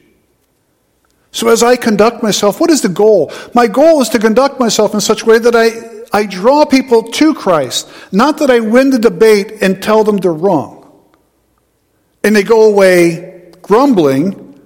So 1.33 1.49
as 1.49 1.65
I 1.65 1.75
conduct 1.75 2.23
myself, 2.23 2.61
what 2.61 2.71
is 2.71 2.83
the 2.83 2.89
goal? 2.89 3.33
My 3.55 3.67
goal 3.67 4.01
is 4.01 4.09
to 4.11 4.21
conduct 4.21 4.61
myself 4.61 4.95
in 4.95 5.01
such 5.01 5.23
a 5.23 5.27
way 5.27 5.39
that 5.39 5.57
I 5.57 5.95
I 6.15 6.27
draw 6.27 6.65
people 6.65 7.03
to 7.03 7.35
Christ, 7.35 7.91
not 8.13 8.39
that 8.39 8.49
I 8.49 8.61
win 8.61 8.91
the 8.91 9.01
debate 9.01 9.61
and 9.61 9.83
tell 9.83 10.05
them 10.05 10.19
they're 10.19 10.33
wrong. 10.33 10.81
And 12.23 12.37
they 12.37 12.45
go 12.45 12.71
away 12.71 13.51
grumbling, 13.63 14.61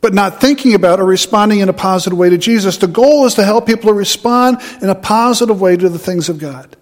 but 0.00 0.14
not 0.14 0.40
thinking 0.40 0.74
about 0.74 1.00
or 1.00 1.06
responding 1.06 1.58
in 1.58 1.68
a 1.68 1.72
positive 1.72 2.16
way 2.16 2.30
to 2.30 2.38
Jesus. 2.38 2.76
The 2.76 2.86
goal 2.86 3.26
is 3.26 3.34
to 3.34 3.44
help 3.44 3.66
people 3.66 3.88
to 3.88 3.94
respond 3.94 4.58
in 4.80 4.88
a 4.88 4.94
positive 4.94 5.60
way 5.60 5.76
to 5.76 5.88
the 5.88 5.98
things 5.98 6.28
of 6.28 6.38
God. 6.38 6.76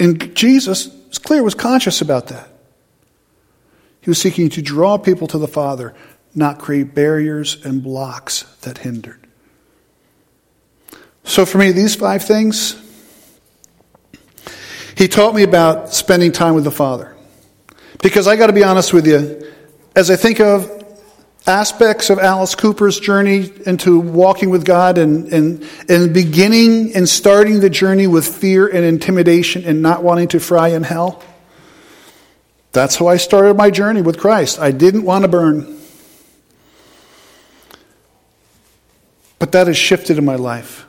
And 0.00 0.34
Jesus, 0.34 0.88
it's 1.14 1.20
clear, 1.20 1.44
was 1.44 1.54
conscious 1.54 2.00
about 2.00 2.26
that. 2.26 2.48
He 4.00 4.10
was 4.10 4.18
seeking 4.18 4.48
to 4.48 4.60
draw 4.60 4.98
people 4.98 5.28
to 5.28 5.38
the 5.38 5.46
Father, 5.46 5.94
not 6.34 6.58
create 6.58 6.92
barriers 6.92 7.64
and 7.64 7.84
blocks 7.84 8.42
that 8.62 8.78
hindered. 8.78 9.24
So 11.22 11.46
for 11.46 11.58
me, 11.58 11.70
these 11.70 11.94
five 11.94 12.24
things, 12.24 12.74
he 14.96 15.06
taught 15.06 15.36
me 15.36 15.44
about 15.44 15.94
spending 15.94 16.32
time 16.32 16.54
with 16.56 16.64
the 16.64 16.72
Father. 16.72 17.14
Because 18.02 18.26
I 18.26 18.34
got 18.34 18.48
to 18.48 18.52
be 18.52 18.64
honest 18.64 18.92
with 18.92 19.06
you, 19.06 19.52
as 19.94 20.10
I 20.10 20.16
think 20.16 20.40
of 20.40 20.68
aspects 21.46 22.08
of 22.08 22.18
Alice 22.18 22.54
Cooper's 22.54 22.98
journey 22.98 23.52
into 23.66 24.00
walking 24.00 24.50
with 24.50 24.64
God 24.64 24.96
and, 24.96 25.32
and, 25.32 25.68
and 25.88 26.14
beginning 26.14 26.94
and 26.94 27.08
starting 27.08 27.60
the 27.60 27.68
journey 27.68 28.06
with 28.06 28.26
fear 28.26 28.66
and 28.66 28.84
intimidation 28.84 29.64
and 29.64 29.82
not 29.82 30.02
wanting 30.02 30.28
to 30.28 30.40
fry 30.40 30.68
in 30.68 30.82
hell, 30.82 31.22
that's 32.72 32.96
how 32.96 33.06
I 33.06 33.18
started 33.18 33.56
my 33.56 33.70
journey 33.70 34.02
with 34.02 34.18
Christ. 34.18 34.58
I 34.58 34.72
didn't 34.72 35.04
want 35.04 35.22
to 35.22 35.28
burn. 35.28 35.78
But 39.38 39.52
that 39.52 39.66
has 39.66 39.76
shifted 39.76 40.16
in 40.16 40.24
my 40.24 40.36
life. 40.36 40.86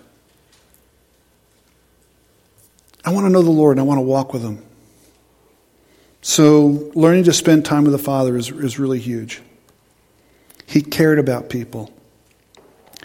I 3.03 3.11
want 3.11 3.25
to 3.25 3.29
know 3.29 3.41
the 3.41 3.51
Lord 3.51 3.77
and 3.77 3.81
I 3.81 3.83
want 3.83 3.97
to 3.99 4.03
walk 4.03 4.33
with 4.33 4.41
Him. 4.41 4.63
So, 6.21 6.91
learning 6.95 7.25
to 7.25 7.33
spend 7.33 7.65
time 7.65 7.83
with 7.83 7.91
the 7.91 7.99
Father 7.99 8.35
is, 8.35 8.49
is 8.49 8.79
really 8.79 8.99
huge. 8.99 9.41
He 10.65 10.81
cared 10.81 11.19
about 11.19 11.49
people, 11.49 11.91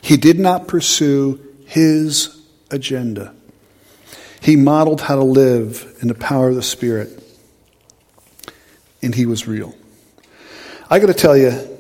He 0.02 0.16
did 0.16 0.38
not 0.38 0.68
pursue 0.68 1.40
His 1.66 2.40
agenda. 2.70 3.34
He 4.40 4.56
modeled 4.56 5.02
how 5.02 5.16
to 5.16 5.22
live 5.22 5.96
in 6.00 6.08
the 6.08 6.14
power 6.14 6.48
of 6.48 6.54
the 6.54 6.62
Spirit, 6.62 7.22
and 9.02 9.14
He 9.14 9.26
was 9.26 9.46
real. 9.46 9.74
I 10.88 10.98
got 10.98 11.06
to 11.06 11.14
tell 11.14 11.36
you, 11.36 11.78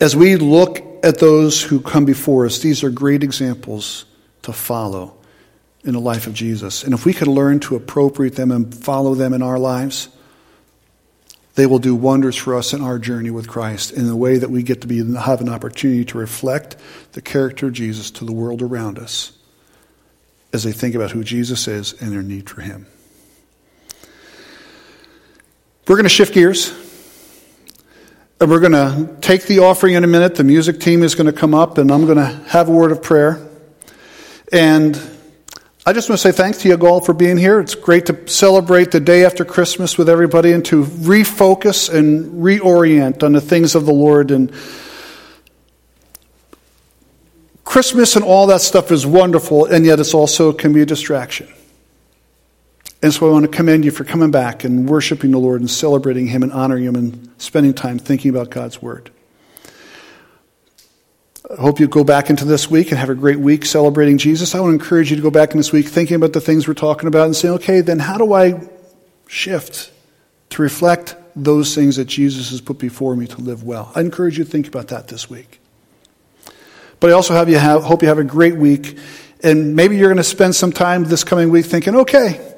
as 0.00 0.16
we 0.16 0.36
look 0.36 0.80
at 1.04 1.18
those 1.18 1.62
who 1.62 1.80
come 1.80 2.04
before 2.04 2.46
us, 2.46 2.58
these 2.58 2.82
are 2.82 2.90
great 2.90 3.22
examples 3.22 4.06
to 4.42 4.52
follow 4.52 5.16
in 5.84 5.92
the 5.92 6.00
life 6.00 6.26
of 6.26 6.32
Jesus. 6.34 6.82
And 6.82 6.94
if 6.94 7.04
we 7.04 7.12
could 7.12 7.28
learn 7.28 7.60
to 7.60 7.76
appropriate 7.76 8.36
them 8.36 8.50
and 8.50 8.74
follow 8.74 9.14
them 9.14 9.32
in 9.32 9.42
our 9.42 9.58
lives, 9.58 10.08
they 11.54 11.66
will 11.66 11.78
do 11.78 11.94
wonders 11.94 12.36
for 12.36 12.56
us 12.56 12.72
in 12.72 12.82
our 12.82 12.98
journey 12.98 13.30
with 13.30 13.48
Christ 13.48 13.92
in 13.92 14.06
the 14.06 14.16
way 14.16 14.38
that 14.38 14.50
we 14.50 14.62
get 14.62 14.80
to 14.80 14.86
be 14.86 14.98
have 15.14 15.40
an 15.40 15.48
opportunity 15.48 16.04
to 16.06 16.18
reflect 16.18 16.76
the 17.12 17.22
character 17.22 17.66
of 17.66 17.72
Jesus 17.72 18.10
to 18.12 18.24
the 18.24 18.32
world 18.32 18.60
around 18.60 18.98
us 18.98 19.32
as 20.52 20.64
they 20.64 20.72
think 20.72 20.94
about 20.94 21.10
who 21.10 21.22
Jesus 21.24 21.68
is 21.68 22.00
and 22.00 22.12
their 22.12 22.22
need 22.22 22.48
for 22.48 22.60
him. 22.60 22.86
We're 25.86 25.96
going 25.96 26.04
to 26.04 26.08
shift 26.08 26.34
gears. 26.34 26.72
And 28.40 28.50
we're 28.50 28.60
going 28.60 28.72
to 28.72 29.16
take 29.20 29.44
the 29.44 29.60
offering 29.60 29.94
in 29.94 30.02
a 30.02 30.08
minute. 30.08 30.34
The 30.34 30.44
music 30.44 30.80
team 30.80 31.02
is 31.02 31.14
going 31.14 31.26
to 31.26 31.32
come 31.32 31.54
up 31.54 31.78
and 31.78 31.90
I'm 31.90 32.04
going 32.04 32.18
to 32.18 32.26
have 32.48 32.68
a 32.68 32.72
word 32.72 32.90
of 32.90 33.02
prayer. 33.02 33.46
And 34.50 34.96
I 35.86 35.92
just 35.92 36.08
want 36.08 36.18
to 36.18 36.32
say 36.32 36.34
thanks 36.34 36.58
to 36.58 36.68
you 36.68 36.76
all 36.76 37.02
for 37.02 37.12
being 37.12 37.36
here. 37.36 37.60
It's 37.60 37.74
great 37.74 38.06
to 38.06 38.26
celebrate 38.26 38.90
the 38.90 39.00
day 39.00 39.26
after 39.26 39.44
Christmas 39.44 39.98
with 39.98 40.08
everybody 40.08 40.52
and 40.52 40.64
to 40.66 40.84
refocus 40.84 41.92
and 41.92 42.42
reorient 42.42 43.22
on 43.22 43.32
the 43.32 43.40
things 43.42 43.74
of 43.74 43.84
the 43.84 43.92
Lord. 43.92 44.30
And 44.30 44.50
Christmas 47.64 48.16
and 48.16 48.24
all 48.24 48.46
that 48.46 48.62
stuff 48.62 48.90
is 48.90 49.06
wonderful, 49.06 49.66
and 49.66 49.84
yet 49.84 50.00
it's 50.00 50.14
also 50.14 50.54
can 50.54 50.72
be 50.72 50.80
a 50.80 50.86
distraction. 50.86 51.52
And 53.02 53.12
so 53.12 53.28
I 53.28 53.32
want 53.32 53.44
to 53.44 53.54
commend 53.54 53.84
you 53.84 53.90
for 53.90 54.04
coming 54.04 54.30
back 54.30 54.64
and 54.64 54.88
worshiping 54.88 55.32
the 55.32 55.38
Lord 55.38 55.60
and 55.60 55.70
celebrating 55.70 56.28
Him 56.28 56.42
and 56.42 56.50
honoring 56.50 56.84
Him 56.84 56.96
and 56.96 57.30
spending 57.36 57.74
time 57.74 57.98
thinking 57.98 58.30
about 58.30 58.48
God's 58.48 58.80
Word. 58.80 59.10
I 61.56 61.60
hope 61.60 61.78
you 61.78 61.86
go 61.86 62.02
back 62.02 62.30
into 62.30 62.44
this 62.44 62.68
week 62.68 62.90
and 62.90 62.98
have 62.98 63.10
a 63.10 63.14
great 63.14 63.38
week 63.38 63.64
celebrating 63.64 64.18
Jesus. 64.18 64.54
I 64.54 64.60
want 64.60 64.70
to 64.70 64.82
encourage 64.82 65.10
you 65.10 65.16
to 65.16 65.22
go 65.22 65.30
back 65.30 65.52
in 65.52 65.56
this 65.56 65.70
week 65.72 65.86
thinking 65.86 66.16
about 66.16 66.32
the 66.32 66.40
things 66.40 66.66
we're 66.66 66.74
talking 66.74 67.06
about 67.06 67.26
and 67.26 67.36
saying, 67.36 67.54
okay, 67.54 67.80
then 67.80 68.00
how 68.00 68.18
do 68.18 68.32
I 68.32 68.60
shift 69.28 69.92
to 70.50 70.62
reflect 70.62 71.14
those 71.36 71.72
things 71.72 71.94
that 71.96 72.06
Jesus 72.06 72.50
has 72.50 72.60
put 72.60 72.78
before 72.78 73.14
me 73.14 73.28
to 73.28 73.40
live 73.40 73.62
well? 73.62 73.92
I 73.94 74.00
encourage 74.00 74.36
you 74.36 74.44
to 74.44 74.50
think 74.50 74.66
about 74.66 74.88
that 74.88 75.06
this 75.06 75.30
week. 75.30 75.60
But 76.98 77.10
I 77.10 77.12
also 77.12 77.34
have 77.34 77.48
you 77.48 77.58
have, 77.58 77.84
hope 77.84 78.02
you 78.02 78.08
have 78.08 78.18
a 78.18 78.24
great 78.24 78.56
week. 78.56 78.98
And 79.42 79.76
maybe 79.76 79.96
you're 79.96 80.08
going 80.08 80.16
to 80.16 80.24
spend 80.24 80.56
some 80.56 80.72
time 80.72 81.04
this 81.04 81.22
coming 81.22 81.50
week 81.50 81.66
thinking, 81.66 81.94
okay, 81.94 82.54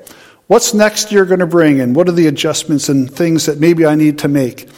what's 0.47 0.73
next 0.73 1.13
you're 1.13 1.27
going 1.27 1.41
to 1.41 1.47
bring 1.47 1.81
and 1.81 1.95
what 1.95 2.09
are 2.09 2.13
the 2.13 2.29
adjustments 2.29 2.89
and 2.89 3.11
things 3.11 3.45
that 3.45 3.59
maybe 3.59 3.85
I 3.85 3.95
need 3.95 4.21
to 4.21 4.29
make? 4.29 4.71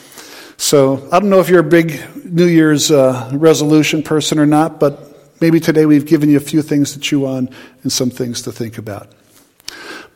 So 0.61 1.09
I 1.13 1.21
don't 1.21 1.31
know 1.31 1.39
if 1.39 1.49
you're 1.49 1.61
a 1.61 1.63
big 1.63 2.03
New 2.25 2.45
Year's 2.45 2.91
uh, 2.91 3.31
resolution 3.33 4.03
person 4.03 4.41
or 4.41 4.45
not, 4.45 4.81
but 4.81 5.41
maybe 5.41 5.61
today 5.61 5.87
we've 5.87 6.05
given 6.05 6.29
you 6.29 6.37
a 6.37 6.41
few 6.41 6.63
things 6.63 6.93
to 6.93 7.01
chew 7.01 7.27
on 7.27 7.49
and 7.85 7.93
some 7.93 8.11
things 8.11 8.43
to 8.43 8.53
think 8.53 8.77
about. 8.77 9.09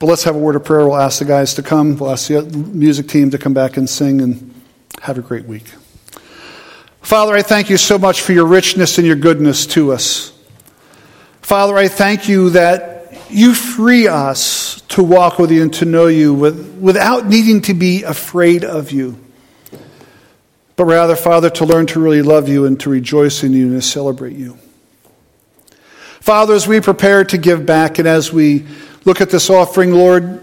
But 0.01 0.07
let's 0.07 0.25
have 0.25 0.35
a 0.35 0.39
word 0.39 0.57
of 0.57 0.65
prayer. 0.65 0.81
We'll 0.81 0.97
ask 0.97 1.21
the 1.21 1.27
guys 1.27 1.55
to 1.55 1.63
come. 1.63 1.97
We'll 1.97 2.11
ask 2.11 2.27
the 2.27 2.43
music 2.43 3.07
team 3.07 3.31
to 3.31 3.39
come 3.39 3.55
back 3.55 3.77
and 3.77 3.89
sing 3.89 4.21
and 4.21 4.53
have 5.01 5.17
a 5.17 5.23
great 5.23 5.47
week. 5.47 5.73
Father, 7.03 7.35
I 7.35 7.43
thank 7.43 7.71
you 7.71 7.77
so 7.77 7.97
much 7.97 8.21
for 8.21 8.33
your 8.33 8.47
richness 8.47 8.99
and 8.99 9.07
your 9.07 9.17
goodness 9.17 9.65
to 9.67 9.93
us. 9.93 10.33
Father, 11.41 11.77
I 11.77 11.87
thank 11.87 12.29
you 12.29 12.51
that 12.51 13.17
you 13.31 13.55
free 13.55 14.09
us 14.09 14.81
to 14.89 15.05
walk 15.05 15.39
with 15.39 15.53
you 15.53 15.63
and 15.63 15.73
to 15.75 15.85
know 15.85 16.09
you 16.09 16.35
with, 16.35 16.79
without 16.81 17.29
needing 17.29 17.63
to 17.63 17.75
be 17.75 18.03
afraid 18.03 18.65
of 18.65 18.91
you 18.91 19.22
but 20.77 20.85
rather, 20.85 21.17
Father, 21.17 21.51
to 21.51 21.65
learn 21.65 21.87
to 21.87 22.01
really 22.01 22.23
love 22.23 22.49
you 22.49 22.65
and 22.67 22.79
to 22.81 22.91
rejoice 22.91 23.43
in 23.43 23.53
you 23.53 23.67
and 23.67 23.81
to 23.81 23.87
celebrate 23.87 24.37
you. 24.37 24.59
Father, 26.21 26.55
as 26.55 26.67
we 26.69 26.81
prepare 26.81 27.25
to 27.25 27.39
give 27.39 27.67
back 27.67 27.99
and 27.99 28.07
as 28.07 28.33
we 28.33 28.65
look 29.05 29.21
at 29.21 29.31
this 29.31 29.51
offering, 29.51 29.93
Lord, 29.93 30.43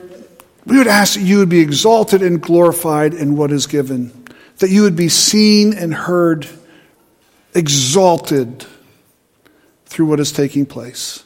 we 0.65 0.77
would 0.77 0.87
ask 0.87 1.17
that 1.17 1.25
you 1.25 1.39
would 1.39 1.49
be 1.49 1.61
exalted 1.61 2.21
and 2.21 2.41
glorified 2.41 3.13
in 3.13 3.35
what 3.35 3.51
is 3.51 3.65
given, 3.65 4.11
that 4.57 4.69
you 4.69 4.83
would 4.83 4.95
be 4.95 5.09
seen 5.09 5.73
and 5.73 5.93
heard, 5.93 6.47
exalted 7.55 8.65
through 9.85 10.05
what 10.05 10.19
is 10.19 10.31
taking 10.31 10.65
place. 10.65 11.23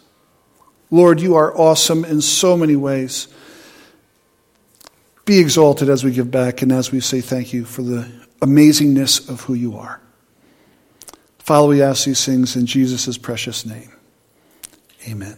Lord, 0.91 1.19
you 1.19 1.35
are 1.35 1.55
awesome 1.57 2.05
in 2.05 2.21
so 2.21 2.55
many 2.55 2.75
ways. 2.75 3.27
Be 5.25 5.39
exalted 5.39 5.89
as 5.89 6.03
we 6.03 6.11
give 6.11 6.29
back 6.29 6.61
and 6.61 6.71
as 6.71 6.91
we 6.91 6.99
say 6.99 7.19
thank 7.21 7.53
you 7.53 7.65
for 7.65 7.81
the 7.81 8.22
amazingness 8.43 9.29
of 9.29 9.41
who 9.41 9.53
you 9.53 9.77
are. 9.77 10.01
Father, 11.39 11.67
we 11.67 11.81
ask 11.81 12.05
these 12.05 12.25
things 12.25 12.55
in 12.55 12.65
Jesus' 12.65 13.17
precious 13.17 13.65
name. 13.65 13.91
Amen. 15.07 15.37